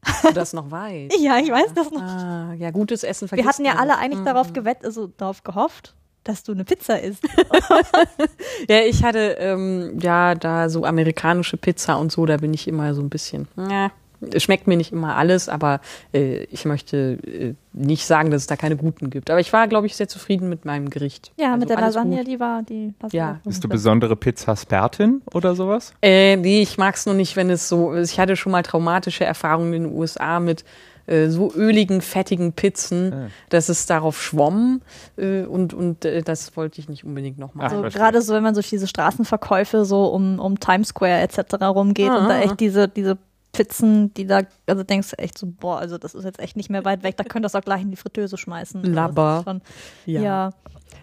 [0.23, 1.17] Du das noch weißt.
[1.21, 2.03] Ja, ich weiß das noch.
[2.03, 5.95] Ah, ja, gutes Essen Wir vergisst hatten ja alle eigentlich darauf gewettet, also darauf gehofft,
[6.25, 7.25] dass du eine Pizza isst.
[8.69, 12.95] Ja, ich hatte ähm, ja da so amerikanische Pizza und so, da bin ich immer
[12.95, 13.49] so ein bisschen.
[13.57, 13.91] Ja,
[14.39, 15.81] schmeckt mir nicht immer alles, aber
[16.15, 19.31] äh, ich möchte äh, nicht sagen, dass es da keine guten gibt.
[19.31, 21.33] Aber ich war, glaube ich, sehr zufrieden mit meinem Gericht.
[21.39, 22.27] Ja, Also mit der Lasagne, gut.
[22.27, 22.93] die war die.
[23.01, 23.41] Lasagne Ja.
[23.45, 25.95] Bist du besondere Pizzaspertin oder sowas?
[26.03, 27.95] Äh, nee, ich mag's nur nicht, wenn es so.
[27.97, 30.65] Ich hatte schon mal traumatische Erfahrungen in den USA mit
[31.07, 33.27] äh, so öligen, fettigen Pizzen, Ah.
[33.49, 34.83] dass es darauf schwamm
[35.17, 37.67] äh, und und äh, das wollte ich nicht unbedingt nochmal.
[37.67, 38.01] Ach, So, verstehe.
[38.01, 41.55] gerade so, wenn man durch diese Straßenverkäufe so um, um Times Square etc.
[41.63, 42.41] rumgeht und da Ah.
[42.43, 43.19] echt diese, diese
[43.53, 46.71] Pizzen, die da, also denkst du echt so, boah, also das ist jetzt echt nicht
[46.71, 48.81] mehr weit weg, da könnt ihr das auch gleich in die Fritteuse schmeißen.
[48.81, 49.39] Also Labber.
[49.39, 49.63] ist Schon,
[50.07, 50.21] Ja.
[50.23, 50.51] ja.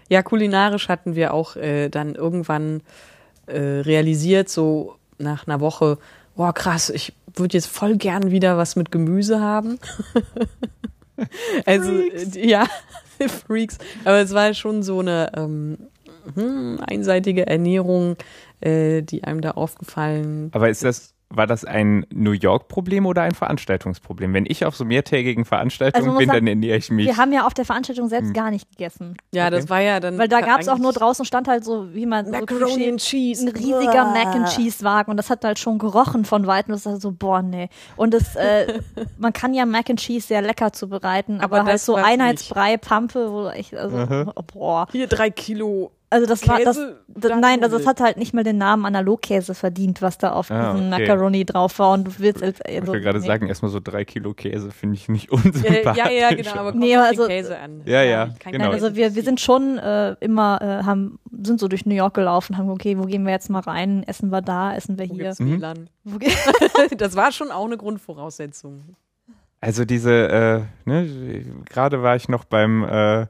[0.10, 2.82] Ja, kulinarisch hatten wir auch äh, dann irgendwann
[3.46, 6.00] äh, realisiert, so nach einer Woche,
[6.36, 9.80] boah, krass, ich würde jetzt voll gern wieder was mit Gemüse haben.
[11.66, 12.66] also, äh, ja,
[13.28, 13.78] Freaks.
[14.06, 15.78] Aber es war schon so eine ähm,
[16.34, 18.16] hm, einseitige Ernährung,
[18.62, 23.34] äh, die einem da aufgefallen Aber ist das, war das ein New York-Problem oder ein
[23.36, 24.34] Veranstaltungsproblem?
[24.34, 27.06] Wenn ich auf so mehrtägigen Veranstaltungen Also bin, sagen, dann ernähre ich mich.
[27.06, 28.34] Wir haben ja auf der Veranstaltung selbst Hm.
[28.34, 29.16] gar nicht gegessen.
[29.32, 29.70] Ja, das Okay.
[29.70, 30.18] war ja dann.
[30.18, 32.90] Weil da gab es auch nur draußen stand halt so, wie man so Macaroni Klischee-
[32.90, 33.46] and Cheese.
[33.46, 36.72] ein riesiger Mac and Cheese Wagen und das hat halt schon gerochen von weitem.
[36.72, 37.70] Das ist halt so, boah, nee.
[37.96, 38.80] Und es, äh,
[39.20, 42.78] man kann ja Mac and Cheese sehr lecker zubereiten, aber, Aber halt das so Einheitsbrei,
[42.78, 44.88] Pampe, wo echt, also, oh, boah.
[44.92, 45.92] Hier drei Kilo.
[46.12, 47.88] Also das war, das, Käse, das nein, also es Nudeln.
[47.88, 51.02] hat halt nicht mal den Namen Analogkäse verdient, was da auf Ah, diesem okay.
[51.08, 53.28] Macaroni drauf war und du willst jetzt, Ich also, wollte gerade nee.
[53.28, 55.98] sagen, erstmal so drei Kilo Käse finde ich nicht unsympathisch.
[55.98, 57.82] ja, ja, genau, aber kommt Nee, also- den Käse an.
[57.86, 58.66] Ja, ja, kein genau.
[58.66, 62.16] Nein, also wir, wir sind schon äh, immer, äh, haben, sind so durch New York
[62.16, 64.02] gelaufen, haben, okay, wo gehen wir jetzt mal rein?
[64.08, 65.24] Essen wir da, essen wir Wo hier?
[65.26, 65.58] gibt's Mhm.
[65.60, 65.90] WLAN?
[66.06, 66.32] Wo ge-
[66.98, 68.96] Das war schon auch eine Grundvoraussetzung.
[69.62, 70.12] Also diese,
[70.86, 73.28] äh, ne, gerade war ich noch beim, äh,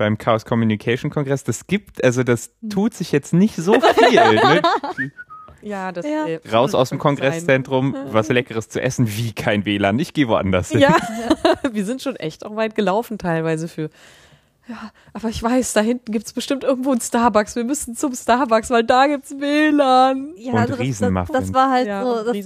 [0.00, 1.44] beim Chaos Communication Kongress.
[1.44, 2.70] Das gibt, also das Hm.
[2.70, 4.34] tut sich jetzt nicht so viel.
[4.34, 4.62] ne?
[5.62, 6.26] Ja, das Ja.
[6.26, 7.64] äh, Raus aus dem kann sein.
[8.12, 9.98] Was Leckeres zu essen, wie kein WLAN.
[9.98, 10.80] Ich gehe woanders hin.
[10.80, 10.96] Ja,
[11.72, 13.90] wir sind schon echt auch weit gelaufen teilweise für.
[14.68, 17.56] Ja, aber ich weiß, da hinten gibt's bestimmt irgendwo einen Starbucks.
[17.56, 20.32] Wir müssen zum Starbucks, weil da gibt's WLAN.
[20.36, 21.38] Ja, Und also das, das, Riesenmuffins.
[21.38, 22.36] das war halt ja, so, das,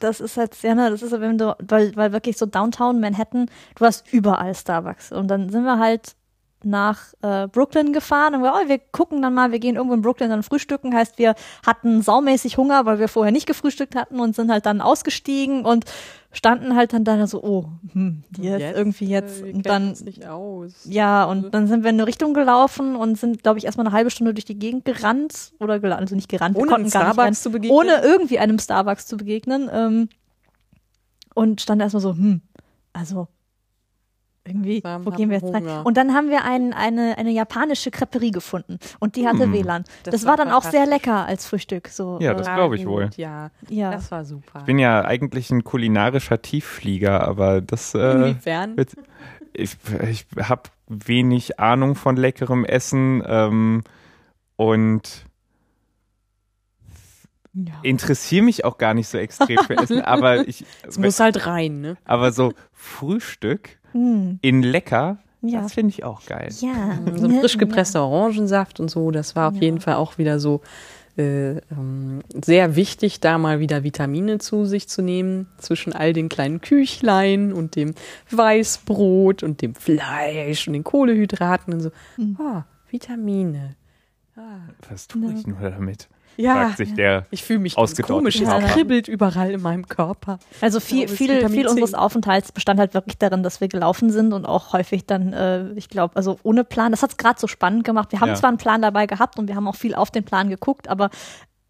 [0.00, 3.00] das ist halt, ja, ne, das ist so, wenn du, weil, weil wirklich so Downtown
[3.00, 3.46] Manhattan,
[3.76, 5.12] du hast überall Starbucks.
[5.12, 6.16] Und dann sind wir halt
[6.64, 10.02] nach äh, Brooklyn gefahren und wir, oh, wir gucken dann mal, wir gehen irgendwo in
[10.02, 10.94] Brooklyn dann frühstücken.
[10.94, 11.34] Heißt, wir
[11.64, 15.84] hatten saumäßig Hunger, weil wir vorher nicht gefrühstückt hatten und sind halt dann ausgestiegen und
[16.32, 19.40] standen halt dann da so, oh, hm, jetzt, irgendwie jetzt.
[19.40, 20.24] äh, wir und dann nicht.
[20.84, 23.94] Ja, und dann sind wir in eine Richtung gelaufen und sind, glaube ich, erstmal eine
[23.94, 26.92] halbe Stunde durch die Gegend gerannt oder gelandet, also nicht gerannt, wir Ohne konnten einem
[26.92, 27.78] gar nicht Starbucks zu begegnen.
[27.78, 29.70] ohne irgendwie einem Starbucks zu begegnen.
[29.72, 30.08] Ähm,
[31.34, 32.40] und stand erstmal so, hm,
[32.92, 33.28] also
[34.48, 35.62] irgendwie, Langsam wo gehen wir jetzt rein?
[35.64, 35.86] Hunger.
[35.86, 39.52] Und dann haben wir ein, eine, eine japanische Creperie gefunden und die hatte Hm.
[39.52, 39.84] WLAN.
[40.02, 41.88] Das, Das war war dann auch sehr lecker als Frühstück.
[41.88, 43.10] So, Ja, das äh, glaub ich gut, wohl.
[43.16, 43.90] Ja, ja.
[43.92, 44.58] das war super.
[44.60, 48.76] Ich bin ja eigentlich ein kulinarischer Tiefflieger, aber das, äh, Inwiefern?
[48.76, 48.92] wird-
[49.52, 49.76] ich,
[50.08, 53.82] ich habe wenig Ahnung von leckerem Essen ähm,
[54.56, 55.24] und
[57.54, 57.72] ja.
[57.82, 61.80] interessiere mich auch gar nicht so extrem für Essen, aber ich, Es muss halt rein,
[61.80, 61.96] ne?
[62.04, 65.62] aber so Frühstück Hm, in lecker, ja.
[65.62, 66.48] das finde ich auch geil.
[66.60, 66.98] ja.
[67.16, 69.62] So ein frisch gepresster Orangensaft und so, das war auf Ja.
[69.62, 70.60] jeden Fall auch wieder so
[71.16, 76.28] äh, ähm, sehr wichtig, da mal wieder Vitamine zu sich zu nehmen, zwischen all den
[76.28, 77.94] kleinen Küchlein und dem
[78.30, 81.90] Weißbrot und dem Fleisch und den Kohlehydraten und so.
[82.16, 82.36] Mhm.
[82.40, 83.74] Ah, Vitamine.
[84.36, 84.58] Ah.
[84.88, 86.08] Was tue ich nur damit?
[86.40, 87.26] Ja, Fragt sich der.
[87.32, 90.38] ich fühle mich komisch, es kribbelt überall in meinem Körper.
[90.60, 94.32] Also viel, glaube, viel, viel unseres Aufenthalts bestand halt wirklich darin, dass wir gelaufen sind
[94.32, 96.92] und auch häufig dann, äh, ich glaube, also ohne Plan.
[96.92, 98.12] Das hat es gerade so spannend gemacht.
[98.12, 98.34] Wir haben Ja.
[98.36, 101.10] zwar einen Plan dabei gehabt und wir haben auch viel auf den Plan geguckt, aber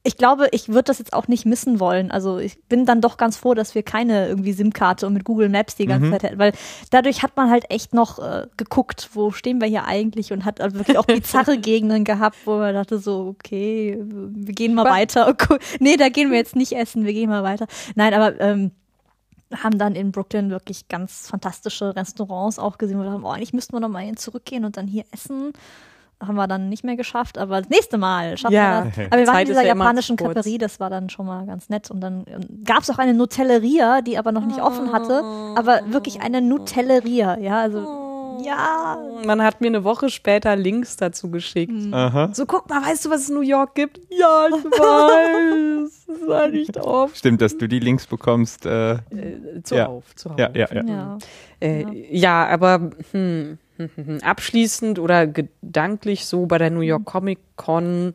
[0.08, 2.10] ich glaube, ich würde das jetzt auch nicht missen wollen.
[2.10, 5.50] Also ich bin dann doch ganz froh, dass wir keine irgendwie SIM-Karte und mit Google
[5.50, 6.12] Maps die ganze mhm.
[6.12, 6.52] Zeit hätten, weil
[6.90, 10.60] dadurch hat man halt echt noch äh, geguckt, wo stehen wir hier eigentlich und hat
[10.60, 14.92] wirklich auch bizarre Gegenden gehabt, wo man dachte so, okay, wir gehen mal Was?
[14.92, 15.28] weiter.
[15.28, 15.58] Okay.
[15.78, 17.66] Nee, da gehen wir jetzt nicht essen, wir gehen mal weiter.
[17.94, 18.70] Nein, aber ähm,
[19.54, 23.52] haben dann in Brooklyn wirklich ganz fantastische Restaurants auch gesehen, wo wir dachten, oh, eigentlich
[23.52, 25.52] müssten wir noch mal hin zurückgehen und dann hier essen
[26.20, 28.84] haben wir dann nicht mehr geschafft, aber das nächste Mal schaffen ja.
[28.84, 29.06] wir das.
[29.12, 31.90] Aber wir waren in dieser ja japanischen Kaperie, das war dann schon mal ganz nett.
[31.90, 35.22] Und dann ähm, gab es auch eine Nutelleria, die aber noch nicht offen hatte,
[35.56, 38.08] aber wirklich eine Nutelleria, ja, also
[38.44, 38.98] ja.
[39.24, 41.72] Man hat mir eine Woche später Links dazu geschickt.
[41.72, 41.94] Mhm.
[41.94, 42.30] Aha.
[42.32, 44.00] So, guck mal, weißt du, was es in New York gibt?
[44.10, 46.06] Ja, ich weiß.
[46.06, 47.16] das war nicht oft.
[47.16, 48.66] Stimmt, dass du die Links bekommst.
[48.66, 48.98] Äh, äh,
[49.62, 50.16] zuhauf, ja.
[50.16, 50.38] zuhauf.
[50.38, 50.82] Ja, ja, ja.
[50.84, 51.18] Ja,
[51.60, 53.58] äh, ja aber hm,
[54.22, 58.14] abschließend oder gedanklich so bei der New York Comic Con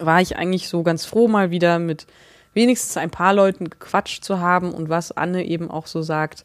[0.00, 2.06] war ich eigentlich so ganz froh, mal wieder mit
[2.52, 6.44] wenigstens ein paar Leuten gequatscht zu haben und was Anne eben auch so sagt,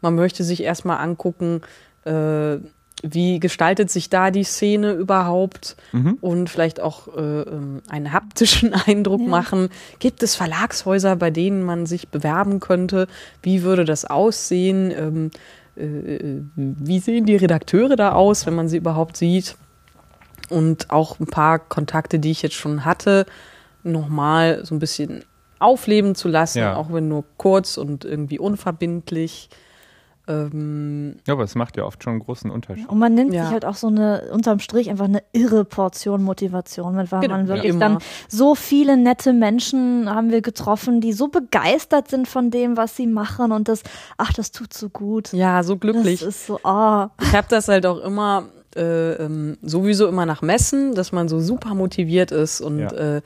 [0.00, 1.60] man möchte sich erstmal angucken,
[2.04, 2.56] äh,
[3.02, 6.18] wie gestaltet sich da die Szene überhaupt mhm.
[6.20, 9.26] und vielleicht auch äh, ähm, einen haptischen Eindruck ja.
[9.26, 9.68] machen.
[9.98, 13.08] Gibt es Verlagshäuser, bei denen man sich bewerben könnte?
[13.42, 14.90] Wie würde das aussehen?
[14.90, 15.59] Ähm, äh, äh,
[16.54, 19.56] wie sehen die Redakteure da aus, wenn man sie überhaupt sieht?
[20.48, 23.26] Und auch ein paar Kontakte, die ich jetzt schon hatte,
[23.82, 25.24] nochmal so ein bisschen
[25.58, 26.76] aufleben zu lassen, ja.
[26.76, 29.48] auch wenn nur kurz und irgendwie unverbindlich.
[30.30, 32.88] Ähm, ja, aber es macht ja oft schon einen großen Unterschied.
[32.88, 33.44] Und man nimmt ja.
[33.44, 37.36] sich halt auch so eine, unterm Strich einfach eine irre Portion Motivation mit, weil genau.
[37.36, 37.78] man wirklich ja.
[37.78, 37.98] dann
[38.28, 43.06] so viele nette Menschen haben wir getroffen, die so begeistert sind von dem, was sie
[43.06, 43.82] machen und das,
[44.18, 45.32] ach, das tut so gut.
[45.32, 46.20] Ja, so glücklich.
[46.20, 47.06] Das ist so, oh.
[47.20, 48.44] Ich habe das halt auch immer,
[48.76, 52.92] äh, ähm, sowieso immer nach Messen, dass man so super motiviert ist und ja.
[52.92, 53.22] äh,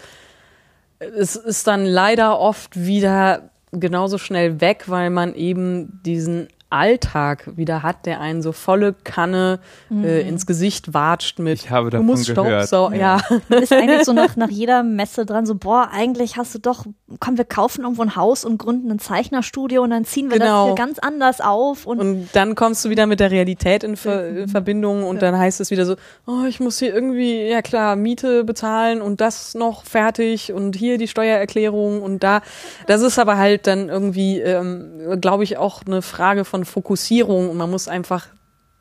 [0.99, 7.85] es ist dann leider oft wieder genauso schnell weg, weil man eben diesen Alltag wieder
[7.85, 9.61] hat, der einen so volle Kanne
[9.91, 10.05] äh, mhm.
[10.05, 12.67] äh, ins Gesicht watscht mit ich habe davon du musst gehört.
[12.67, 13.19] Staubsau ja.
[13.31, 13.41] ja.
[13.49, 16.85] Man ist eigentlich so nach, nach jeder Messe dran, so boah, eigentlich hast du doch,
[17.21, 20.67] komm, wir kaufen irgendwo ein Haus und gründen ein Zeichnerstudio und dann ziehen wir genau.
[20.67, 21.87] das hier ganz anders auf.
[21.87, 25.21] Und, und dann kommst du wieder mit der Realität in, Ver in Verbindung und ja.
[25.31, 25.95] dann heißt es wieder so,
[26.27, 30.99] oh, ich muss hier irgendwie, ja klar, Miete bezahlen und das noch fertig und hier
[30.99, 32.43] die Steuererklärung und da.
[32.89, 37.57] Das ist aber halt dann irgendwie, ähm, glaube ich, auch eine Frage von Fokussierung und
[37.57, 38.27] man muss einfach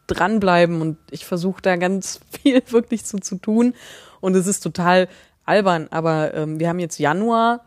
[0.08, 3.74] dranbleiben und ich versuche da ganz viel wirklich zu, zu tun
[4.22, 5.08] und es ist total
[5.46, 7.62] albern, aber ähm, wir haben jetzt Januar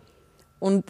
[0.58, 0.84] und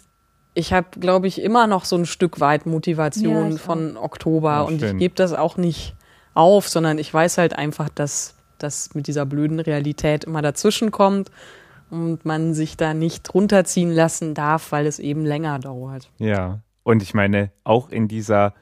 [0.53, 3.95] ich habe, glaube ich, immer noch so ein Stück weit Motivation ja, von.
[3.95, 5.95] Oktober ja, und ich gebe das auch nicht
[6.33, 11.29] auf, sondern ich weiß halt einfach, dass das mit dieser blöden Realität immer dazwischen kommt
[11.91, 16.09] und man sich da nicht runterziehen lassen darf, weil es eben länger dauert.
[16.17, 18.53] Ja, und ich meine, auch in dieser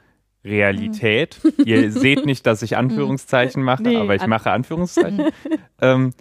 [0.46, 1.40] Realität.
[1.42, 1.64] Mhm.
[1.64, 5.30] Ihr seht nicht, dass ich Anführungszeichen mache, nee, aber ich mache Anführungszeichen.
[5.80, 6.12] ähm,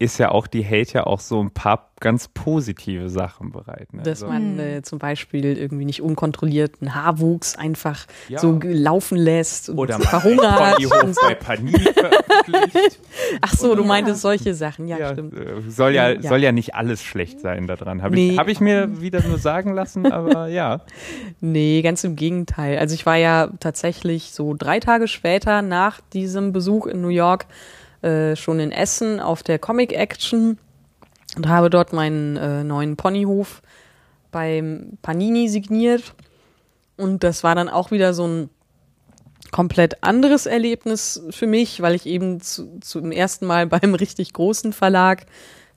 [0.00, 3.92] ist ja auch, die hält ja auch so ein paar ganz positive Sachen bereit.
[3.92, 4.02] Ne?
[4.02, 8.38] Dass also, man äh, zum Beispiel irgendwie nicht unkontrollierten Haarwuchs einfach ja.
[8.38, 10.80] so laufen lässt und Oder verhungert.
[10.80, 11.20] So.
[11.20, 11.84] bei Panini.
[13.42, 15.34] Ach so, du meintest solche Sachen, ja, ja stimmt.
[15.34, 18.02] Äh, soll ja, ja, soll ja nicht alles schlecht sein daran.
[18.02, 18.30] Habe nee.
[18.30, 20.80] ich, hab ich mir wieder nur sagen lassen, aber ja.
[21.42, 22.78] Nee, ganz im Gegenteil.
[22.78, 27.44] Also ich war ja tatsächlich so drei Tage später nach diesem Besuch in New York
[28.02, 30.58] äh, schon in Essen auf der Comic Action
[31.36, 33.62] und habe dort meinen äh, neuen Ponyhof
[34.30, 36.14] beim Panini signiert.
[36.96, 38.50] Und das war dann auch wieder so ein
[39.50, 44.72] komplett anderes Erlebnis für mich, weil ich eben zu, zum ersten Mal beim richtig großen
[44.72, 45.26] Verlag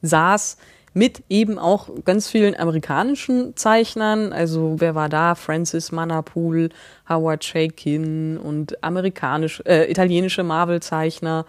[0.02, 0.58] saß,
[0.96, 4.32] mit eben auch ganz vielen amerikanischen Zeichnern.
[4.32, 5.34] Also wer war da?
[5.34, 6.70] Francis Manapool,
[7.10, 11.46] Howard Shakin und amerikanisch, äh, italienische Marvel-Zeichner.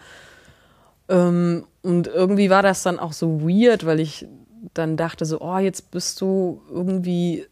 [1.09, 4.27] Ähm, und irgendwie war das dann auch so weird, weil ich
[4.73, 7.47] dann dachte so, oh, jetzt bist du irgendwie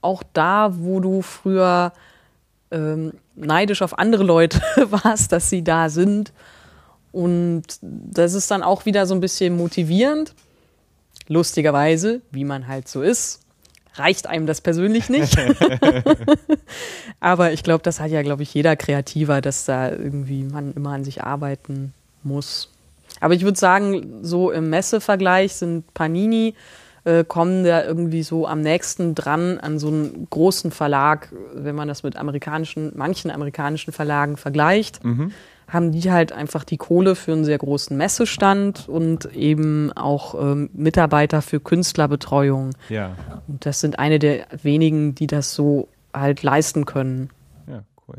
[0.00, 1.92] auch da, wo du früher
[2.70, 4.60] ähm, neidisch auf andere Leute
[4.90, 6.32] warst, dass sie da sind.
[7.12, 10.34] Und das ist dann auch wieder so ein bisschen motivierend.
[11.28, 13.40] Lustigerweise, wie man halt so ist,
[13.94, 15.36] reicht einem das persönlich nicht.
[17.20, 20.90] Aber ich glaube, das hat ja, glaube ich, jeder Kreativer, dass da irgendwie man immer
[20.90, 21.92] an sich arbeiten
[22.22, 22.71] muss.
[23.22, 26.54] Aber ich würde sagen, so im Messevergleich sind Panini
[27.04, 31.86] äh, kommen da irgendwie so am nächsten dran an so einen großen Verlag, wenn man
[31.86, 35.04] das mit amerikanischen, manchen amerikanischen Verlagen vergleicht.
[35.04, 35.32] Mhm.
[35.68, 40.68] haben die halt einfach die Kohle für einen sehr großen Messestand und eben auch ähm,
[40.74, 42.70] Mitarbeiter für Künstlerbetreuung.
[42.88, 43.16] Ja.
[43.46, 47.30] Und das sind eine der wenigen, die das so halt leisten können.
[47.68, 48.18] Ja, cool.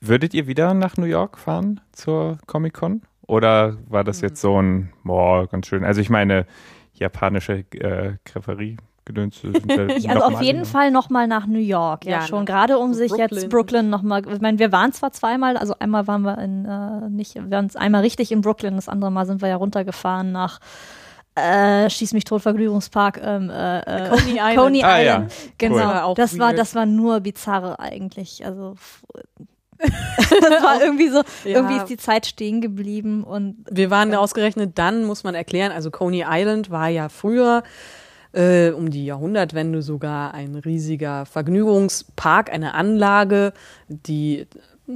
[0.00, 3.02] Würdet ihr wieder nach New York fahren zur Comic-Con?
[3.26, 5.84] Oder war das jetzt so ein, boah, ganz schön.
[5.84, 6.46] Also ich meine,
[6.94, 8.76] japanische äh, Creperie.
[9.04, 9.50] Gedöns ja
[10.14, 12.40] also auf jeden Fall nochmal nach New York, ja, Ja, schon.
[12.40, 13.28] nach Gerade um sich Brooklyn.
[13.30, 17.08] jetzt Brooklyn nochmal, ich meine, wir waren zwar zweimal, also einmal waren wir in, äh,
[17.08, 20.58] nicht, wir waren einmal richtig in Brooklyn, das andere Mal sind wir ja runtergefahren nach
[21.36, 24.56] äh, Schieß mich tot, Vergnügungspark, ähm, äh, äh, Coney Island.
[24.56, 25.12] Coney Ah, ja.
[25.18, 25.32] Island.
[25.58, 26.08] Genau.
[26.08, 26.14] Cool.
[26.16, 28.44] Das war, das war nur bizarre eigentlich.
[28.44, 28.74] Also
[30.18, 31.56] das war irgendwie so, Ja.
[31.56, 35.72] irgendwie ist die Zeit stehen geblieben und Wir waren da ausgerechnet dann, muss man erklären,
[35.72, 37.62] also Coney Island war ja früher
[38.32, 43.52] äh, um die Jahrhundertwende sogar ein riesiger Vergnügungspark, eine Anlage,
[43.88, 44.46] die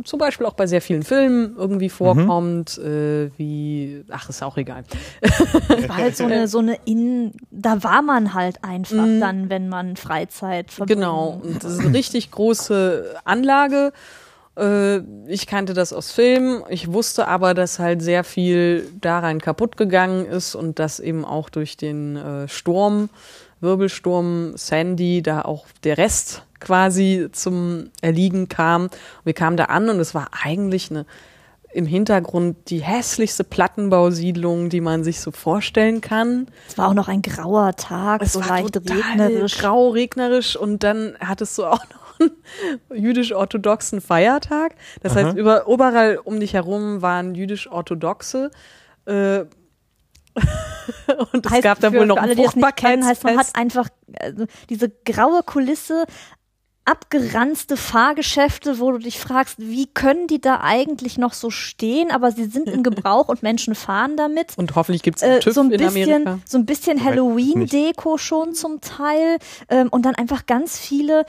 [0.05, 4.85] zum Beispiel auch bei sehr vielen Filmen irgendwie vorkommt, äh, wie, ach, ist auch egal.
[5.21, 9.19] es war halt so eine, so eine Innen, da war man halt einfach Mhm.
[9.21, 11.01] dann, wenn man Freizeit verbringt.
[11.01, 13.93] Genau, und das ist eine richtig große Anlage.
[14.59, 14.99] Äh,
[15.29, 16.63] Ich kannte das aus Filmen.
[16.69, 21.49] Ich wusste aber, dass halt sehr viel daran kaputt gegangen ist und dass eben auch
[21.51, 23.09] durch den äh, Sturm,
[23.61, 28.91] Wirbelsturm Sandy, da auch der Rest quasi zum Erliegen kam.
[29.25, 31.07] Wir kamen da an und es war eigentlich eine
[31.73, 36.49] im Hintergrund die hässlichste Plattenbausiedlung, die man sich so vorstellen kann.
[36.69, 39.59] Es war auch noch ein grauer Tag, Es so war leicht total regnerisch.
[39.59, 42.00] grau, regnerisch und dann hattest du auch noch
[42.95, 44.75] jüdisch-orthodoxen Feiertag.
[45.03, 45.27] Das Aha.
[45.27, 48.51] heißt, über, überall um dich herum waren jüdisch-orthodoxe.
[49.07, 49.41] Äh,
[51.33, 53.47] und es heißt, gab da für, wohl noch alle, ein es kennen, heißt, man hat
[53.47, 53.57] Fruchtbarkeitsfest.
[53.57, 53.89] einfach
[54.21, 56.05] also, diese graue Kulisse,
[56.85, 62.33] abgeranzte Fahrgeschäfte, wo du dich fragst, wie können die da eigentlich noch so stehen, aber
[62.33, 64.57] sie sind in Gebrauch und Menschen fahren damit.
[64.57, 66.19] Und hoffentlich gibt's Äh, einen TÜV so ein in Amerika.
[66.19, 69.39] bisschen, so ein bisschen Halloween-Deko schon zum Teil
[69.69, 71.27] ähm, und dann einfach ganz viele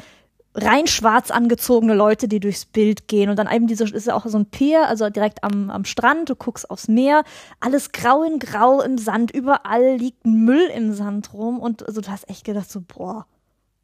[0.53, 3.30] rein schwarz angezogene Leute, die durchs Bild gehen.
[3.30, 6.30] Und dann eben diese ist ja auch so ein Pier, also direkt am, am Strand,
[6.30, 7.23] du guckst aufs Meer,
[7.60, 11.60] alles grau in grau im Sand, überall liegt Müll im Sand rum.
[11.60, 13.26] Und also du hast echt gedacht so, boah,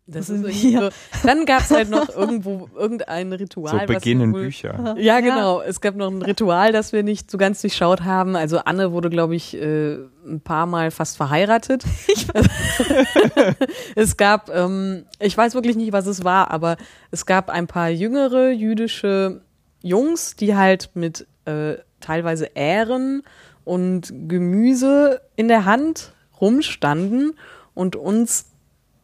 [0.10, 0.90] Das sind ist so.
[1.26, 3.82] Dann gab's halt noch irgendwo irgendein Ritual.
[3.82, 4.96] So beginnen wohl- Bücher.
[4.98, 5.62] Ja, genau.
[5.62, 8.38] Es gab noch ein Ritual, das wir nicht so ganz durchschaut haben.
[8.38, 11.84] Also Anne wurde, glaube ich, äh, ein paar Mal fast verheiratet.
[13.96, 16.78] es gab, ähm, ich weiß wirklich nicht, was es war, aber
[17.12, 19.42] es gab ein paar jüngere jüdische
[19.82, 23.24] Jungs, die halt mit äh, teilweise Ähren
[23.66, 27.34] und Gemüse in der Hand rumstanden
[27.74, 28.47] und uns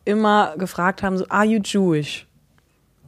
[0.05, 2.27] immer gefragt haben, so, are you Jewish?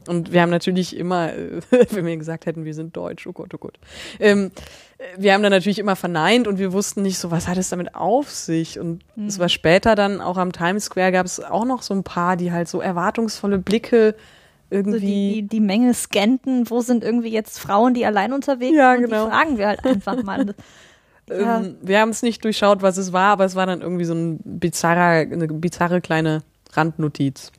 [0.08, 1.32] Und wir haben natürlich immer,
[1.90, 3.78] wenn wir gesagt hätten, wir sind deutsch, oh Gott, oh Gott.
[4.20, 4.50] Ähm,
[4.98, 7.68] äh, wir haben dann natürlich immer verneint und wir wussten nicht so, was hat es
[7.70, 8.78] damit auf sich?
[8.78, 12.04] Und es war später dann auch am Times Square gab es auch noch so ein
[12.04, 14.14] paar, die halt so erwartungsvolle Blicke
[14.70, 15.00] irgendwie.
[15.00, 19.04] die, die, die Menge scannten, wo sind irgendwie jetzt Frauen, die allein unterwegs Ja, sind,
[19.04, 19.24] genau.
[19.24, 20.54] die fragen wir halt einfach mal.
[21.28, 21.58] Ja.
[21.58, 24.14] ähm, wir haben es nicht durchschaut, was es war, aber es war dann irgendwie so
[24.14, 26.44] ein bizarrer, eine bizarre kleine
[26.76, 27.52] Randnotiz.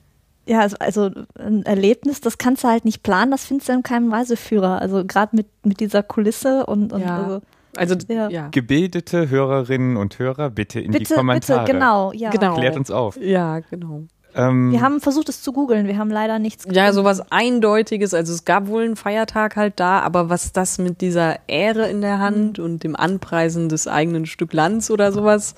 [0.45, 3.83] Ja, also, also ein Erlebnis, das kannst du halt nicht planen, das findest du in
[3.83, 4.81] keinem Reiseführer.
[4.81, 7.17] Also gerade mit, mit dieser Kulisse und, und Ja.
[7.17, 7.41] also,
[7.75, 8.29] Also Ja.
[8.29, 11.61] ja, Gebildete Hörerinnen und Hörer, bitte in die bitte, Kommentare.
[11.65, 12.29] bitte, genau, ja.
[12.29, 12.55] Genau.
[12.55, 13.17] Klärt uns auf.
[13.21, 14.03] ja, genau.
[14.35, 18.13] Ähm, Wir haben versucht, es zu googeln, wir haben leider nichts Ja, sowas Eindeutiges.
[18.13, 22.01] Also es gab wohl einen Feiertag halt da, aber was das mit dieser Ehre in
[22.01, 25.55] der Hand und dem Anpreisen des eigenen Stück Lands oder sowas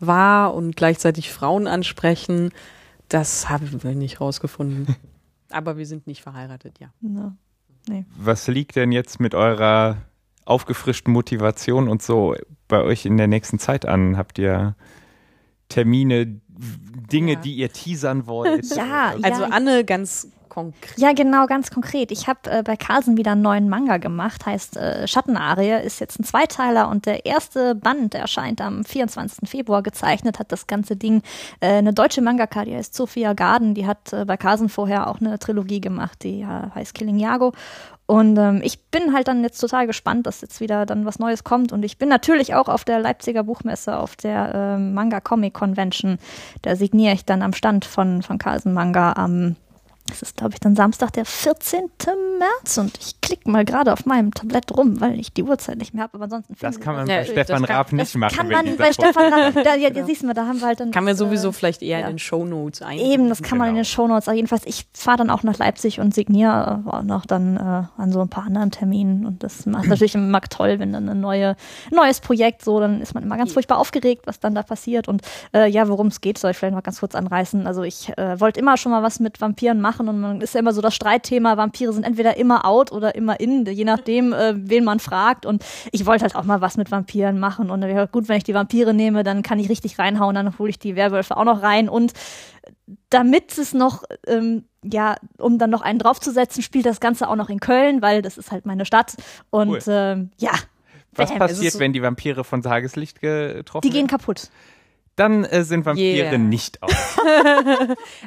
[0.00, 2.50] war und gleichzeitig Frauen ansprechen,
[3.08, 4.94] das haben wir nicht rausgefunden.
[5.50, 6.92] aber wir sind nicht verheiratet, ja.
[7.00, 7.34] Ja.
[8.16, 9.96] was liegt denn jetzt mit eurer
[10.44, 12.34] aufgefrischten Motivation und so
[12.68, 14.16] bei euch in der nächsten Zeit an?
[14.16, 14.76] Habt ihr
[15.68, 16.40] Termine,
[17.12, 17.40] Dinge, Ja.
[17.40, 18.66] die ihr teasern wollt?
[18.76, 20.98] Ja, Also ja, Anne ganz konkret.
[20.98, 22.10] Ja, genau, ganz konkret.
[22.10, 26.18] Ich habe äh, bei Carlsen wieder einen neuen Manga gemacht, heißt äh, Schattenarie, ist jetzt
[26.18, 29.48] ein Zweiteiler und der erste Band erscheint am 24.
[29.48, 31.22] Februar gezeichnet, hat das ganze Ding
[31.60, 35.20] äh, eine deutsche Mangaka, die heißt Sophia Garden, die hat äh, bei Carlsen vorher auch
[35.20, 37.52] eine Trilogie gemacht, die äh, heißt Killing Yago.
[38.10, 41.44] Und ähm, ich bin halt dann jetzt total gespannt, dass jetzt wieder dann was Neues
[41.44, 41.72] kommt.
[41.72, 46.18] Und ich bin natürlich auch auf der Leipziger Buchmesse, auf der ähm, Manga Comic Convention.
[46.62, 49.56] Da signiere ich dann am Stand von, von Carlsen Manga am
[50.12, 51.90] es ist, glaube ich, dann Samstag, der 14.
[52.38, 55.94] März und ich klicke mal gerade auf meinem Tablett rum, weil ich die Uhrzeit nicht
[55.94, 58.36] mehr habe, aber ansonsten Das kann man Ja, bei Stefan Raab nicht machen.
[58.36, 60.80] kann man bei Stefan Raab, da, ja, ja, siehst du mal, da haben wir halt
[60.80, 62.06] dann Kann man sowieso äh, vielleicht eher ja.
[62.06, 62.98] in den Shownotes ein.
[62.98, 63.82] Eben, das kann man in Genau.
[63.82, 64.28] den Shownotes.
[64.28, 68.00] Aber jedenfalls, ich fahre dann auch nach Leipzig und signiere äh, auch noch dann äh,
[68.00, 69.26] an so ein paar anderen Terminen.
[69.26, 71.56] Und das macht natürlich immer toll, wenn dann ein neue,
[71.90, 75.08] neues Projekt so, dann ist man immer ganz furchtbar aufgeregt, was dann da passiert.
[75.08, 75.22] Und
[75.54, 77.66] äh, ja, worum es geht, soll ich vielleicht noch ganz kurz anreißen.
[77.66, 80.60] Also ich äh, wollte immer schon mal was mit Vampiren machen und man ist ja
[80.60, 84.52] immer so das Streitthema, Vampire sind entweder immer out oder immer in, je nachdem, äh,
[84.56, 85.46] wen man fragt.
[85.46, 87.70] Und ich wollte halt auch mal was mit Vampiren machen.
[87.70, 90.68] Und wäre gut, wenn ich die Vampire nehme, dann kann ich richtig reinhauen, dann hole
[90.70, 91.88] ich die Werwölfe auch noch rein.
[91.88, 92.12] Und
[93.10, 97.48] damit es noch, ähm, ja, um dann noch einen draufzusetzen, spielt das Ganze auch noch
[97.48, 99.14] in Köln, weil das ist halt meine Stadt.
[99.50, 99.80] Und Cool.
[99.88, 100.52] ähm, ja,
[101.14, 101.38] Was Bam.
[101.38, 104.08] passiert, so- wenn die Vampire von Tageslicht getroffen die gehen werden?
[104.08, 104.50] kaputt.
[105.16, 106.38] Dann äh, sind Vampire Yeah.
[106.38, 106.92] nicht aus.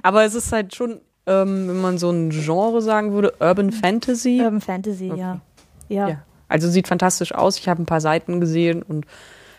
[0.03, 4.39] Aber es ist halt schon, ähm, wenn man so ein Genre sagen würde, Urban Fantasy.
[4.41, 5.41] Urban Fantasy, ja.
[5.87, 6.09] ja.
[6.09, 6.23] Ja.
[6.47, 7.57] Also sieht fantastisch aus.
[7.57, 9.05] Ich habe ein paar Seiten gesehen und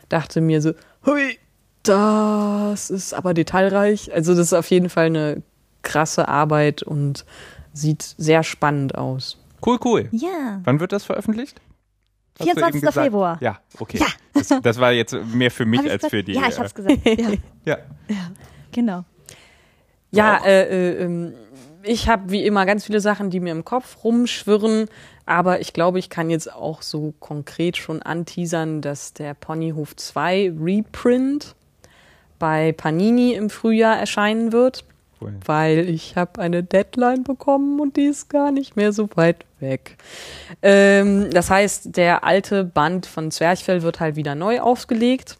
[0.08, 0.72] dachte mir so,
[1.06, 1.38] hui,
[1.82, 4.12] das ist aber detailreich.
[4.12, 5.42] Also das ist auf jeden Fall eine
[5.82, 7.24] krasse Arbeit und
[7.72, 9.38] sieht sehr spannend aus.
[9.64, 10.08] Cool, cool.
[10.12, 10.60] Ja.
[10.64, 11.60] Wann wird das veröffentlicht?
[12.38, 12.80] Hast du eben 24.
[12.80, 13.04] gesagt?
[13.06, 13.38] Februar.
[13.40, 14.00] Ja, okay.
[14.34, 16.32] Das, das war jetzt mehr für mich als für die.
[16.32, 16.98] Ja, ich äh, hab's gesagt.
[17.64, 17.78] Ja,
[18.08, 18.16] ja.
[18.72, 19.04] genau.
[20.10, 21.34] Ja, äh, äh, ähm,
[21.84, 24.88] ich habe wie immer ganz viele Sachen, die mir im Kopf rumschwirren,
[25.26, 30.54] aber ich glaube, ich kann jetzt auch so konkret schon anteasern, dass der Ponyhof 2
[30.60, 31.54] Reprint
[32.38, 34.84] bei Panini im Frühjahr erscheinen wird,
[35.20, 35.34] Cool.
[35.44, 39.96] weil ich habe eine Deadline bekommen und die ist gar nicht mehr so weit weg.
[40.60, 45.38] Ähm, das heißt, der alte Band von Zwerchfell wird halt wieder neu aufgelegt.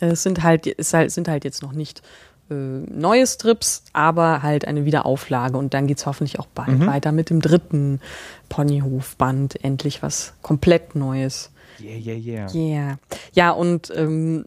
[0.00, 2.02] Es sind halt, es halt, sind halt jetzt noch nicht
[2.50, 5.56] äh, neue Strips, aber halt eine Wiederauflage.
[5.56, 8.00] Und dann geht's hoffentlich auch bald weiter mit dem dritten
[8.48, 9.64] Ponyhof-Band.
[9.64, 11.50] Endlich was komplett Neues.
[11.80, 12.54] Yeah, yeah, yeah.
[12.54, 12.98] Yeah.
[13.32, 14.46] Ja, und ähm,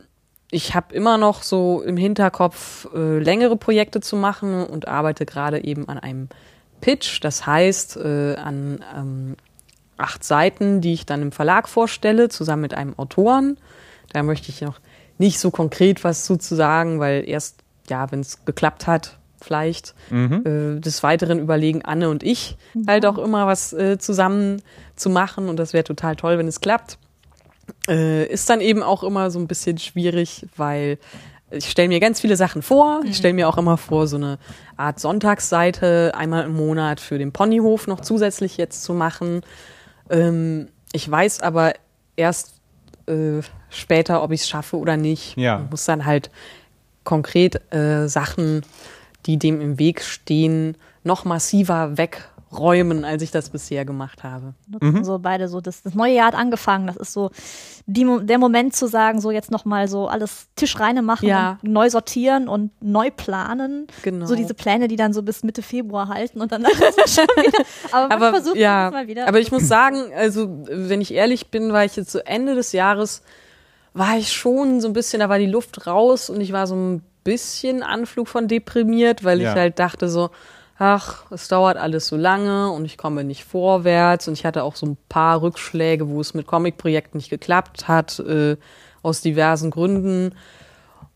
[0.49, 5.64] ich habe immer noch so im Hinterkopf, äh, längere Projekte zu machen und arbeite gerade
[5.64, 6.30] eben an einem
[6.80, 7.19] Pitch.
[7.22, 9.36] Das heißt, äh, an ähm,
[9.98, 13.57] acht Seiten, die ich dann im Verlag vorstelle, zusammen mit einem Autoren.
[14.14, 14.80] Da möchte ich noch
[15.18, 19.94] nicht so konkret was zu sagen, weil erst, ja, wenn es geklappt hat, vielleicht.
[20.10, 20.78] Mhm.
[20.78, 22.58] Äh, des Weiteren überlegen Anne und ich
[22.88, 24.62] halt auch immer was äh, zusammen
[24.96, 26.98] zu machen und das wäre total toll, wenn es klappt.
[27.88, 30.98] Äh, ist dann eben auch immer so ein bisschen schwierig, weil
[31.50, 33.02] ich stelle mir ganz viele Sachen vor.
[33.06, 34.38] Ich stelle mir auch immer vor, so eine
[34.76, 39.42] Art Sonntagsseite einmal im Monat für den Ponyhof noch zusätzlich jetzt zu machen.
[40.10, 41.74] Ähm, ich weiß aber
[42.18, 42.56] erst
[43.08, 45.38] äh, später, ob ich es schaffe oder nicht.
[45.38, 45.62] Ja.
[45.64, 46.30] Ich muss dann halt
[47.08, 48.64] konkret äh, Sachen,
[49.26, 50.76] die dem im Weg stehen,
[51.06, 54.56] noch massiver wegräumen, als ich das bisher gemacht habe.
[54.68, 55.62] Nutzen so beide so.
[55.62, 56.86] Das, das neue Jahr hat angefangen.
[56.86, 57.32] Das ist so
[57.86, 61.60] die, der Moment zu sagen, so jetzt nochmal so alles tischreine machen Ja.
[61.64, 63.88] und neu sortieren und neu planen.
[64.04, 64.26] Genau.
[64.26, 67.26] So diese Pläne, die dann so bis Mitte Februar halten und dann ist es schon
[67.38, 67.64] wieder.
[67.94, 69.30] Aber, aber versucht ja, es mal wieder.
[69.30, 72.74] aber ich muss sagen, also wenn ich ehrlich bin, war ich jetzt zu Ende des
[72.74, 73.24] Jahres,
[73.98, 76.76] war ich schon so ein bisschen, da war die Luft raus und ich war so
[76.76, 79.52] ein bisschen Anflug von deprimiert, weil Ja.
[79.52, 80.30] ich halt dachte so,
[80.80, 84.76] ach, es dauert alles so lange und ich komme nicht vorwärts und ich hatte auch
[84.76, 88.57] so ein paar Rückschläge, wo es mit Comic-Projekten nicht geklappt hat, äh,
[89.02, 90.36] aus diversen Gründen.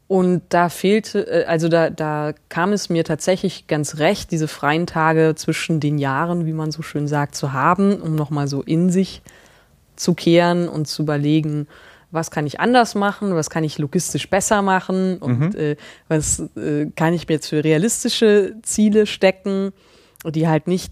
[0.07, 4.85] Und da fehlte, äh, also da, da kam es mir tatsächlich ganz recht, diese freien
[4.87, 8.89] Tage zwischen den Jahren, wie man so schön sagt, zu haben, um nochmal so in
[8.89, 9.21] sich
[9.95, 11.67] zu kehren und zu überlegen,
[12.11, 15.77] was kann ich anders machen, was kann ich logistisch besser machen und äh,
[16.07, 19.71] was äh, kann ich mir jetzt für realistische Ziele stecken,
[20.25, 20.91] die halt nicht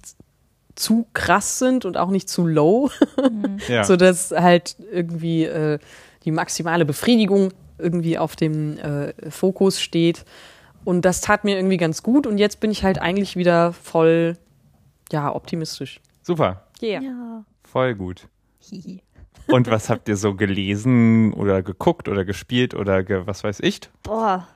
[0.76, 2.90] zu krass sind und auch nicht zu low,
[3.68, 3.84] Ja.
[3.84, 5.80] so dass halt irgendwie äh,
[6.24, 10.26] die maximale Befriedigung irgendwie auf dem äh, Fokus steht.
[10.86, 14.38] Und das tat mir irgendwie ganz gut und jetzt bin ich halt eigentlich wieder voll,
[15.12, 16.00] ja, optimistisch.
[16.22, 16.64] Super.
[16.82, 17.02] Yeah.
[17.02, 17.44] ja.
[17.64, 18.28] Voll gut.
[18.62, 19.02] Hihi.
[19.48, 23.80] Und was habt ihr so gelesen oder geguckt oder gespielt oder ge was weiß ich?
[24.04, 24.48] Boah.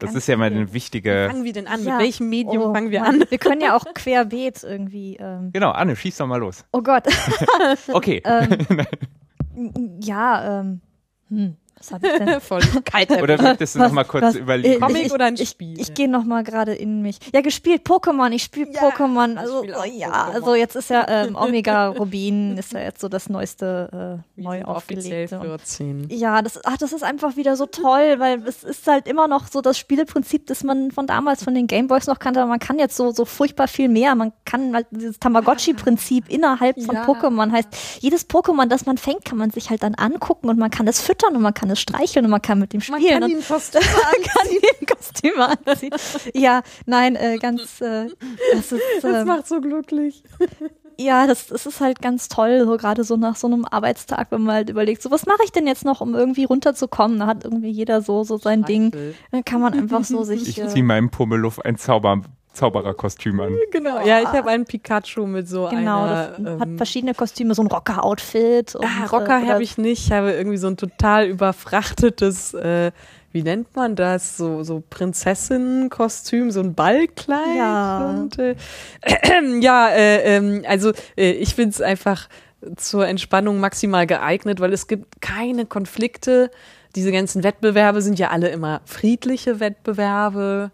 [0.00, 1.26] Das ist ja mal eine wichtige.
[1.28, 1.82] Fangen wir denn an?
[1.82, 1.96] Ja.
[1.96, 3.22] Mit welchem Medium Oh, fangen wir Mann.
[3.22, 3.24] an?
[3.30, 5.16] Wir können ja auch querbeet irgendwie.
[5.16, 6.64] Ähm, Genau, Anne, schieß doch mal los.
[6.72, 7.04] oh Gott.
[7.92, 8.22] Okay.
[8.24, 10.80] ähm, ja, ähm,
[11.28, 12.40] hm, Was hab ich denn?
[12.40, 13.10] Voll kalt.
[13.22, 14.80] Oder möchtest du noch mal kurz was- überlegen?
[14.80, 15.74] Comic ich, oder ein ich, Spiel?
[15.80, 17.18] Ich, ich gehe noch mal gerade in mich.
[17.32, 18.30] Ja, gespielt Pokémon.
[18.32, 19.36] Ich spiele Ja, Pokémon.
[19.36, 20.34] Also spiel oh, ja, Pokémon.
[20.34, 24.64] also jetzt ist ja ähm, Omega Rubin ist ja jetzt so das neueste äh, neu
[24.64, 25.38] aufgelegte.
[25.38, 26.08] Und 14.
[26.10, 29.46] Ja, das, ach, das ist einfach wieder so toll, weil es ist halt immer noch
[29.48, 32.40] so das Spielprinzip, das man von damals von den Gameboys noch kannte.
[32.40, 34.14] Aber man kann jetzt so, so furchtbar viel mehr.
[34.14, 37.04] Man kann halt dieses Tamagotchi-Prinzip innerhalb von Ja.
[37.04, 37.68] Pokémon heißt,
[38.00, 41.00] jedes Pokémon, das man fängt, kann man sich halt dann angucken und man kann es
[41.00, 43.00] füttern und man kann es streicheln und man kann mit dem spielen.
[43.20, 43.42] man kann ihm
[44.86, 45.92] Kostüme anziehen.
[46.34, 48.08] Ja, nein, äh, ganz, äh,
[48.52, 50.22] das ist, Das ähm, macht so glücklich.
[50.98, 54.42] ja, das, das ist halt ganz toll, so gerade so nach so einem Arbeitstag, wenn
[54.42, 57.18] man halt überlegt, so was mache ich denn jetzt noch, um irgendwie runterzukommen?
[57.20, 58.92] Da hat irgendwie jeder so, so sein Ding.
[59.30, 60.48] Dann kann man einfach so sich.
[60.48, 62.22] Ich äh, ziehe meinem Pummeluff ein Zauber
[62.58, 63.56] Zaubererkostüm an.
[63.70, 64.04] Genau.
[64.04, 66.28] Ja, ich habe einen Pikachu mit so Genau, einer.
[66.38, 68.76] das hat ähm, verschiedene Kostüme, so ein Rocker-Outfit.
[68.82, 70.06] Ah, Rocker äh, habe ich nicht.
[70.06, 72.90] Ich habe irgendwie so ein total überfrachtetes, äh,
[73.30, 74.36] wie nennt man das?
[74.36, 77.56] So, so Prinzessinnenkostüm, so ein Ballkleid.
[77.56, 78.10] Ja.
[78.10, 78.56] Und, äh,
[79.60, 82.28] ja, äh, ähm, also äh, ich finde es einfach
[82.76, 86.50] zur Entspannung maximal geeignet, weil es gibt keine Konflikte.
[86.96, 90.70] Diese ganzen Wettbewerbe sind ja alle immer friedliche Wettbewerbe.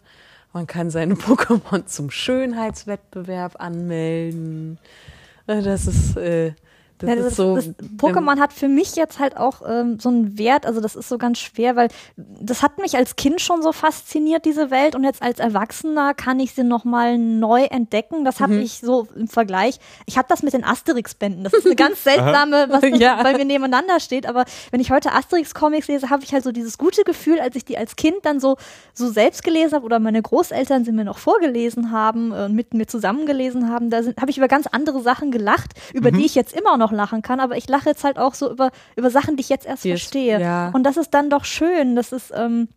[0.54, 4.78] Man kann seine Pokémon zum Schönheitswettbewerb anmelden.
[5.46, 6.54] Äh, Das ist, äh,
[6.98, 7.56] das Ja, ist so.
[7.56, 11.08] das Pokémon hat für mich jetzt halt auch ähm, so einen Wert, also das ist
[11.08, 15.04] so ganz schwer, weil das hat mich als Kind schon so fasziniert, diese Welt, und
[15.04, 18.24] jetzt als Erwachsener kann ich sie nochmal neu entdecken.
[18.24, 18.44] Das Mhm.
[18.44, 19.78] habe ich so im Vergleich.
[20.06, 21.44] Ich habe das mit den Asterix-Bänden.
[21.44, 23.22] Das ist eine ganz seltsame, was Ja.
[23.22, 26.78] bei mir nebeneinander steht, aber wenn ich heute Asterix-Comics lese, habe ich halt so dieses
[26.78, 28.56] gute Gefühl, als ich die als Kind dann so,
[28.92, 32.72] so selbst gelesen habe oder meine Großeltern sie mir noch vorgelesen haben äh, und mit
[32.74, 36.18] mir zusammengelesen haben, da habe ich über ganz andere Sachen gelacht, über Mhm.
[36.18, 38.70] die ich jetzt immer noch lachen kann, aber ich lache jetzt halt auch so über,
[38.96, 40.40] über Sachen, die ich jetzt erst Die verstehe.
[40.40, 40.70] ja.
[40.72, 42.68] Und das ist dann doch schön, das ist ähm,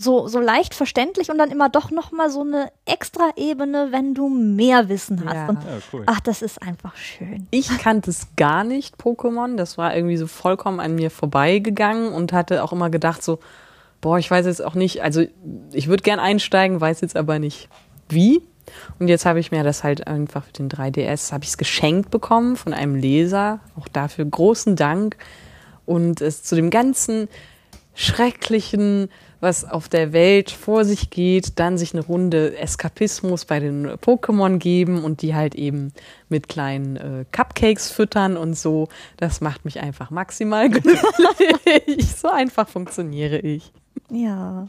[0.00, 4.28] so, so leicht verständlich und dann immer doch nochmal so eine extra Ebene, wenn du
[4.28, 5.34] mehr Wissen hast.
[5.34, 5.48] Ja.
[5.48, 6.02] Und Ja, cool.
[6.06, 7.48] ach, das ist einfach schön.
[7.50, 9.56] Ich kannte es gar nicht, Pokémon.
[9.56, 13.40] Das war irgendwie so vollkommen an mir vorbeigegangen und hatte auch immer gedacht so,
[14.00, 15.24] boah, ich weiß jetzt auch nicht, also
[15.72, 17.68] ich würde gern einsteigen, weiß jetzt aber nicht
[18.08, 18.42] wie.
[18.98, 22.10] Und jetzt habe ich mir das halt einfach für den 3DS, habe ich es geschenkt
[22.10, 23.60] bekommen von einem Leser.
[23.78, 25.16] Auch dafür großen Dank.
[25.86, 27.28] Und es zu dem ganzen
[27.94, 29.08] Schrecklichen,
[29.40, 34.58] was auf der Welt vor sich geht, dann sich eine Runde Eskapismus bei den Pokémon
[34.58, 35.92] geben und die halt eben
[36.28, 38.88] mit kleinen äh, Cupcakes füttern und so.
[39.16, 42.14] Das macht mich einfach maximal glücklich.
[42.16, 43.72] so einfach funktioniere ich.
[44.10, 44.66] Ja.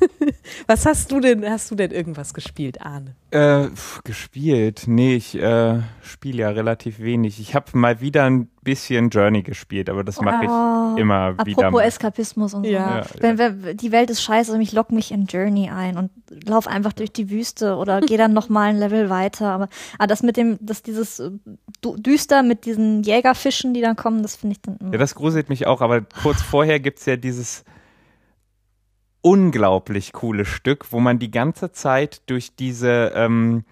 [0.66, 3.14] Was hast du denn, hast du denn irgendwas gespielt, Arne?
[3.30, 4.84] Äh, pf, gespielt?
[4.86, 7.40] Nee, ich äh, spiele ja relativ wenig.
[7.40, 10.94] Ich habe mal wieder ein bisschen Journey gespielt, aber das mache Oh.
[10.94, 11.66] ich immer wieder.
[11.66, 12.70] Apropos Eskapismus und so.
[12.70, 12.98] Ja.
[12.98, 16.10] Ja, wenn, wenn, die Welt ist scheiße und ich lock mich in Journey ein und
[16.46, 19.48] lauf einfach durch die Wüste oder gehe dann noch mal ein Level weiter.
[19.50, 21.30] Aber ah, das mit dem, dass dieses äh,
[21.82, 24.92] düster mit diesen Jägerfischen, die dann kommen, das finde ich dann immer.
[24.92, 27.64] Ja, das gruselt mich auch, aber kurz vorher gibt's ja dieses
[29.24, 33.64] unglaublich coole Stück, wo man die ganze Zeit durch diese ähm,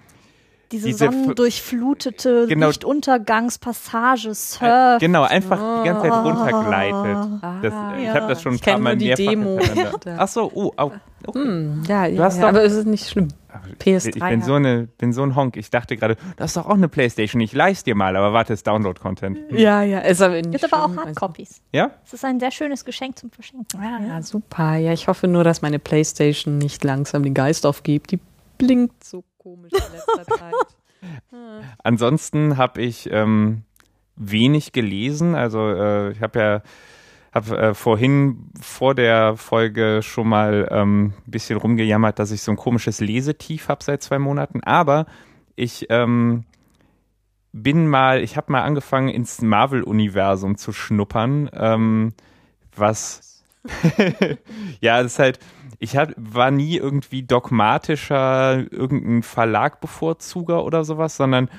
[0.73, 2.67] diese, diese sonnendurchflutete Genau.
[2.69, 4.63] Lichtuntergangspassage, Surf.
[4.63, 7.43] äh, genau einfach die ganze Zeit runtergleitet.
[7.63, 8.15] Das, Ah, ich ja.
[8.15, 9.59] habe das schon ein Ich paar Mal mehrfach Demo.
[10.19, 10.99] Ach so, oh, okay.
[11.35, 13.29] Hm, ja, ja, ja doch- aber es ist nicht schlimm.
[13.79, 15.57] PS3 Ich bin so, eine, bin so ein Honk.
[15.59, 17.41] Ich dachte gerade, das ist doch auch eine Playstation.
[17.43, 19.39] Ich leih's dir mal, aber warte, ist Download-Content.
[19.53, 21.61] Ja, ja, ist aber nicht Gibt aber auch also- Hardcopies.
[21.71, 21.91] Ja?
[22.05, 23.79] Es ist ein sehr schönes Geschenk zum Verschenken.
[23.79, 24.77] Ah, super.
[24.77, 28.11] Ja, ich hoffe nur, dass meine Playstation nicht langsam den Geist aufgibt.
[28.13, 28.19] Die
[28.59, 30.55] blinkt so komisch in letzter Zeit.
[31.83, 33.63] Ansonsten habe ich ähm,
[34.17, 35.35] wenig gelesen.
[35.35, 36.63] Also äh, ich habe ja
[37.33, 42.53] hab, äh, vorhin vor der Folge schon mal ähm, ein bisschen rumgejammert, dass ich so
[42.53, 44.63] ein komisches Lesetief habe seit zwei Monaten.
[44.63, 45.07] Aber
[45.57, 46.45] ich ähm,
[47.53, 52.15] bin mal, ich habe mal angefangen ins Marvel-Universum zu schnuppern, ähm,
[52.77, 53.45] was
[54.81, 55.39] ja, das ist halt,
[55.83, 61.51] ich hab, war nie irgendwie dogmatischer irgendein Verlagbevorzuger oder sowas, sondern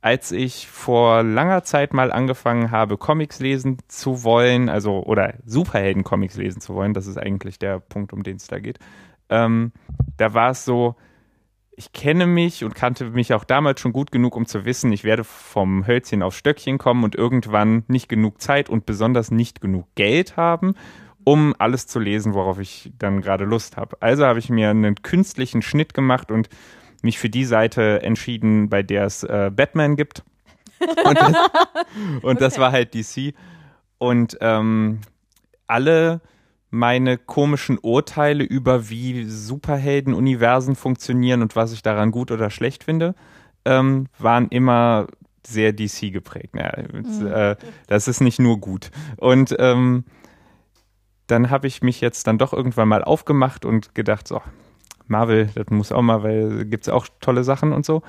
[0.00, 6.36] als ich vor langer Zeit mal angefangen habe, Comics lesen zu wollen, also oder Superhelden-Comics
[6.36, 8.78] lesen zu wollen, das ist eigentlich der Punkt, um den es da geht,
[9.28, 9.72] ähm,
[10.18, 10.94] da war es so,
[11.72, 15.02] ich kenne mich und kannte mich auch damals schon gut genug, um zu wissen, ich
[15.02, 19.88] werde vom Hölzchen aufs Stöckchen kommen und irgendwann nicht genug Zeit und besonders nicht genug
[19.96, 20.76] Geld haben,
[21.24, 23.96] um alles zu lesen, worauf ich dann gerade Lust habe.
[24.00, 26.48] Also habe ich mir einen künstlichen Schnitt gemacht und
[27.02, 30.22] mich für die Seite entschieden, bei der es äh, Batman gibt.
[31.04, 31.32] Und, das,
[32.22, 33.34] und das war halt DC.
[33.98, 35.00] Und ähm,
[35.66, 36.20] alle
[36.70, 43.14] meine komischen Urteile über, wie Superhelden-Universen funktionieren und was ich daran gut oder schlecht finde,
[43.64, 45.06] ähm, waren immer
[45.46, 46.54] sehr DC geprägt.
[46.56, 47.26] Ja, mhm.
[47.26, 47.56] äh,
[47.86, 48.90] das ist nicht nur gut.
[49.16, 50.04] Und ähm,
[51.26, 54.40] dann habe ich mich jetzt dann doch irgendwann mal aufgemacht und gedacht, so,
[55.06, 58.02] Marvel, das muss auch mal, weil gibt es auch tolle Sachen und so.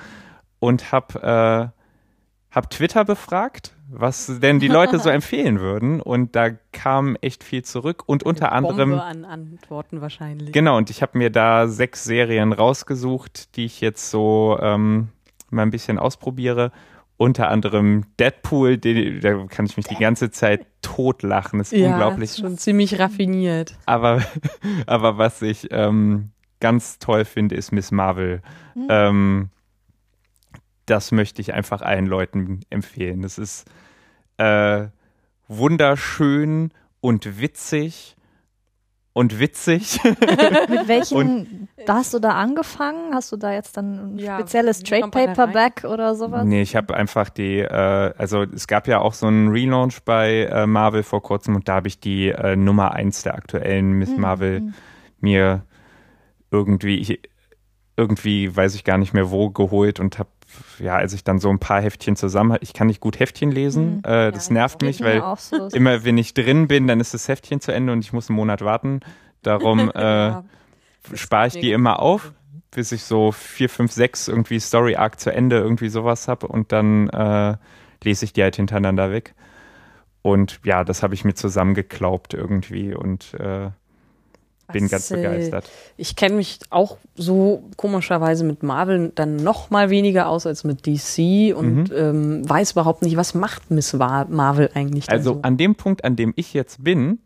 [0.59, 6.01] Und habe äh, hab Twitter befragt was denn die Leute so empfehlen würden.
[6.01, 8.89] Und da kam echt viel zurück und unter Eine anderem.
[8.91, 10.51] Bombe an Antworten wahrscheinlich.
[10.51, 15.09] Genau, und ich habe mir da sechs Serien rausgesucht, die ich jetzt so ähm,
[15.49, 16.71] mal ein bisschen ausprobiere.
[17.17, 21.59] Unter anderem Deadpool, die, da kann ich mich die ganze Zeit totlachen.
[21.59, 22.31] Das ist ja, unglaublich.
[22.31, 23.77] Ist schon ziemlich raffiniert.
[23.85, 24.21] Aber,
[24.85, 28.41] aber was ich ähm, ganz toll finde, ist Miss Marvel.
[28.75, 28.87] Mhm.
[28.89, 29.49] Ähm,
[30.85, 33.21] das möchte ich einfach allen Leuten empfehlen.
[33.21, 33.65] Das ist
[34.37, 34.87] äh,
[35.47, 36.71] wunderschön
[37.01, 38.15] und witzig
[39.15, 39.97] und witzig.
[40.69, 43.15] Mit welchen und, hast du da angefangen?
[43.15, 46.43] Hast du da jetzt dann ein ja, spezielles Trade Paperback oder sowas?
[46.43, 50.49] Nee, ich habe einfach die, äh, also es gab ja auch so einen Relaunch bei
[50.51, 54.09] äh, Marvel vor kurzem und da habe ich die äh, Nummer 1 der aktuellen Miss
[54.09, 54.19] mhm.
[54.19, 54.73] Marvel mhm.
[55.21, 55.63] mir
[56.51, 57.21] irgendwie, ich,
[57.95, 60.29] irgendwie weiß ich gar nicht mehr wo geholt und habe
[60.79, 63.97] ja, als ich dann so ein paar Heftchen zusammen ich kann nicht gut Heftchen lesen,
[63.97, 64.01] mhm.
[64.03, 65.67] äh, das ja, nervt das mich, weil so.
[65.69, 68.35] immer wenn ich drin bin, dann ist das Heftchen zu Ende und ich muss einen
[68.35, 68.99] Monat warten.
[69.41, 70.43] Darum äh, ja,
[71.13, 72.33] spare ich die immer auf,
[72.71, 76.71] bis ich so vier, fünf, sechs irgendwie Story Arc zu Ende irgendwie sowas habe und
[76.71, 77.57] dann äh,
[78.03, 79.35] lese ich die halt hintereinander weg.
[80.21, 83.35] Und ja, das habe ich mir zusammengeklaubt irgendwie und
[84.71, 85.69] bin ganz begeistert.
[85.97, 90.85] Ich kenne mich auch so komischerweise mit Marvel dann noch mal weniger aus als mit
[90.87, 91.95] DC und mhm.
[91.95, 95.09] ähm, weiß überhaupt nicht, was macht Miss Marvel eigentlich.
[95.09, 95.39] Also so?
[95.41, 97.19] an dem Punkt, an dem ich jetzt bin,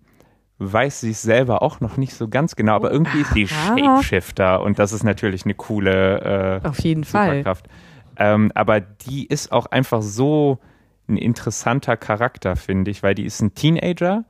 [0.60, 4.61] weiß sie es selber auch noch nicht so ganz genau, aber irgendwie ist sie Shapeshifter
[4.61, 7.68] und das ist natürlich eine coole äh, Auf jeden Superkraft.
[7.68, 8.34] Fall.
[8.34, 10.60] Ähm, aber die ist auch einfach so
[11.07, 14.26] ein interessanter Charakter, finde ich, weil die ist ein Teenager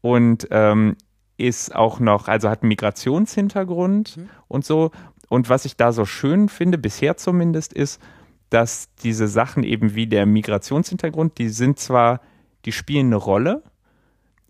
[0.00, 0.96] und ähm,
[1.38, 4.28] ist auch noch, also hat einen Migrationshintergrund mhm.
[4.48, 4.90] und so.
[5.28, 8.00] Und was ich da so schön finde, bisher zumindest, ist,
[8.50, 12.20] dass diese Sachen eben wie der Migrationshintergrund, die sind zwar,
[12.64, 13.62] die spielen eine Rolle,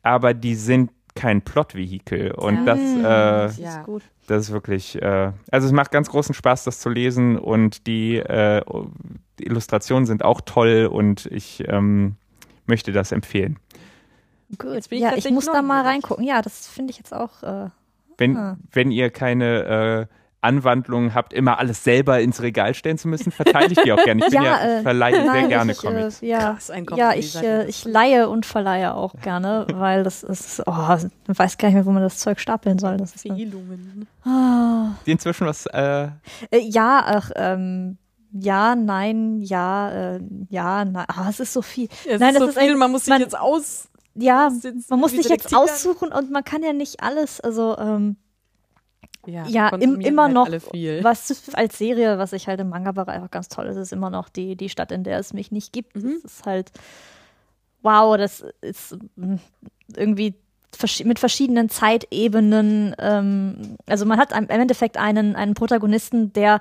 [0.03, 2.31] aber die sind kein Plotvehikel.
[2.31, 3.85] Und das, äh, ja.
[4.29, 8.17] das ist wirklich, äh, also es macht ganz großen Spaß, das zu lesen und die,
[8.17, 8.63] äh,
[9.39, 12.15] die Illustrationen sind auch toll und ich ähm,
[12.67, 13.59] möchte das empfehlen.
[14.57, 16.25] Gut, ich ja, ich muss da mal reingucken.
[16.25, 17.43] Ja, das finde ich jetzt auch.
[17.43, 17.69] Äh,
[18.17, 18.57] wenn, ah.
[18.73, 23.73] wenn ihr keine äh, Anwandlungen habt, immer alles selber ins Regal stellen zu müssen, verteile
[23.73, 24.25] ich die auch gerne.
[24.25, 26.23] Ich bin ja, ja äh, verleihe nein, sehr gerne ich, äh, Comics.
[26.23, 30.63] Äh, ja, Krass, ja ich, äh, ich leihe und verleihe auch gerne, weil das ist,
[30.67, 32.97] oh, man weiß gar nicht mehr, wo man das Zeug stapeln soll.
[32.99, 34.07] Das ist Fehlungen.
[34.25, 34.93] Ah.
[35.05, 35.67] Inzwischen was?
[35.67, 36.09] Äh,
[36.51, 37.99] äh, ja, ach, ähm,
[38.31, 40.21] ja, nein, ja, äh,
[40.51, 41.07] ja, nein.
[41.09, 41.89] Ah, es ist so viel.
[42.07, 43.88] Es nein, ist so ist viel, ein, man muss sich man, jetzt aus
[44.19, 44.51] ja,
[44.89, 48.17] man muss sich jetzt aussuchen und man kann ja nicht alles, also ähm,
[49.27, 53.31] ja, ja im, immer halt noch, was als Serie, was ich halt im Manga-Bereich auch
[53.31, 55.97] ganz toll ist, ist immer noch die, die Stadt, in der es mich nicht gibt.
[55.97, 56.21] Mhm.
[56.23, 56.73] Das ist halt,
[57.83, 59.39] wow, das ist hm,
[59.95, 60.35] irgendwie
[61.05, 62.95] mit verschiedenen Zeitebenen.
[62.99, 66.61] Ähm, also man hat im Endeffekt einen, einen Protagonisten, der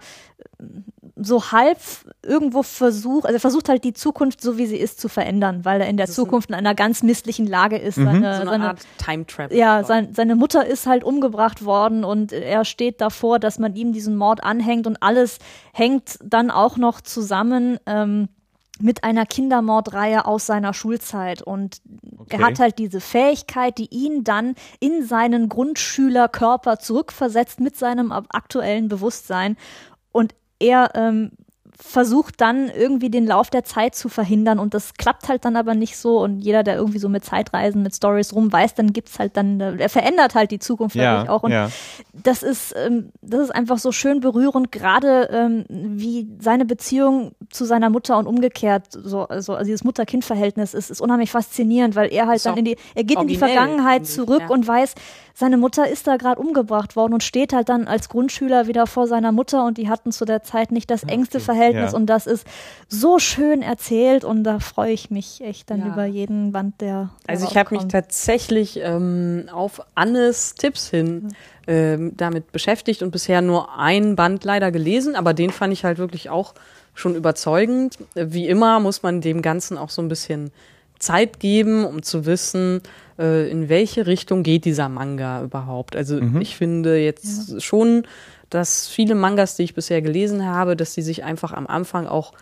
[1.21, 1.79] so halb
[2.23, 5.81] irgendwo versucht, also er versucht halt die Zukunft so wie sie ist zu verändern, weil
[5.81, 7.97] er in der Zukunft in einer ganz misslichen Lage ist.
[7.97, 8.05] Mhm.
[8.05, 9.53] Seine, so eine seine, Art Time Trap.
[9.53, 13.93] Ja, sein, seine Mutter ist halt umgebracht worden und er steht davor, dass man ihm
[13.93, 15.39] diesen Mord anhängt und alles
[15.73, 17.79] hängt dann auch noch zusammen.
[17.85, 18.29] Ähm,
[18.79, 21.41] mit einer Kindermordreihe aus seiner Schulzeit.
[21.41, 21.81] Und
[22.17, 22.37] okay.
[22.37, 28.87] er hat halt diese Fähigkeit, die ihn dann in seinen Grundschülerkörper zurückversetzt mit seinem aktuellen
[28.87, 29.57] Bewusstsein.
[30.11, 31.31] Und er ähm,
[31.79, 35.75] versucht dann irgendwie den Lauf der Zeit zu verhindern und das klappt halt dann aber
[35.75, 39.37] nicht so und jeder, der irgendwie so mit Zeitreisen, mit Stories rumweist, dann gibt's halt
[39.37, 41.69] dann, er verändert halt die Zukunft ja, auch und ja.
[42.13, 47.65] das ist, ähm, das ist einfach so schön berührend, gerade ähm, wie seine Beziehung zu
[47.65, 52.25] seiner Mutter und umgekehrt, so, also, also dieses Mutter-Kind-Verhältnis ist, ist unheimlich faszinierend, weil er
[52.25, 54.47] halt so dann in die, er geht in die Vergangenheit zurück ja.
[54.47, 54.95] und weiß,
[55.39, 59.05] seine Mutter ist da gerade umgebracht worden und steht halt dann als Grundschüler wieder vor
[59.05, 61.45] seiner Mutter und die hatten zu der Zeit nicht das engste okay.
[61.45, 61.95] Verhältnis ja.
[61.95, 62.47] und das ist
[62.87, 65.93] so schön erzählt und da freue ich mich echt dann ja.
[65.93, 67.11] über jeden Band, der.
[67.27, 71.35] Also ich habe mich tatsächlich ähm, auf Annes Tipps hin
[71.67, 75.99] ähm, damit beschäftigt und bisher nur ein Band leider gelesen, aber den fand ich halt
[75.99, 76.55] wirklich auch
[76.95, 77.99] schon überzeugend.
[78.15, 80.49] Wie immer muss man dem Ganzen auch so ein bisschen
[80.97, 82.81] Zeit geben, um zu wissen,
[83.19, 85.95] äh, in welche Richtung geht dieser Manga überhaupt.
[85.95, 86.41] Also Mhm.
[86.41, 88.03] ich finde jetzt schon,
[88.49, 92.33] dass viele Mangas, die ich bisher gelesen habe, dass die sich einfach am Anfang auch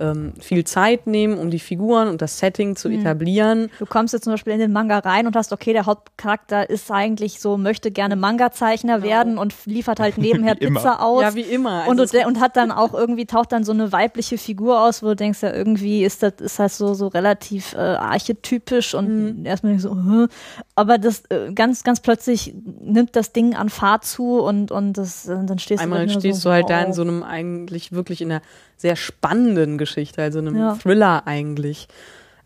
[0.00, 3.70] ähm, viel Zeit nehmen, um die Figuren und das Setting zu etablieren.
[3.78, 6.90] Du kommst jetzt zum Beispiel in den Manga rein und hast, okay, der Hauptcharakter ist
[6.90, 10.54] eigentlich so, möchte gerne Manga-Zeichner werden und liefert halt nebenher.
[10.60, 11.22] Pizza aus.
[11.22, 11.86] Ja, wie immer.
[11.88, 15.02] und, Also du, und hat dann auch irgendwie, taucht dann so eine weibliche Figur aus,
[15.02, 19.44] wo du denkst, ja, irgendwie ist das, ist das so, so relativ äh, archetypisch und
[19.44, 20.26] erstmal denkst du, so, Hä?
[20.74, 25.24] aber das äh, ganz, ganz plötzlich nimmt das Ding an Fahrt zu und, und das,
[25.24, 26.94] dann stehst Einmal du stehst so, du halt da in wow.
[26.94, 28.42] so einem eigentlich wirklich in einer
[28.80, 30.74] sehr spannenden Geschichte, also einem Ja.
[30.74, 31.88] Thriller eigentlich.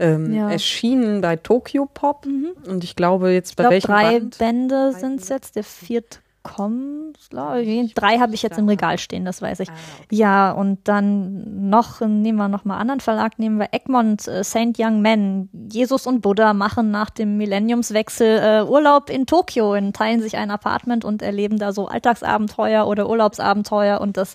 [0.00, 0.46] Ähm, Ja.
[0.46, 0.50] Mhm.
[0.50, 2.26] Erschienen bei Tokyo Pop
[2.66, 4.38] und ich glaube jetzt Ich bei glaube, welchem drei Band?
[4.38, 7.94] Bände sind es jetzt, der vierte kommt, glaube ich.
[7.94, 9.70] Drei habe ich jetzt im Regal stehen, das weiß ich.
[9.70, 9.74] Ah,
[10.10, 14.76] Ja, und dann noch, nehmen wir noch mal anderen Verlag, nehmen wir Egmont, äh, Saint
[14.78, 15.48] Young Men.
[15.72, 20.50] Jesus und Buddha machen nach dem Millenniumswechsel äh, Urlaub in Tokio und teilen sich ein
[20.50, 24.34] Apartment und erleben da so Alltagsabenteuer oder Urlaubsabenteuer und das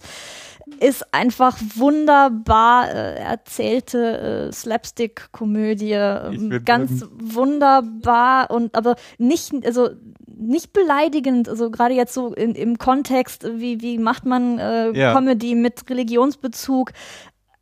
[0.79, 9.89] ist einfach wunderbar äh, erzählte äh, Slapstick-Komödie, ähm, ganz sagen- wunderbar und aber nicht, also
[10.37, 15.13] nicht beleidigend, also gerade jetzt so in, im Kontext, wie, wie macht man äh, Ja.
[15.13, 16.91] Comedy mit Religionsbezug.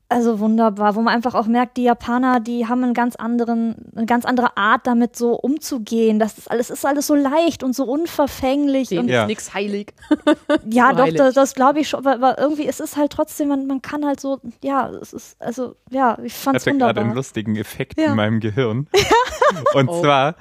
[0.09, 4.05] Also wunderbar, wo man einfach auch merkt, die Japaner, die haben einen ganz anderen, eine
[4.05, 6.17] ganz andere Art, damit so umzugehen.
[6.17, 8.87] Das ist alles, ist alles so leicht und so unverfänglich.
[8.87, 9.23] Denen Und Ja.
[9.23, 9.93] ist nix heilig.
[10.69, 11.17] ja, doch, heilig.
[11.17, 14.05] das, das glaube ich schon, aber, aber irgendwie es ist halt trotzdem, man, man kann
[14.05, 17.15] halt so, ja, es ist, also, ja, ich fand's hatte gerade einen wunderbar.
[17.15, 18.11] lustigen Effekt Ja.
[18.11, 18.87] in meinem Gehirn.
[19.73, 20.01] Und Oh.
[20.01, 20.35] zwar,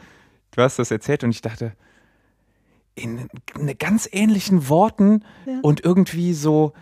[0.53, 1.73] du hast das erzählt und ich dachte,
[2.95, 3.29] in
[3.59, 5.59] ne ganz ähnlichen Worten Ja.
[5.63, 6.73] und irgendwie so,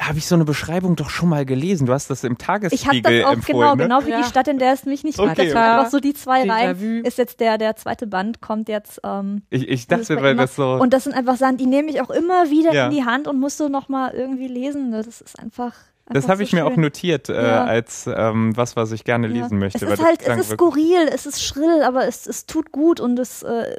[0.00, 1.86] habe ich so eine Beschreibung doch schon mal gelesen.
[1.86, 3.58] Du hast das im Ich habe Tagesspiegel das auch empfohlen.
[3.58, 3.82] genau, ne?
[3.82, 4.18] genau wie Ja.
[4.22, 5.46] die Stadt, in der es mich nicht Okay.
[5.46, 7.04] Das waren einfach so die zwei Reihen.
[7.04, 9.00] Ist jetzt der, der zweite Band, kommt jetzt.
[9.04, 10.72] Ähm, Ich, ich dachte, weil immer- das so.
[10.74, 12.86] Und das sind einfach Sachen, die nehme ich auch immer wieder Ja.
[12.86, 14.92] in die Hand und musste noch mal irgendwie lesen.
[14.92, 15.74] Das ist einfach.
[16.06, 16.80] das habe so ich mir auch schön.
[16.80, 17.64] notiert äh, Ja.
[17.64, 19.58] als ähm, was, was ich gerne lesen Ja.
[19.58, 19.84] möchte.
[19.86, 23.18] Es ist halt, es ist skurril, es ist schrill, aber es, es tut gut und
[23.18, 23.76] es, äh,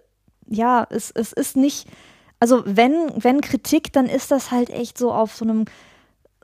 [0.47, 1.87] ja, es, es ist nicht,
[2.39, 5.65] also wenn, wenn Kritik, dann ist das halt echt so auf so einem,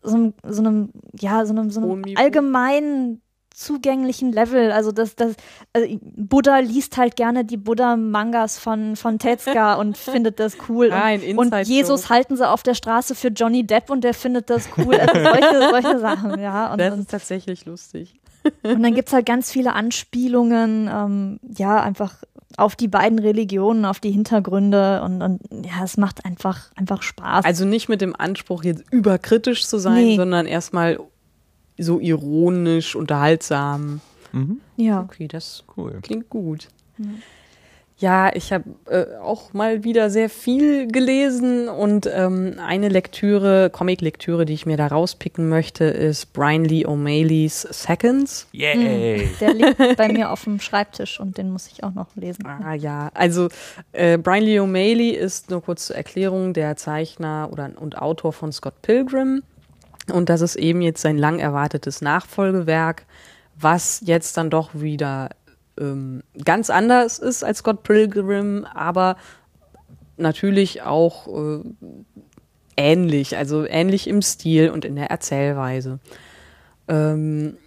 [0.03, 0.89] so einem, so einem
[1.19, 3.21] ja, so einem, so einem allgemeinen
[3.59, 4.71] zugänglichen Level.
[4.71, 5.35] Also das, das,
[5.73, 10.91] also Buddha liest halt gerne die Buddha-Mangas von, von Tetzka und findet das cool.
[10.91, 11.67] Ah, ein und, und.
[11.67, 14.95] Jesus halten sie auf der Straße für Johnny Depp und der findet das cool.
[14.95, 16.71] Also solche, solche Sachen, ja.
[16.71, 18.19] Und, Das ist tatsächlich lustig.
[18.63, 22.15] Und dann gibt's halt ganz viele Anspielungen, ähm, ja, einfach
[22.57, 27.45] auf die beiden Religionen, auf die Hintergründe und, und ja, es macht einfach, einfach Spaß.
[27.45, 30.15] Also nicht mit dem Anspruch, jetzt überkritisch zu sein, Nee.
[30.17, 30.99] sondern erstmal
[31.77, 34.01] so ironisch, unterhaltsam.
[34.33, 35.01] Mhm, ja.
[35.01, 35.99] Okay, das cool.
[36.01, 36.67] klingt gut.
[37.99, 44.45] Ja, ich habe äh, auch mal wieder sehr viel gelesen und ähm, eine Lektüre, Comic-Lektüre,
[44.45, 48.47] die ich mir da rauspicken möchte, ist Brian Lee O'Malley's Seconds.
[48.53, 49.29] Yay!
[49.41, 52.45] Der liegt bei mir auf dem Schreibtisch und den muss ich auch noch lesen.
[52.47, 53.49] Ah ja, also
[53.91, 58.53] äh, Brian Lee O'Malley ist nur kurz zur Erklärung der Zeichner oder und Autor von
[58.53, 59.43] Scott Pilgrim
[60.11, 63.05] und das ist eben jetzt sein lang erwartetes Nachfolgewerk,
[63.59, 65.29] was jetzt dann doch wieder
[65.79, 69.15] ähm, ganz anders ist als Scott Pilgrim, aber
[70.17, 71.61] natürlich auch äh,
[72.77, 75.99] ähnlich, also ähnlich im Stil und in der Erzählweise.
[76.87, 77.57] Ähm,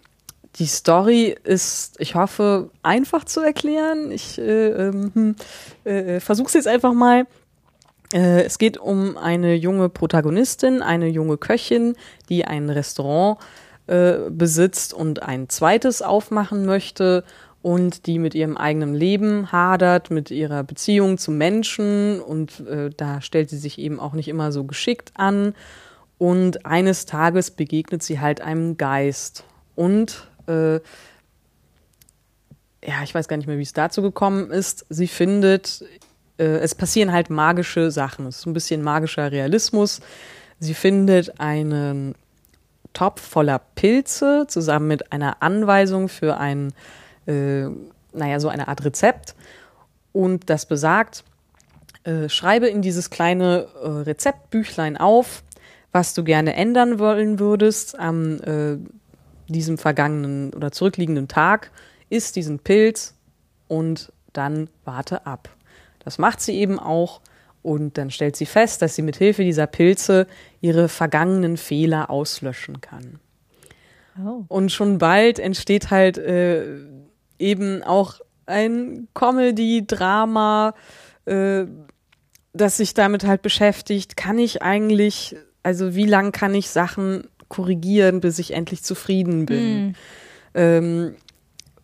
[0.57, 4.11] die Story ist, ich hoffe, einfach zu erklären.
[4.11, 5.35] Ich äh, ähm,
[5.85, 7.27] äh, versuche es jetzt einfach mal.
[8.13, 11.95] Äh, es geht um eine junge Protagonistin, eine junge Köchin,
[12.29, 13.39] die ein Restaurant
[13.87, 17.25] äh, besitzt und ein zweites aufmachen möchte
[17.63, 23.21] und die mit ihrem eigenen Leben hadert, mit ihrer Beziehung zu Menschen und äh, da
[23.21, 25.55] stellt sie sich eben auch nicht immer so geschickt an.
[26.19, 29.45] Und eines Tages begegnet sie halt einem Geist
[29.75, 30.81] und äh,
[32.85, 34.87] ja, ich weiß gar nicht mehr, wie es dazu gekommen ist.
[34.89, 35.85] Sie findet,
[36.39, 38.27] äh, es passieren halt magische Sachen.
[38.27, 40.01] Es ist ein bisschen magischer Realismus.
[40.59, 42.15] Sie findet einen
[42.93, 46.73] Topf voller Pilze zusammen mit einer Anweisung für ein,
[47.27, 47.66] äh,
[48.12, 49.35] naja, so eine Art Rezept.
[50.12, 51.24] Und das besagt,
[52.05, 55.43] äh, schreibe in dieses kleine äh, Rezeptbüchlein auf,
[55.93, 58.78] was du gerne ändern wollen würdest am äh,
[59.49, 61.70] diesem vergangenen oder zurückliegenden Tag,
[62.09, 63.15] isst diesen Pilz
[63.69, 65.49] und dann warte ab.
[66.01, 67.20] Das macht sie eben auch
[67.62, 70.27] und dann stellt sie fest, dass sie mit Hilfe dieser Pilze
[70.61, 73.20] ihre vergangenen Fehler auslöschen kann.
[74.19, 74.44] Oh.
[74.49, 76.65] Und schon bald entsteht halt äh,
[77.43, 80.74] eben auch ein Comedy-Drama,
[81.27, 81.64] äh,
[82.52, 88.20] das sich damit halt beschäftigt, kann ich eigentlich, also wie lang kann ich Sachen korrigieren,
[88.20, 89.86] bis ich endlich zufrieden bin.
[89.86, 89.94] Mhm.
[90.55, 91.16] Ähm,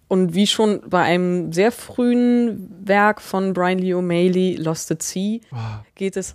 [0.09, 5.41] und wie schon bei einem sehr frühen Werk von Brian Lee O'Malley, Lost at Sea,
[5.95, 6.35] geht es,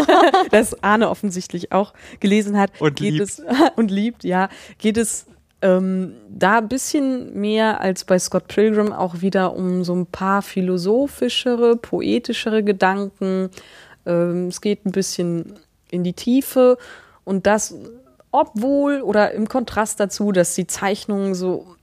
[0.50, 3.22] das Arne offensichtlich auch gelesen hat, Und geht liebt.
[3.22, 3.42] es
[3.76, 5.26] und liebt, ja, geht es
[5.64, 10.42] ähm, da ein bisschen mehr als bei Scott Pilgrim auch wieder um so ein paar
[10.42, 13.48] philosophischere, poetischere Gedanken.
[14.04, 15.58] Ähm, es geht ein bisschen
[15.90, 16.76] in die Tiefe
[17.24, 17.74] und das,
[18.30, 21.76] obwohl oder im Kontrast dazu, dass die Zeichnungen so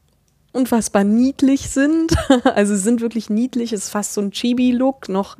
[0.51, 2.13] unfassbar niedlich sind.
[2.43, 5.37] Also sind wirklich niedlich, es ist fast so ein Chibi-Look, noch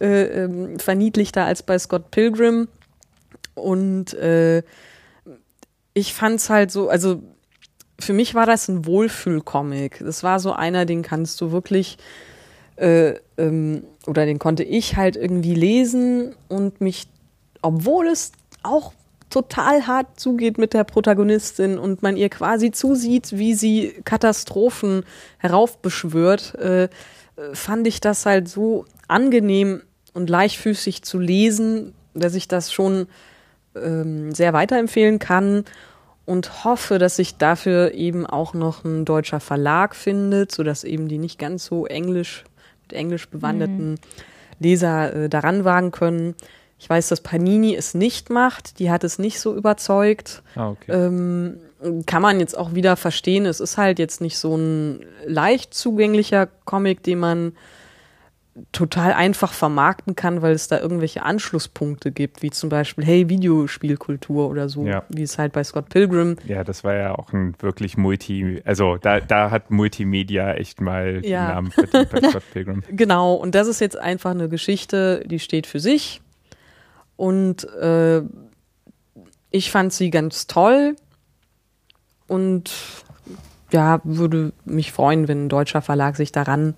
[0.00, 2.68] äh, ähm, verniedlichter als bei Scott Pilgrim.
[3.54, 4.62] Und äh,
[5.92, 7.22] ich fand's halt so, also
[8.00, 10.00] für mich war das ein Wohlfühlcomic.
[10.00, 11.98] Das war so einer, den kannst du wirklich
[12.76, 17.06] äh, ähm, oder den konnte ich halt irgendwie lesen und mich,
[17.62, 18.32] obwohl es
[18.62, 18.92] auch
[19.28, 25.04] total hart zugeht mit der Protagonistin und man ihr quasi zusieht, wie sie Katastrophen
[25.38, 26.88] heraufbeschwört, äh, äh,
[27.52, 29.82] fand ich das halt so angenehm
[30.14, 33.06] und leichtfüßig zu lesen, dass ich das schon
[33.76, 35.64] ähm, sehr weiterempfehlen kann
[36.26, 41.18] und hoffe, dass sich dafür eben auch noch ein deutscher Verlag findet, sodass eben die
[41.18, 42.44] nicht ganz so englisch,
[42.82, 43.98] mit englisch bewanderten
[44.58, 46.34] Leser äh, daran wagen können.
[46.78, 50.42] Ich weiß, dass Panini es nicht macht, die hat es nicht so überzeugt.
[50.54, 50.92] Ah, okay.
[50.92, 51.56] Ähm,
[52.06, 53.46] kann man jetzt auch wieder verstehen.
[53.46, 57.52] Es ist halt jetzt nicht so ein leicht zugänglicher Comic, den man
[58.72, 64.48] total einfach vermarkten kann, weil es da irgendwelche Anschlusspunkte gibt, wie zum Beispiel, hey, Videospielkultur
[64.50, 65.04] oder so, Ja.
[65.08, 66.36] wie es halt bei Scott Pilgrim.
[66.46, 71.24] Ja, das war ja auch ein wirklich Multi, also da, da hat Multimedia echt mal
[71.24, 71.46] Ja.
[71.46, 72.82] den Namen verdient bei Scott Pilgrim.
[72.90, 76.20] Genau, und das ist jetzt einfach eine Geschichte, die steht für sich.
[77.16, 78.22] Und äh,
[79.50, 80.96] ich fand sie ganz toll
[82.26, 82.70] und
[83.72, 86.74] ja, würde mich freuen, wenn ein deutscher Verlag sich daran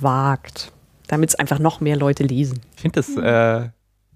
[0.00, 0.71] wagt,
[1.12, 2.62] damit es einfach noch mehr Leute lesen.
[2.74, 3.68] Ich finde das, äh,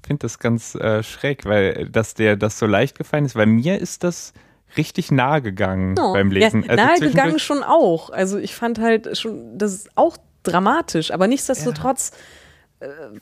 [0.06, 3.78] find das ganz äh, schräg, weil dass der das so leicht gefallen ist, weil mir
[3.78, 4.32] ist das
[4.78, 6.62] richtig nahe gegangen beim Lesen.
[6.62, 8.09] Ja, Also nahe gegangen schon auch.
[8.09, 12.14] Also ich fand halt schon, das ist auch dramatisch, aber nichtsdestotrotz äh,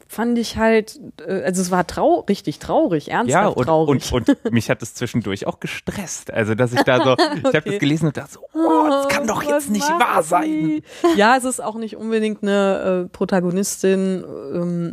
[0.09, 4.13] fand ich halt, äh, also es war trau richtig traurig, Ja, ernsthaft und, traurig.
[4.13, 6.33] und, und mich hat es zwischendurch auch gestresst.
[6.33, 9.27] Also, dass ich da so, ich habe das gelesen und dachte so, oh, das kann
[9.27, 10.83] doch Was jetzt nicht macht wahr sein.
[11.17, 14.25] Ja, es ist auch nicht unbedingt eine äh, Protagonistin,
[14.55, 14.93] ähm,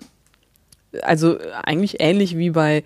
[1.02, 2.84] also eigentlich ähnlich wie bei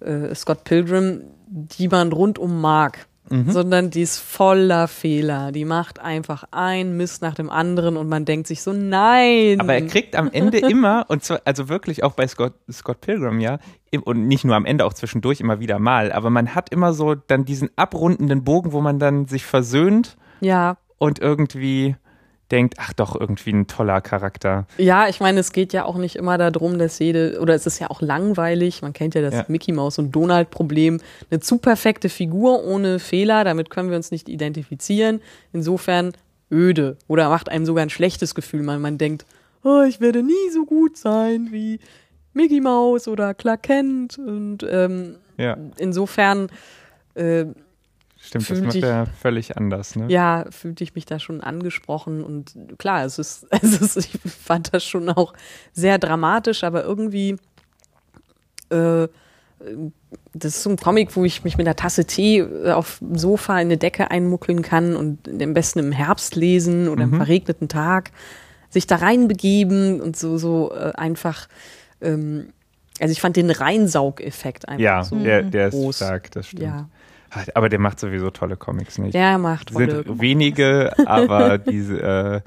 [0.00, 3.06] äh, Scott Pilgrim, die man rundum mag.
[3.30, 3.50] Mhm.
[3.50, 5.50] Sondern die ist voller Fehler.
[5.50, 9.60] Die macht einfach ein Mist nach dem anderen und man denkt sich so, nein.
[9.60, 13.40] Aber er kriegt am Ende immer, und zwar, also wirklich auch bei Scott, Scott Pilgrim,
[13.40, 13.58] ja,
[14.04, 17.14] und nicht nur am Ende, auch zwischendurch immer wieder mal, aber man hat immer so
[17.14, 21.96] dann diesen abrundenden Bogen, wo man dann sich versöhnt ja, und irgendwie
[22.54, 24.66] denkt, ach doch, irgendwie ein toller Charakter.
[24.78, 27.80] Ja, ich meine, es geht ja auch nicht immer darum, dass jede, oder es ist
[27.80, 29.44] ja auch langweilig, man kennt ja das Ja.
[29.48, 31.00] Mickey Mouse und Donald Problem,
[31.30, 35.20] eine zu perfekte Figur ohne Fehler, damit können wir uns nicht identifizieren.
[35.52, 36.12] Insofern
[36.50, 39.26] öde oder macht einem sogar ein schlechtes Gefühl, weil man denkt,
[39.64, 41.80] oh, ich werde nie so gut sein wie
[42.34, 46.48] Mickey Mouse oder Clark Kent und ähm, Ja, insofern
[47.14, 47.46] äh,
[48.26, 50.06] stimmt, das macht sich- er völlig anders, ne?
[50.08, 54.72] ja, fühlte ich mich da schon angesprochen und klar, es ist, es ist, ich fand
[54.74, 55.32] das schon auch
[55.72, 57.36] sehr dramatisch, aber irgendwie,
[58.70, 59.08] äh,
[60.34, 63.16] das ist so ein Comic, wo ich mich mit einer Tasse Tee äh, auf dem
[63.16, 67.12] Sofa in eine Decke einmuckeln kann und am besten im Herbst lesen oder Mhm.
[67.14, 68.10] im verregneten Tag
[68.70, 71.48] sich da reinbegeben und so, so äh, einfach,
[72.00, 72.48] ähm,
[73.00, 75.96] also ich fand den Reinsaugeffekt einfach Ja, so der, der ist groß.
[75.96, 76.62] stark, das stimmt.
[76.62, 76.88] Ja,
[77.54, 79.14] Aber der macht sowieso tolle Comics, nicht?
[79.14, 82.40] der macht tolle sind wenige, aber diese äh,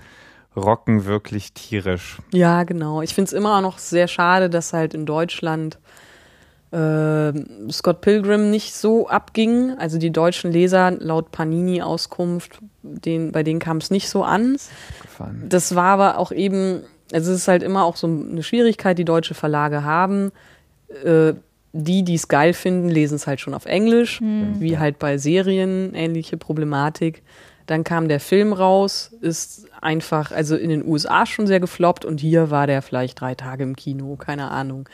[0.59, 2.17] rocken wirklich tierisch.
[2.31, 3.01] Ja, genau.
[3.01, 5.77] Ich finde es immer noch sehr schade, dass halt in Deutschland
[6.71, 7.31] äh,
[7.71, 9.75] Scott Pilgrim nicht so abging.
[9.77, 14.57] Also die deutschen Leser laut Panini-Auskunft, den, bei denen kam es nicht so an.
[15.47, 16.81] Das war aber auch eben,
[17.13, 20.31] also es ist halt immer auch so eine Schwierigkeit, die deutsche Verlage haben.
[21.03, 21.33] Äh,
[21.83, 25.93] die, die es geil finden, lesen es halt schon auf Englisch, wie halt bei Serien
[25.93, 27.23] ähnliche Problematik.
[27.65, 32.19] Dann kam der Film raus, ist einfach, also in den USA schon sehr gefloppt und
[32.19, 34.87] hier war der vielleicht drei Tage im Kino, keine Ahnung.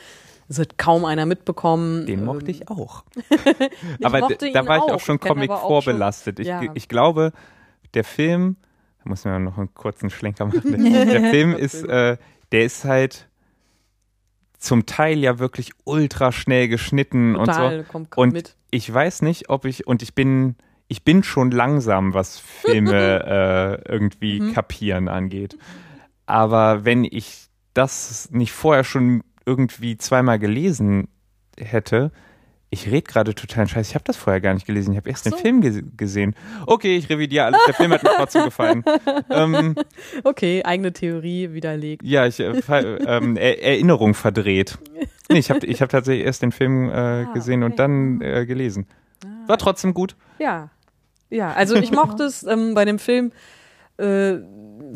[0.48, 2.04] Es hat kaum einer mitbekommen.
[2.04, 3.04] Den Ähm, mochte ich auch.
[4.02, 5.00] aber mochte da war ich auch.
[5.00, 6.38] schon Ich Comic auch schon- vorbelastet.
[6.40, 6.60] Ich, ja.
[6.74, 7.32] ich glaube,
[7.94, 8.56] der Film
[9.02, 10.82] Da muss man noch einen kurzen Schlenker machen.
[10.92, 12.16] Der Film ist, äh,
[12.52, 13.28] der ist halt
[14.64, 17.92] zum Teil ja wirklich ultra schnell geschnitten Total, und so.
[17.92, 18.56] kommt, kommt Und mit.
[18.70, 20.56] ich weiß nicht, ob ich, und ich bin,
[20.88, 24.52] ich bin schon langsam, was Filme äh, irgendwie Mhm.
[24.54, 25.56] kapieren angeht.
[26.26, 31.08] Aber wenn ich das nicht vorher schon irgendwie zweimal gelesen
[31.58, 32.10] hätte,
[32.74, 33.90] ich rede gerade total scheiße.
[33.90, 34.92] Ich habe das vorher gar nicht gelesen.
[34.92, 35.42] Ich habe erst Ach den so.
[35.42, 36.34] Film ge gesehen.
[36.66, 37.60] Okay, ich revidiere alles.
[37.66, 38.84] Der Film hat mir trotzdem gefallen.
[39.30, 39.74] ähm,
[40.22, 42.02] Okay, eigene Theorie widerlegt.
[42.04, 44.78] ja, ich äh, ähm, er Erinnerung verdreht.
[45.30, 47.76] Nee, ich habe ich hab tatsächlich erst den Film äh, gesehen und okay.
[47.78, 48.86] dann äh, gelesen.
[49.46, 50.16] War trotzdem gut.
[50.38, 50.70] Ja.
[51.30, 53.32] Ja, also ich mochte es ähm, bei dem Film,
[53.98, 54.38] äh,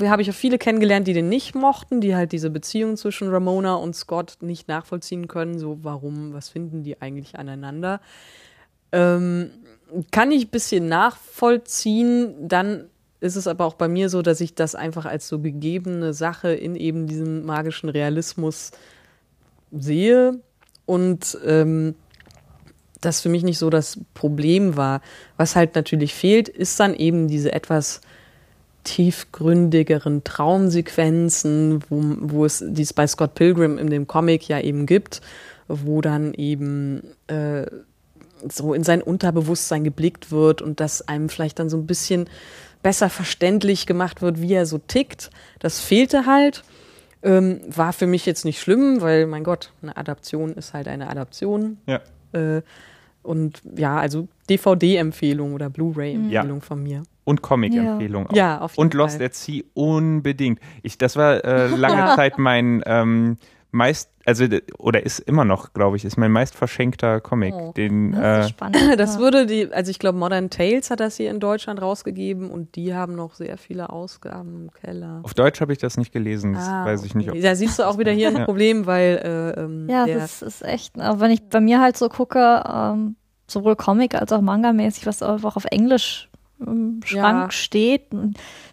[0.05, 3.75] habe ich auch viele kennengelernt, die den nicht mochten, die halt diese Beziehung zwischen Ramona
[3.75, 5.59] und Scott nicht nachvollziehen können.
[5.59, 8.01] So, warum, was finden die eigentlich aneinander?
[8.93, 9.51] Ähm,
[10.11, 12.85] kann ich ein bisschen nachvollziehen, dann
[13.21, 16.53] ist es aber auch bei mir so, dass ich das einfach als so gegebene Sache
[16.53, 18.71] in eben diesem magischen Realismus
[19.73, 20.41] sehe
[20.87, 21.95] und ähm,
[23.01, 25.01] das für mich nicht so das Problem war.
[25.37, 28.01] Was halt natürlich fehlt, ist dann eben diese etwas
[28.85, 34.87] tiefgründigeren Traumsequenzen, wo, wo es, die es bei Scott Pilgrim in dem Comic ja eben
[34.87, 35.21] gibt,
[35.69, 37.67] wo dann eben äh,
[38.49, 42.29] so in sein Unterbewusstsein geblickt wird und das einem vielleicht dann so ein bisschen
[42.83, 45.31] besser verständlich gemacht wird, wie er so tickt.
[45.59, 46.65] Das fehlte halt.
[47.21, 51.11] Ähm, war für mich jetzt nicht schlimm, weil, mein Gott, eine Adaption ist halt eine
[51.11, 51.79] Adaption.
[51.87, 52.01] Ja.
[52.33, 52.63] Äh,
[53.29, 57.03] und ja, also DVD-Empfehlung oder Blu-ray-Empfehlung von mir.
[57.25, 58.33] Und Comic-Empfehlung auch.
[58.35, 59.27] Ja, auf jeden Und Lost Fall.
[59.27, 60.61] at Sea unbedingt.
[60.83, 63.37] Ich, das war äh, lange Zeit mein ähm,
[63.71, 64.47] meist, also
[64.79, 67.53] oder ist immer noch, glaube ich, ist mein meist verschenkter Comic.
[67.55, 67.73] Oh.
[67.77, 68.79] Den Das äh, ist spannend.
[68.99, 69.21] Das ja.
[69.21, 72.95] würde die, also ich glaube, Modern Tales hat das hier in Deutschland rausgegeben und die
[72.95, 75.21] haben noch sehr viele Ausgaben im Keller.
[75.23, 76.55] auf Deutsch habe ich das nicht gelesen.
[76.55, 77.29] Das Ah, weiß ich nicht.
[77.29, 77.43] Ob, okay.
[77.43, 78.45] Da siehst du auch wieder hier ein Ja.
[78.47, 79.21] Problem, weil
[79.55, 82.65] äh, ähm, Ja, der, das ist echt, auch wenn ich bei mir halt so gucke,
[82.67, 83.17] ähm,
[83.49, 86.29] sowohl Comic als auch Manga-mäßig, was einfach auf Englisch
[86.61, 87.51] im Schrank Ja.
[87.53, 88.07] steht,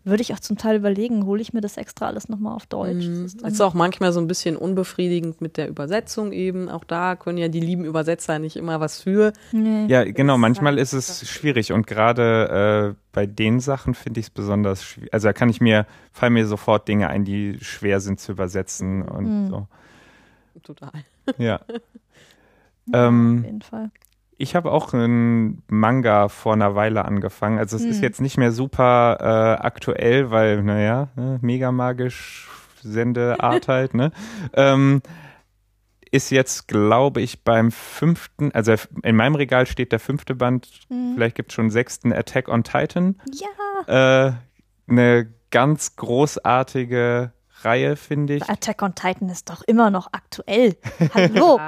[0.04, 3.06] würde ich auch zum Teil überlegen, hole ich mir das extra alles nochmal auf Deutsch.
[3.06, 3.24] Mhm.
[3.24, 6.68] Das ist ist auch manchmal so ein bisschen unbefriedigend mit der Übersetzung eben.
[6.68, 9.34] Auch da können ja die lieben Übersetzer nicht immer was für.
[9.52, 9.86] nee.
[9.86, 10.36] ja, genau.
[10.40, 14.84] Manchmal halt ist es schwierig und gerade äh, bei den Sachen finde ich es besonders
[14.84, 15.14] schwierig.
[15.14, 19.04] Also da kann ich mir fallen mir sofort Dinge ein, die schwer sind zu übersetzen
[19.04, 19.50] und Mhm.
[19.50, 19.68] so.
[20.64, 20.92] Total.
[21.38, 21.60] Ja.
[22.88, 23.90] Ja, ähm, auf jeden Fall.
[24.38, 27.58] Ich habe auch einen Manga vor einer Weile angefangen.
[27.58, 28.04] Also es ist Hm.
[28.04, 32.50] jetzt nicht mehr super äh, aktuell, weil, naja, ne, mega magisch
[32.82, 34.12] Sendeart halt, ne?
[34.54, 35.02] Ähm,
[36.12, 41.14] ist jetzt, glaube ich, beim fünften, also in meinem Regal steht der fünfte Band, Mhm.
[41.16, 43.16] vielleicht gibt es schon einen sechsten Attack on Titan.
[43.34, 44.34] Ja, Äh,
[44.92, 47.32] eine ganz großartige
[47.66, 48.50] Reihe, finde ich.
[48.50, 50.76] Attack on Titan ist doch immer noch aktuell.
[51.14, 51.60] Hallo.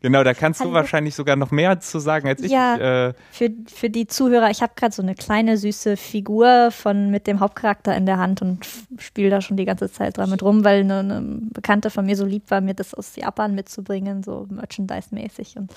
[0.00, 0.74] Genau, da kannst du Hallo.
[0.74, 2.52] wahrscheinlich sogar noch mehr zu sagen als ich.
[2.52, 3.08] Ja.
[3.08, 7.26] Äh, Für, für die Zuhörer, ich habe gerade so eine kleine süße Figur von mit
[7.26, 8.66] dem Hauptcharakter in der Hand und
[8.98, 11.22] spiele da schon die ganze Zeit dran mit rum, weil eine, eine
[11.52, 15.56] Bekannte von mir so lieb war, mir das aus Japan mitzubringen, so Merchandise-mäßig.
[15.56, 15.72] Und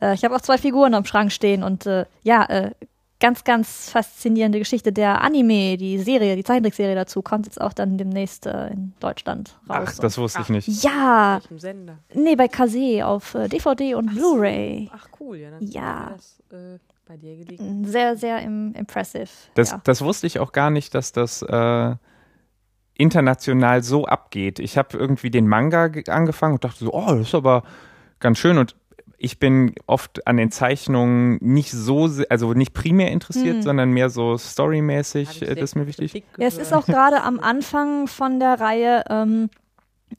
[0.00, 2.70] äh, ich habe auch zwei Figuren am Schrank stehen und äh, ja, äh,
[3.24, 4.92] ganz, ganz faszinierende Geschichte.
[4.92, 9.56] Der Anime, die Serie, die Zeichentrickserie dazu, kommt jetzt auch dann demnächst äh, in Deutschland
[9.66, 9.88] raus.
[9.88, 10.84] ach, das wusste ich nicht.
[10.84, 11.98] Ja, Welchem Sender?
[12.12, 14.14] nee, bei Kase auf äh, DVD und.
[14.14, 14.90] Blu-ray.
[14.94, 15.50] Ach cool, ja.
[15.52, 16.12] Dann Ja.
[16.14, 17.86] das äh, bei dir gelegen.
[17.86, 19.28] Sehr, sehr im, impressive.
[19.54, 19.80] Das, ja.
[19.84, 21.94] das wusste ich auch gar nicht, dass das äh,
[22.96, 24.58] international so abgeht.
[24.58, 27.62] Ich habe irgendwie den Manga ge- angefangen und dachte so, oh, das ist aber
[28.20, 28.58] ganz schön.
[28.58, 28.76] Und
[29.24, 33.62] ich bin oft an den Zeichnungen nicht so, also nicht primär interessiert, Hm.
[33.62, 35.42] sondern mehr so storymäßig.
[35.42, 36.24] äh, Das ist mir wichtig.
[36.36, 39.48] Ja, es ist auch gerade am Anfang von der Reihe, ähm,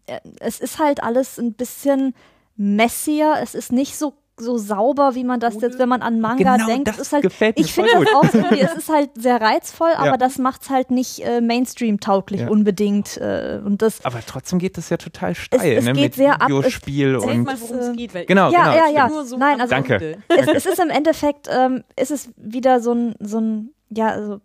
[0.07, 2.15] äh, es ist halt alles ein bisschen
[2.57, 6.55] messier, es ist nicht so so sauber, wie man das jetzt, wenn man an Manga
[6.57, 6.87] Genau, denkt.
[6.89, 9.39] das es ist halt, gefällt mir ich finde das auch irgendwie, es ist halt sehr
[9.39, 10.17] reizvoll, aber Ja.
[10.17, 12.49] das macht's halt nicht äh, Mainstream-tauglich Ja.
[12.49, 13.17] unbedingt.
[13.17, 15.93] Äh, und das, Aber trotzdem geht das ja total steil, es ne?
[15.93, 18.13] geht mit sehr ab, es- Videospiel und mal, worum es geht.
[18.13, 19.07] Weil Genau, ich- ja, genau, ja, ja.
[19.07, 20.17] Nur so Nein, also Danke.
[20.27, 24.41] Es, es ist im Endeffekt, ähm, ist es wieder so ein, so ein, ja, also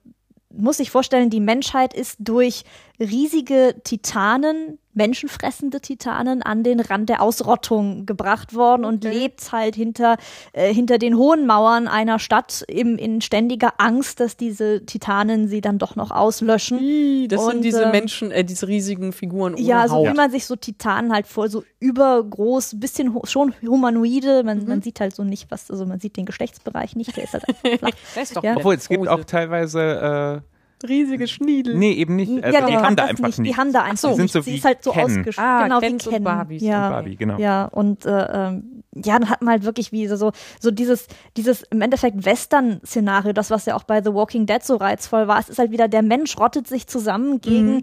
[0.52, 2.64] muss sich vorstellen, die Menschheit ist durch
[3.00, 9.16] riesige Titanen, menschenfressende Titanen, an den Rand der Ausrottung gebracht worden und Okay.
[9.18, 10.16] lebt halt hinter,
[10.52, 15.60] äh, hinter den hohen Mauern einer Stadt im, in ständiger Angst, dass diese Titanen sie
[15.60, 16.78] dann doch noch auslöschen.
[16.80, 20.08] Ih, Das Und, sind diese ähm, Menschen, äh, diese riesigen Figuren ohne Ja, so Haut.
[20.08, 24.42] wie man sich so Titanen halt vor, so übergroß, bisschen ho schon humanoide.
[24.42, 24.68] Man, Mhm.
[24.68, 27.48] man sieht halt so nicht, was, also man sieht den Geschlechtsbereich nicht, der ist halt
[27.48, 27.90] einfach flach.
[28.14, 28.56] Das ist doch Ja.
[28.56, 30.42] Obwohl, es gibt auch teilweise
[30.88, 31.76] riesige Schniedel.
[31.76, 32.30] Nee, eben nicht.
[32.42, 33.38] Also ja, die genau, haben da einfach nicht.
[33.38, 33.52] nicht.
[33.52, 34.32] Die haben da einfach so, sind nicht.
[34.32, 35.04] so Sie wie ist halt so Ken.
[35.04, 35.34] ausgeschrieben.
[35.44, 36.24] Ah, genau, Kens wie und Ken.
[36.24, 36.62] Barbies.
[36.62, 36.86] Ja.
[36.86, 37.38] Und Barbie, genau.
[37.38, 38.10] Ja, und äh,
[38.48, 43.32] ähm, ja, dann hat man halt wirklich wie so, so dieses, dieses im Endeffekt Western-Szenario,
[43.32, 45.38] das, was ja auch bei The Walking Dead so reizvoll war.
[45.38, 47.82] Es ist halt wieder, der Mensch rottet sich zusammen gegen Mhm.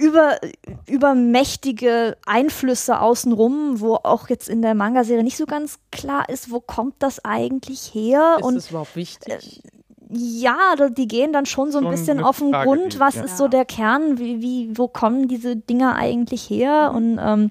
[0.00, 0.38] über,
[0.86, 6.60] übermächtige Einflüsse außenrum, wo auch jetzt in der Manga-Serie nicht so ganz klar ist, wo
[6.60, 8.36] kommt das eigentlich her?
[8.38, 9.62] Ist und das überhaupt wichtig?
[10.10, 13.24] Ja, die gehen dann schon so ein Schon bisschen auf den Grund, was ja.
[13.24, 16.92] ist so der Kern, wie, wie, wo kommen diese Dinger eigentlich her?
[16.94, 17.50] Und ähm,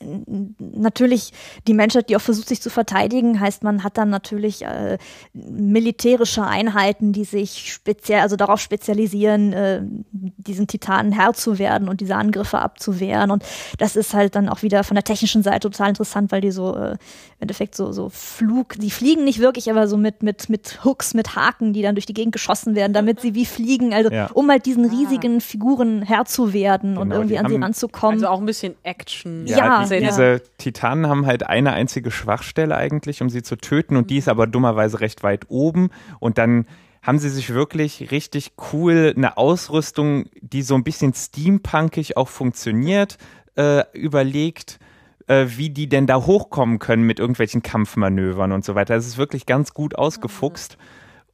[0.00, 1.32] natürlich
[1.66, 4.98] die Menschheit, die auch versucht, sich zu verteidigen, heißt, man hat dann natürlich äh,
[5.32, 12.00] militärische Einheiten, die sich speziell, also darauf spezialisieren, äh, diesen Titanen Herr zu werden und
[12.00, 13.30] diese Angriffe abzuwehren.
[13.30, 13.44] Und
[13.78, 16.74] das ist halt dann auch wieder von der technischen Seite total interessant, weil die so
[16.76, 16.98] äh, im
[17.40, 21.36] Endeffekt so, so Flug, die fliegen nicht wirklich, aber so mit, mit, mit Hooks, mit
[21.36, 24.30] Haken, die dann durch die Gegend geschossen werden, damit sie wie fliegen, also Ja.
[24.32, 28.14] um halt diesen riesigen Figuren Herr zu werden und Genau, irgendwie die an sie ranzukommen.
[28.16, 29.46] Also auch ein bisschen Action.
[29.46, 30.08] Ja, die, ja.
[30.08, 34.28] diese Titanen haben halt eine einzige Schwachstelle eigentlich, um sie zu töten und die ist
[34.28, 35.90] aber dummerweise recht weit oben
[36.20, 36.66] und dann
[37.02, 43.18] haben sie sich wirklich richtig cool eine Ausrüstung, die so ein bisschen steampunkig auch funktioniert,
[43.56, 44.78] äh, überlegt,
[45.26, 48.96] äh, wie die denn da hochkommen können mit irgendwelchen Kampfmanövern und so weiter.
[48.96, 50.76] Es ist wirklich ganz gut ausgefuchst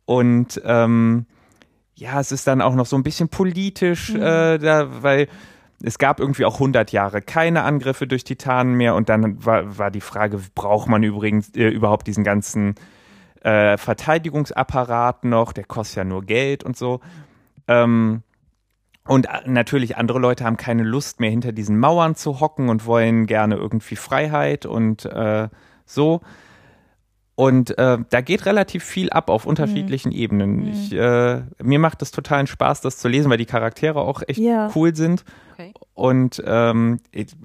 [0.05, 1.27] und ähm,
[1.97, 5.29] ja, es ist dann auch noch so ein bisschen politisch, äh, da, weil
[5.85, 9.91] es gab irgendwie auch 100 Jahre keine Angriffe durch Titanen mehr und dann war, war
[9.91, 12.75] die Frage, braucht man übrigens äh, überhaupt diesen ganzen
[13.43, 17.01] äh, Verteidigungsapparat noch, der kostet ja nur Geld und so.
[17.69, 18.23] Ähm,
[19.07, 22.87] und äh, natürlich andere Leute haben keine Lust mehr hinter diesen Mauern zu hocken und
[22.87, 25.49] wollen gerne irgendwie Freiheit und äh,
[25.85, 26.21] so.
[27.37, 30.69] Und äh, da geht relativ viel ab auf unterschiedlichen Ebenen.
[30.69, 34.39] Ich, äh, mir macht es totalen Spaß, das zu lesen, weil die Charaktere auch echt
[34.39, 34.71] Ja.
[34.77, 35.25] cool sind.
[35.55, 35.73] Okay.
[35.95, 37.01] Und ähm,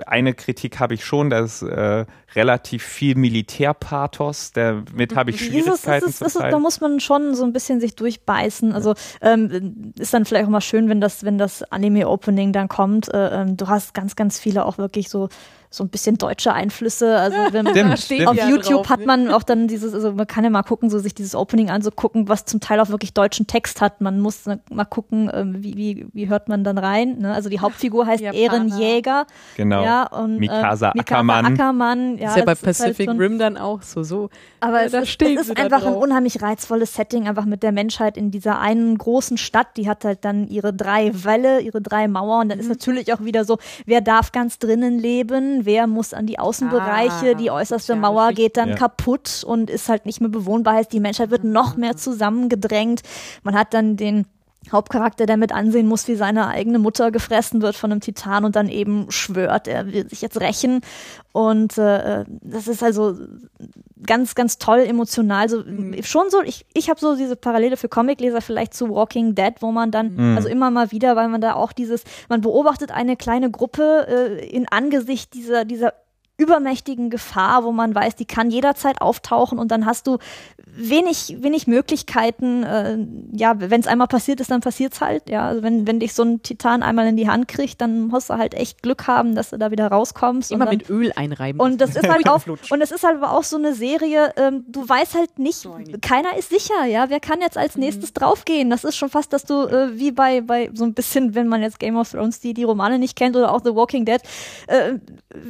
[0.06, 6.22] eine Kritik habe ich schon, dass äh, relativ viel Militärpathos, damit habe ich Schwierigkeiten ist,
[6.22, 6.51] ist, Teil.
[6.51, 8.73] da muss man schon so ein bisschen sich durchbeißen.
[8.73, 13.14] Also ähm, ist dann vielleicht auch mal schön, wenn das, wenn das Anime-Opening dann kommt.
[13.14, 15.30] Äh, ähm, du hast ganz, ganz viele auch wirklich so
[15.72, 17.18] so ein bisschen deutsche Einflüsse.
[17.18, 18.27] Also wenn man Stimmt, stimmt.
[18.27, 19.06] auf ja YouTube drauf, hat ne?
[19.06, 22.27] man auch dann dieses, also man kann ja mal gucken, so sich dieses Opening anzugucken,
[22.27, 24.01] was zum Teil auch wirklich deutschen Text hat.
[24.01, 27.19] Man muss mal gucken, ähm, wie, wie, wie hört man dann rein.
[27.19, 27.34] Ne?
[27.34, 28.41] Also die Hauptfigur heißt Japaner.
[28.41, 29.27] Ehrenjäger.
[29.57, 29.84] Genau.
[29.84, 31.45] Ja, und, äh, Mikasa Ackermann.
[31.45, 32.18] Ackermann.
[32.20, 34.30] Ja, ist ja bei das ist halt Pacific schon- Rim dann auch so, so.
[34.60, 37.64] aber Ja, es da ist, stehen es ist einfach ein unheimlich reizvolles Setting, einfach mit
[37.64, 39.78] der Menschheit in dieser einen großen Stadt.
[39.78, 42.44] Die hat halt dann ihre drei Wälle, ihre drei Mauern.
[42.44, 42.64] Und dann Mhm.
[42.64, 47.32] ist natürlich auch wieder so, wer darf ganz drinnen leben, wer muss an die Außenbereiche.
[47.32, 48.76] Ah, die äußerste soziale Mauer geht dann Ja.
[48.76, 50.76] kaputt und ist halt nicht mehr bewohnbar.
[50.76, 53.02] Heißt, die Menschheit wird noch mehr zusammengedrängt.
[53.44, 54.26] Man hat dann den
[54.72, 58.56] Hauptcharakter, der mit ansehen muss, wie seine eigene Mutter gefressen wird von einem Titan und
[58.56, 60.82] dann eben schwört, er will sich jetzt rächen.
[61.32, 63.16] Und äh, das ist also
[64.06, 65.50] ganz, ganz toll emotional.
[65.50, 65.64] So,
[66.02, 69.72] Schon so, ich, ich habe so diese Parallele für Comicleser vielleicht zu Walking Dead, wo
[69.72, 73.52] man dann, also immer mal wieder, weil man da auch dieses, man beobachtet eine kleine
[73.52, 75.94] Gruppe äh, in Angesicht dieser, dieser
[76.40, 80.18] übermächtigen Gefahr, wo man weiß, die kann jederzeit auftauchen und dann hast du
[80.76, 82.98] wenig, wenig Möglichkeiten, äh,
[83.34, 86.24] ja, wenn es einmal passiert ist, dann passiert's halt, ja, also wenn, wenn dich so
[86.24, 89.49] ein Titan einmal in die Hand kriegt, dann musst du halt echt Glück haben, dass
[89.49, 90.52] du da wieder rauskommst.
[90.52, 91.60] Immer und dann, mit Öl einreiben.
[91.60, 94.64] und das ist halt auch, und es ist halt aber auch so eine Serie, ähm,
[94.68, 95.68] du weißt halt nicht,
[96.02, 98.70] keiner ist sicher, ja, wer kann jetzt als nächstes draufgehen?
[98.70, 101.61] Das ist schon fast, dass du, äh, wie bei, bei so ein bisschen, wenn man
[101.61, 104.22] jetzt Game of Thrones die, die Romane nicht kennt oder auch The Walking Dead,
[104.68, 104.94] äh,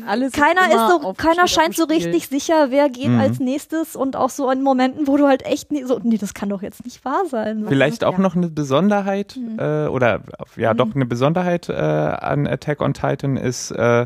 [0.07, 3.19] Alles keiner ist so, auf- keiner scheint so richtig sicher, wer geht Mhm.
[3.19, 6.34] als nächstes und auch so in Momenten, wo du halt echt nie, so, nee, das
[6.34, 7.65] kann doch jetzt nicht wahr sein.
[7.68, 8.18] Vielleicht auch ja.
[8.18, 8.23] Mhm.
[8.23, 10.22] noch eine Besonderheit äh, oder
[10.56, 14.06] ja doch eine Besonderheit äh, an Attack on Titan ist, äh,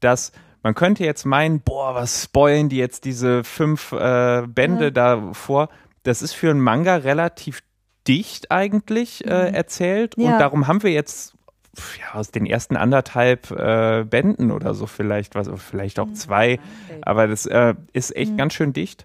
[0.00, 4.90] dass man könnte jetzt meinen, boah, was spoilen die jetzt diese fünf äh, Bände Ja.
[4.90, 5.68] da vor?
[6.04, 7.60] Das ist für einen Manga relativ
[8.08, 10.24] dicht eigentlich äh, erzählt Mhm.
[10.24, 10.32] Ja.
[10.32, 11.34] und darum haben wir jetzt
[11.98, 16.02] ja, aus den ersten anderthalb äh, Bänden oder so vielleicht was, vielleicht Mhm.
[16.04, 16.60] auch zwei,
[17.02, 19.04] aber das äh, ist echt ganz schön dicht.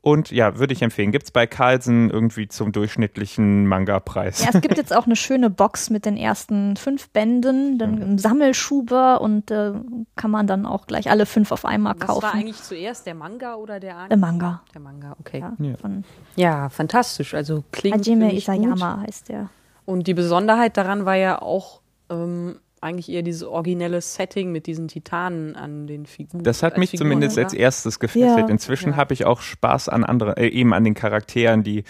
[0.00, 1.12] Und ja, würde ich empfehlen.
[1.12, 4.44] Gibt es bei Carlsen irgendwie zum durchschnittlichen Manga-Preis.
[4.44, 8.18] Ja, es gibt jetzt auch eine schöne Box mit den ersten fünf Bänden, dann im
[8.18, 9.72] Sammelschuber und äh,
[10.14, 12.38] kann man dann auch gleich alle fünf auf einmal Was war kaufen.
[12.38, 14.08] eigentlich zuerst, der Manga oder der Anime?
[14.10, 14.62] Der Manga.
[14.74, 15.38] Der Manga, okay.
[15.40, 15.76] Ja, Ja.
[15.78, 16.04] Von
[16.36, 17.32] Ja, fantastisch.
[17.32, 18.54] Also klingt Hajime ich gut.
[18.56, 19.48] Isayama heißt der.
[19.86, 21.80] Und die Besonderheit daran war ja auch
[22.10, 26.44] ähm, eigentlich eher dieses originelle Setting mit diesen Titanen an den Figuren.
[26.44, 27.46] Das hat mich Figuren, zumindest oder?
[27.46, 28.38] als erstes gefesselt.
[28.38, 28.48] Ja.
[28.48, 28.96] Inzwischen Ja.
[28.96, 31.84] habe ich auch Spaß an andere, äh, eben an den Charakteren, die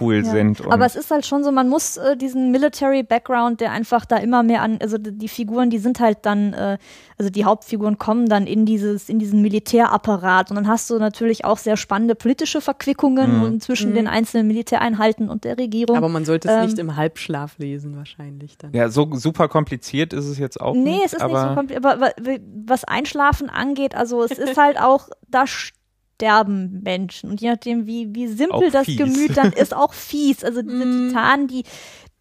[0.00, 0.30] cool Ja.
[0.30, 0.60] sind.
[0.60, 4.04] Und Aber es ist halt schon so, man muss äh, diesen Military Background, der einfach
[4.04, 6.78] da immer mehr an, also die, Figuren, die sind halt dann, äh,
[7.18, 11.44] also die Hauptfiguren kommen dann in dieses, in diesen Militärapparat und dann hast du natürlich
[11.44, 15.96] auch sehr spannende politische Verquickungen und zwischen den einzelnen Militäreinheiten und der Regierung.
[15.96, 18.72] Aber man sollte es Ähm, nicht im Halbschlaf lesen, wahrscheinlich dann.
[18.72, 21.04] ja, so super kompliziert ist es jetzt auch Nee, nicht.
[21.06, 21.86] es ist aber nicht so kompliziert.
[21.86, 25.44] Aber wa- was Einschlafen angeht, also es ist halt auch, da
[26.16, 27.30] sterben Menschen.
[27.30, 28.98] Und je nachdem, wie, wie simpel Auch das fies.
[28.98, 30.44] Gemüt dann ist, auch fies.
[30.44, 31.08] Also diese Mhm.
[31.08, 31.64] Titanen, die,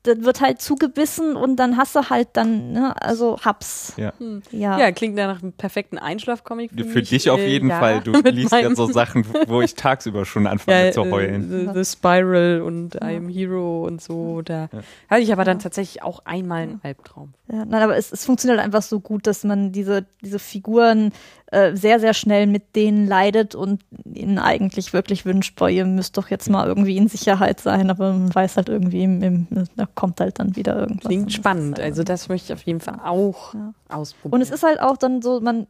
[0.06, 3.94] das wird halt zugebissen und dann hast du halt dann, ne, also Haps.
[3.96, 4.12] Ja.
[4.52, 4.78] Ja.
[4.78, 6.72] Ja, klingt nach einem perfekten Einschlafcomic.
[6.76, 7.10] Für, Für mich.
[7.10, 8.02] dich auf Äh, jeden ja, Fall.
[8.02, 11.50] Du liest ja so Sachen, wo ich tagsüber schon anfange ja, zu äh, heulen.
[11.74, 14.42] The, The Spiral und I Am Hero und so.
[14.42, 14.68] Da
[15.10, 17.34] hatte ich aber dann tatsächlich auch einmal einen Albtraum.
[17.50, 21.14] Ja, nein, aber es, es funktioniert einfach so gut, dass man diese, diese Figuren
[21.54, 23.82] äh, sehr, sehr schnell mit denen leidet und
[24.12, 28.12] ihnen eigentlich wirklich wünscht, boah, ihr müsst doch jetzt mal irgendwie in Sicherheit sein, aber
[28.14, 31.06] man weiß halt irgendwie, im, im, da kommt halt dann wieder irgendwas.
[31.08, 31.78] Klingt spannend.
[31.78, 33.74] halt- Also das möchte ich auf jeden Fall auch Ja.
[33.90, 34.34] ausprobieren.
[34.34, 35.68] Und es ist halt auch dann so, man,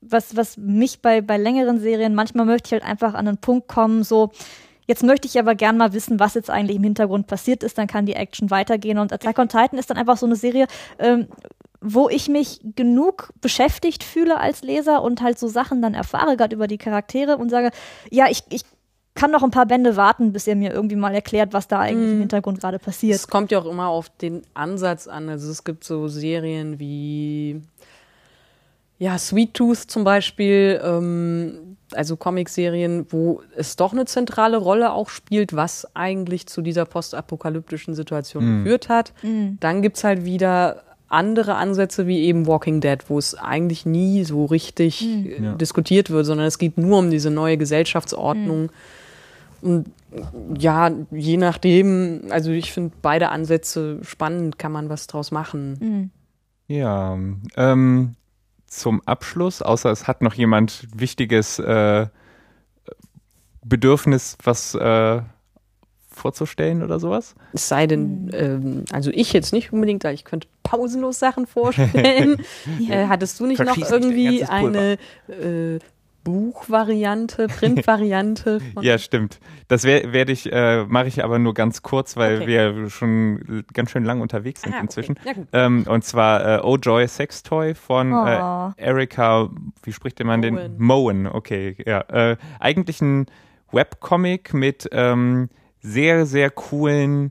[0.00, 3.68] was, was mich bei, bei längeren Serien, manchmal möchte ich halt einfach an einen Punkt
[3.68, 4.32] kommen, so,
[4.86, 7.86] jetzt möchte ich aber gern mal wissen, was jetzt eigentlich im Hintergrund passiert ist, dann
[7.86, 8.98] kann die Action weitergehen.
[8.98, 10.66] Und Attack on Titan ist dann einfach so eine Serie,
[10.98, 11.26] ähm,
[11.84, 16.56] wo ich mich genug beschäftigt fühle als Leser und halt so Sachen dann erfahre, gerade
[16.56, 17.70] über die Charaktere und sage,
[18.10, 18.62] ja, ich, ich
[19.14, 22.10] kann noch ein paar Bände warten, bis ihr mir irgendwie mal erklärt, was da eigentlich
[22.10, 23.16] im Hintergrund gerade passiert.
[23.16, 25.28] Es kommt ja auch immer auf den Ansatz an.
[25.28, 27.60] Also es gibt so Serien wie
[28.98, 35.10] ja, Sweet Tooth zum Beispiel, ähm, also Comicserien, wo es doch eine zentrale Rolle auch
[35.10, 39.12] spielt, was eigentlich zu dieser postapokalyptischen Situation geführt hat.
[39.60, 40.82] Dann gibt's halt wieder
[41.14, 45.54] andere Ansätze wie eben Walking Dead, wo es eigentlich nie so richtig äh, Ja.
[45.54, 48.70] diskutiert wird, sondern es geht nur um diese neue Gesellschaftsordnung.
[49.62, 49.86] Und
[50.58, 56.10] ja, je nachdem, also ich finde beide Ansätze spannend, kann man was draus machen.
[56.68, 57.18] Ja,
[57.56, 58.14] ähm,
[58.66, 62.06] zum Abschluss, außer es hat noch jemand wichtiges äh,
[63.64, 65.22] Bedürfnis, was äh,
[66.14, 67.34] vorzustellen oder sowas?
[67.52, 72.36] Es sei denn, ähm, also ich jetzt nicht unbedingt, weil ich könnte pausenlos Sachen vorstellen.
[72.90, 74.52] äh, hattest du nicht noch Verschieß nicht dein irgendwie Pulver.
[74.52, 74.92] eine
[75.76, 75.78] äh,
[76.24, 78.60] Buchvariante, Printvariante?
[78.80, 79.38] Ja, stimmt.
[79.68, 82.46] Das wer- werde ich, äh, mache ich aber nur ganz kurz, weil Okay.
[82.46, 84.84] wir schon ganz schön lang unterwegs sind Ah, okay.
[84.84, 85.14] inzwischen.
[85.24, 85.46] Ja, gut.
[85.52, 88.26] Ähm, und zwar äh, Oh Joy Sextoy von Oh.
[88.78, 89.50] äh, Erika,
[89.82, 90.54] wie spricht der Mann den?
[90.54, 90.74] Moen.
[90.78, 92.00] Moen, okay, ja.
[92.08, 93.26] Äh, eigentlich ein
[93.72, 95.48] Webcomic mit ähm,
[95.84, 97.30] sehr, sehr coolen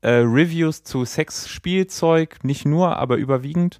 [0.00, 3.78] äh, Reviews zu Sexspielzeug, nicht nur, aber überwiegend.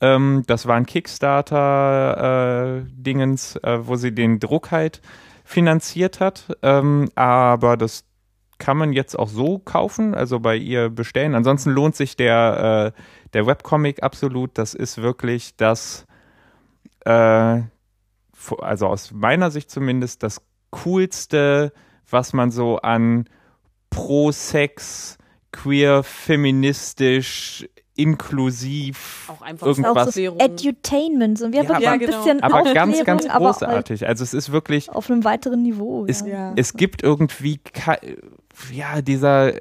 [0.00, 5.00] Ähm, das war ein Kickstarter-Dingens, äh, wo sie den Druck halt
[5.42, 6.54] finanziert hat.
[6.62, 8.04] Ähm, aber das
[8.58, 11.34] kann man jetzt auch so kaufen, also bei ihr bestellen.
[11.34, 13.00] Ansonsten lohnt sich der, äh,
[13.32, 14.58] der Webcomic absolut.
[14.58, 16.04] Das ist wirklich das,
[17.06, 17.62] äh,
[18.58, 21.72] also aus meiner Sicht zumindest, das coolste,
[22.10, 23.24] was man so an
[23.92, 25.18] pro-Sex,
[25.52, 29.94] queer, feministisch, inklusiv, Auch einfach Auch irgendwas.
[29.94, 30.40] so Aufklärung.
[30.40, 32.16] Edutainment, so wir Ja, aber- ein genau.
[32.16, 34.06] bisschen aber Aufklärung, ganz, ganz aber großartig.
[34.08, 36.06] Also es ist wirklich, auf einem weiteren Niveau.
[36.08, 36.54] es, ja.
[36.56, 37.60] Es gibt irgendwie,
[38.72, 39.52] ja, dieser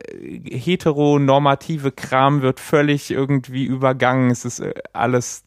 [0.49, 4.32] heteronormative Kram wird völlig irgendwie übergangen.
[4.32, 5.44] Es ist äh, alles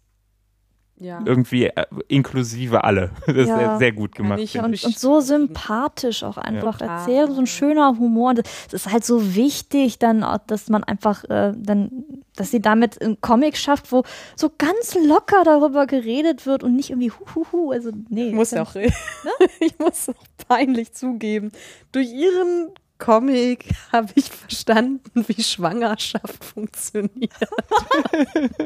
[0.98, 1.20] ja.
[1.24, 3.10] irgendwie äh, inklusive alle.
[3.26, 3.58] Das ist Ja.
[3.58, 4.38] sehr, sehr gut gemacht.
[4.40, 4.84] ich- finde Und, ich.
[4.84, 6.98] und so sympathisch auch einfach Ja.
[6.98, 8.30] erzählt, so ein schöner Humor.
[8.30, 12.04] Und Es ist halt so wichtig, dann, auch, dass man einfach, äh, dann,
[12.36, 14.02] dass sie damit einen Comic schafft, wo
[14.36, 17.70] so ganz locker darüber geredet wird und nicht irgendwie huhuhu.
[17.72, 18.28] Also nee.
[18.28, 18.74] Ich muss dann- auch,
[19.60, 20.14] ich muss auch
[20.48, 21.52] peinlich zugeben,
[21.92, 27.32] durch ihren Comic habe ich verstanden, wie Schwangerschaft funktioniert.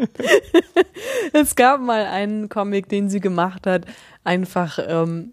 [1.33, 3.87] es gab mal einen Comic, den sie gemacht hat,
[4.25, 5.33] einfach ähm,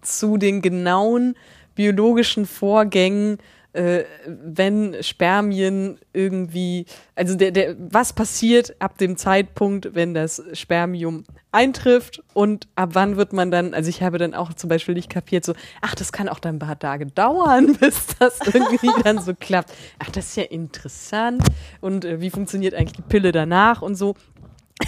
[0.00, 1.36] zu den genauen
[1.74, 3.38] biologischen Vorgängen,
[3.72, 11.24] äh, wenn Spermien irgendwie, also der, der, was passiert ab dem Zeitpunkt, wenn das Spermium
[11.52, 15.08] eintrifft und ab wann wird man dann, also ich habe dann auch zum Beispiel nicht
[15.08, 19.20] kapiert, so, ach, das kann auch dann ein paar Tage dauern, bis das irgendwie dann
[19.20, 19.72] so klappt.
[19.98, 21.42] Ach, das ist ja interessant.
[21.80, 24.14] Und äh, wie funktioniert eigentlich die Pille danach und so.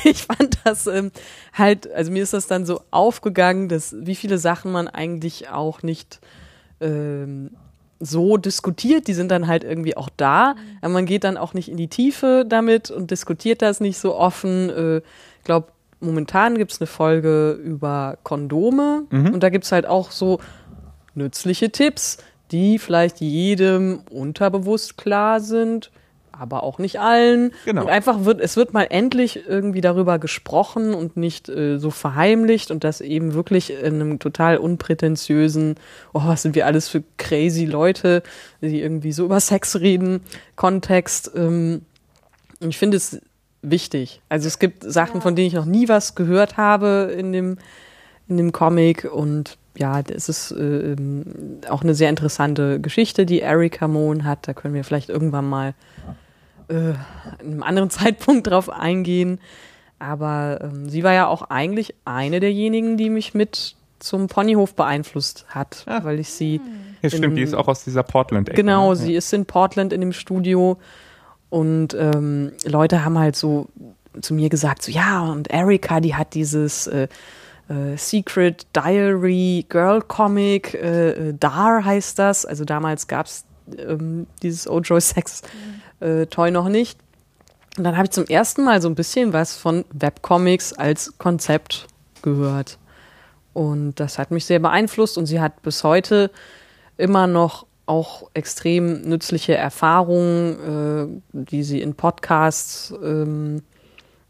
[0.02, 1.12] Ich fand das ähm,
[1.52, 5.84] halt, also mir ist das dann so aufgegangen, dass wie viele Sachen man eigentlich auch
[5.84, 6.20] nicht
[6.80, 7.50] ähm,
[8.04, 11.68] so diskutiert, die sind dann halt irgendwie auch da, aber man geht dann auch nicht
[11.68, 14.70] in die Tiefe damit und diskutiert das nicht so offen.
[14.70, 15.68] Äh, ich glaube,
[16.00, 19.04] momentan gibt es eine Folge über Kondome.
[19.32, 20.40] Und da gibt es halt auch so
[21.14, 22.18] nützliche Tipps,
[22.50, 25.90] die vielleicht jedem unterbewusst klar sind,
[26.38, 27.52] aber auch nicht allen.
[27.64, 27.82] Genau.
[27.82, 32.70] Und einfach wird, es wird mal endlich irgendwie darüber gesprochen und nicht äh, so verheimlicht
[32.70, 35.76] und das eben wirklich in einem total unprätentiösen,
[36.12, 38.22] oh, was sind wir alles für crazy Leute,
[38.60, 40.20] die irgendwie so über Sex reden,
[40.56, 41.30] Kontext.
[41.34, 41.82] Ähm,
[42.60, 43.20] und ich finde es
[43.62, 44.20] wichtig.
[44.28, 47.58] Also es gibt Sachen, von denen ich noch nie was gehört habe in dem,
[48.28, 51.24] in dem Comic und ja, das ist äh, ähm,
[51.68, 54.46] auch eine sehr interessante Geschichte, die Erika Mohn hat.
[54.46, 55.74] Da können wir vielleicht irgendwann mal
[56.68, 56.94] äh,
[57.42, 59.40] in einem anderen Zeitpunkt drauf eingehen.
[59.98, 65.46] Aber ähm, sie war ja auch eigentlich eine derjenigen, die mich mit zum Ponyhof beeinflusst
[65.48, 66.00] hat, Ah.
[66.04, 66.60] weil ich sie
[67.00, 68.56] Ja, stimmt, in- die ist auch aus dieser Portland-Ecke.
[68.56, 68.96] Genau, ne?
[68.96, 70.78] sie ist in Portland in dem Studio
[71.48, 73.68] und ähm, Leute haben halt so
[74.20, 77.08] zu mir gesagt, so ja, und Erika, die hat dieses äh,
[77.68, 82.44] äh, Secret Diary Girl Comic, äh, äh, Dar heißt das.
[82.44, 83.44] Also damals gab's
[83.78, 85.42] ähm, dieses Ojo Sex
[86.00, 86.98] äh, Toy noch nicht.
[87.76, 91.86] Und dann habe ich zum ersten Mal so ein bisschen was von Webcomics als Konzept
[92.22, 92.78] gehört.
[93.52, 96.30] Und das hat mich sehr beeinflusst und sie hat bis heute
[96.96, 103.62] immer noch auch extrem nützliche Erfahrungen, äh, die sie in Podcasts ähm,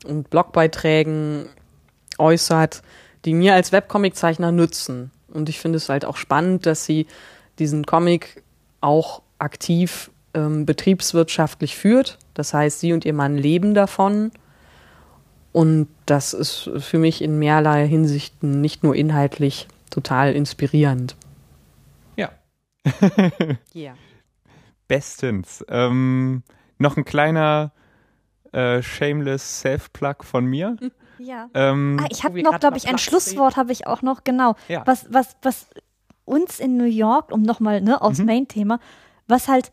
[0.04, 1.46] und Blogbeiträgen
[2.18, 2.82] äußert,
[3.24, 5.10] die mir als Webcomiczeichner nützen.
[5.32, 7.06] Und ich finde es halt auch spannend, dass sie
[7.58, 8.42] diesen Comic
[8.80, 12.18] auch aktiv ähm, betriebswirtschaftlich führt.
[12.34, 14.32] Das heißt, sie und ihr Mann leben davon.
[15.52, 21.14] Und das ist für mich in mehrerlei Hinsichten nicht nur inhaltlich total inspirierend.
[22.16, 22.30] Ja,
[23.74, 23.94] Yeah.
[24.88, 25.64] bestens.
[25.68, 26.42] Ähm,
[26.78, 27.70] noch ein kleiner
[28.52, 30.76] äh, shameless Self-Plug von mir.
[31.20, 31.48] Ja.
[31.54, 34.24] Ähm, Ah, ich habe wir noch, glaube ich, ein Platz Schlusswort habe ich auch noch,
[34.24, 34.56] genau.
[34.66, 34.82] Ja.
[34.84, 35.68] Was, was, was
[36.24, 38.26] uns in New York, um nochmal ne, aufs Mhm.
[38.26, 38.80] Main-Thema,
[39.28, 39.72] was halt,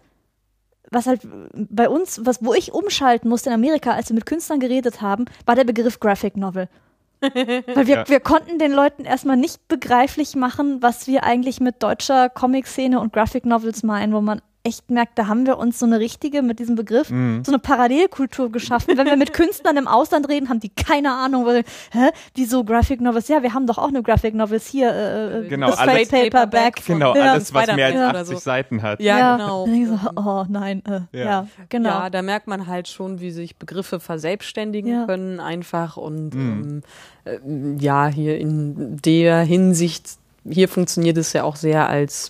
[0.90, 1.22] was halt
[1.54, 5.26] bei uns, was, wo ich umschalten musste in Amerika, als wir mit Künstlern geredet haben,
[5.46, 6.68] war der Begriff Graphic Novel.
[7.22, 8.10] Weil wir, Ja.
[8.10, 13.14] wir konnten den Leuten erstmal nicht begreiflich machen, was wir eigentlich mit deutscher Comic-Szene und
[13.14, 16.60] Graphic Novels meinen, wo man echt merkt, da haben wir uns so eine richtige, mit
[16.60, 17.44] diesem Begriff, Mhm.
[17.44, 18.96] so eine Parallelkultur geschaffen.
[18.98, 23.02] Wenn wir mit Künstlern im Ausland reden, haben die keine Ahnung, weil, hä, wieso Graphic
[23.02, 23.28] Novels?
[23.28, 26.30] Ja, wir haben doch auch eine Graphic Novels hier, äh, äh, Genau, das alles- Trade
[26.30, 26.86] Paperback.
[26.86, 27.32] genau, Ja.
[27.34, 28.36] alles, was mehr als Spider-Man 80 oder so.
[28.38, 29.00] Seiten hat.
[29.02, 29.66] Ja, genau.
[29.66, 31.26] Denk ich so, oh nein, äh, Ja.
[31.26, 31.48] ja.
[31.70, 31.90] genau.
[31.90, 35.06] Ja, da merkt man halt schon, wie sich Begriffe verselbstständigen Ja.
[35.06, 36.82] können einfach und Mhm.
[37.26, 40.06] ähm, äh, ja, hier in der Hinsicht,
[40.48, 42.30] hier funktioniert es ja auch sehr als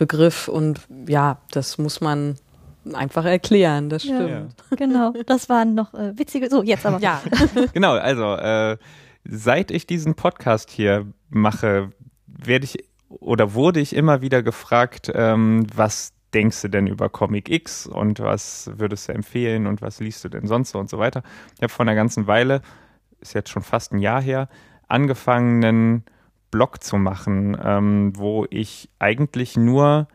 [0.00, 2.36] Marketingbegriff und ja, das muss man
[2.94, 4.16] einfach erklären, das Ja.
[4.16, 4.54] stimmt.
[4.78, 6.48] Genau, das waren noch äh, witzige.
[6.48, 6.98] So, jetzt aber.
[7.00, 7.20] Ja,
[7.74, 8.78] Genau, also äh,
[9.24, 11.90] seit ich diesen Podcast hier mache,
[12.26, 17.50] werde ich oder wurde ich immer wieder gefragt, ähm, was denkst du denn über Comic
[17.50, 20.98] X und was würdest du empfehlen und was liest du denn sonst so und so
[20.98, 21.22] weiter.
[21.56, 22.62] Ich habe vor einer ganzen Weile,
[23.20, 24.48] ist jetzt schon fast ein Jahr her,
[24.86, 26.04] angefangen, einen
[26.50, 30.08] Blog zu machen, ähm, wo ich eigentlich nur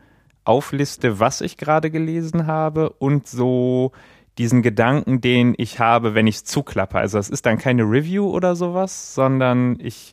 [0.44, 3.92] aufliste, was ich gerade gelesen habe und so
[4.38, 6.98] diesen Gedanken, den ich habe, wenn ich es zuklappe.
[6.98, 10.12] Also es ist dann keine Review oder sowas, sondern ich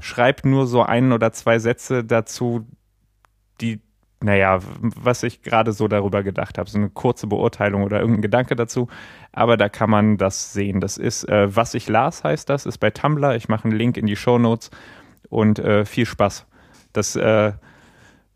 [0.00, 2.66] schreibe nur so ein oder zwei Sätze dazu,
[3.60, 3.80] die,
[4.20, 6.68] naja, was ich gerade so darüber gedacht habe.
[6.68, 8.88] So eine kurze Beurteilung oder irgendein Gedanke dazu.
[9.32, 10.80] Aber da kann man das sehen.
[10.80, 13.34] Das ist, äh, was ich las, heißt das, ist bei Tumblr.
[13.34, 14.70] Ich mache einen Link in die Show Notes
[15.28, 16.46] und äh, viel Spaß.
[16.92, 17.52] Das, äh,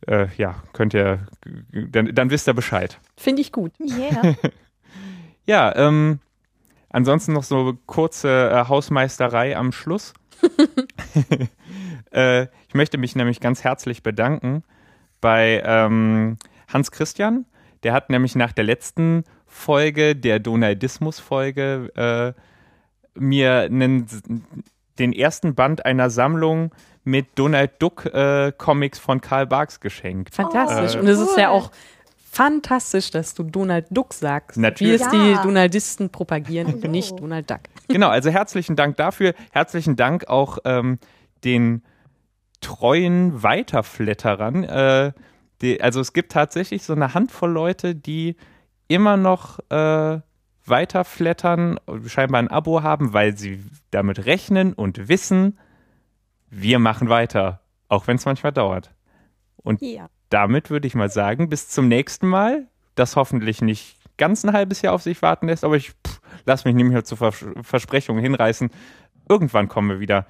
[0.06, 1.26] äh, ja, könnt ihr,
[1.72, 2.98] dann, dann wisst ihr Bescheid.
[3.16, 3.72] finde ich gut.
[3.80, 4.34] Yeah.
[5.44, 6.20] Ja, ähm,
[6.90, 10.14] ansonsten noch so kurze äh, Hausmeisterei am Schluss.
[12.12, 14.62] äh, ich möchte mich nämlich ganz herzlich bedanken
[15.20, 16.36] bei ähm,
[16.68, 17.46] Hans Christian.
[17.82, 24.06] Der hat nämlich nach der letzten Folge, der Donaldismus-Folge, äh, mir einen,
[25.02, 26.72] den ersten Band einer Sammlung
[27.04, 30.34] mit Donald Duck äh, Comics von Karl Barks geschenkt.
[30.34, 30.94] Fantastisch.
[30.94, 31.58] Äh, und es ist ja cool.
[31.58, 31.70] auch
[32.30, 34.56] fantastisch, dass du Donald Duck sagst.
[34.56, 35.00] Natürlich.
[35.00, 35.40] Wie es Ja.
[35.40, 37.60] die Donaldisten propagieren, nicht Donald Duck.
[37.88, 39.34] Genau, also herzlichen Dank dafür.
[39.50, 40.98] Herzlichen Dank auch ähm,
[41.44, 41.82] den
[42.60, 44.64] treuen Weiterflatterern.
[44.64, 45.12] Äh,
[45.60, 48.36] die, also es gibt tatsächlich so eine Handvoll Leute, die
[48.88, 50.20] immer noch äh,
[50.66, 55.58] weiterflattern, scheinbar ein Abo haben, weil sie damit rechnen und wissen,
[56.50, 58.90] wir machen weiter, auch wenn es manchmal dauert.
[59.56, 60.08] Und Ja.
[60.28, 64.82] damit würde ich mal sagen, bis zum nächsten Mal, das hoffentlich nicht ganz ein halbes
[64.82, 68.70] Jahr auf sich warten lässt, aber ich pff, lass mich mehr zu Vers Versprechungen hinreißen.
[69.28, 70.26] Irgendwann kommen wir wieder.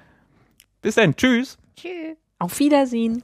[0.81, 1.57] Bis dann, tschüss.
[1.75, 2.17] Tschüss.
[2.39, 3.21] Auf Wiedersehen.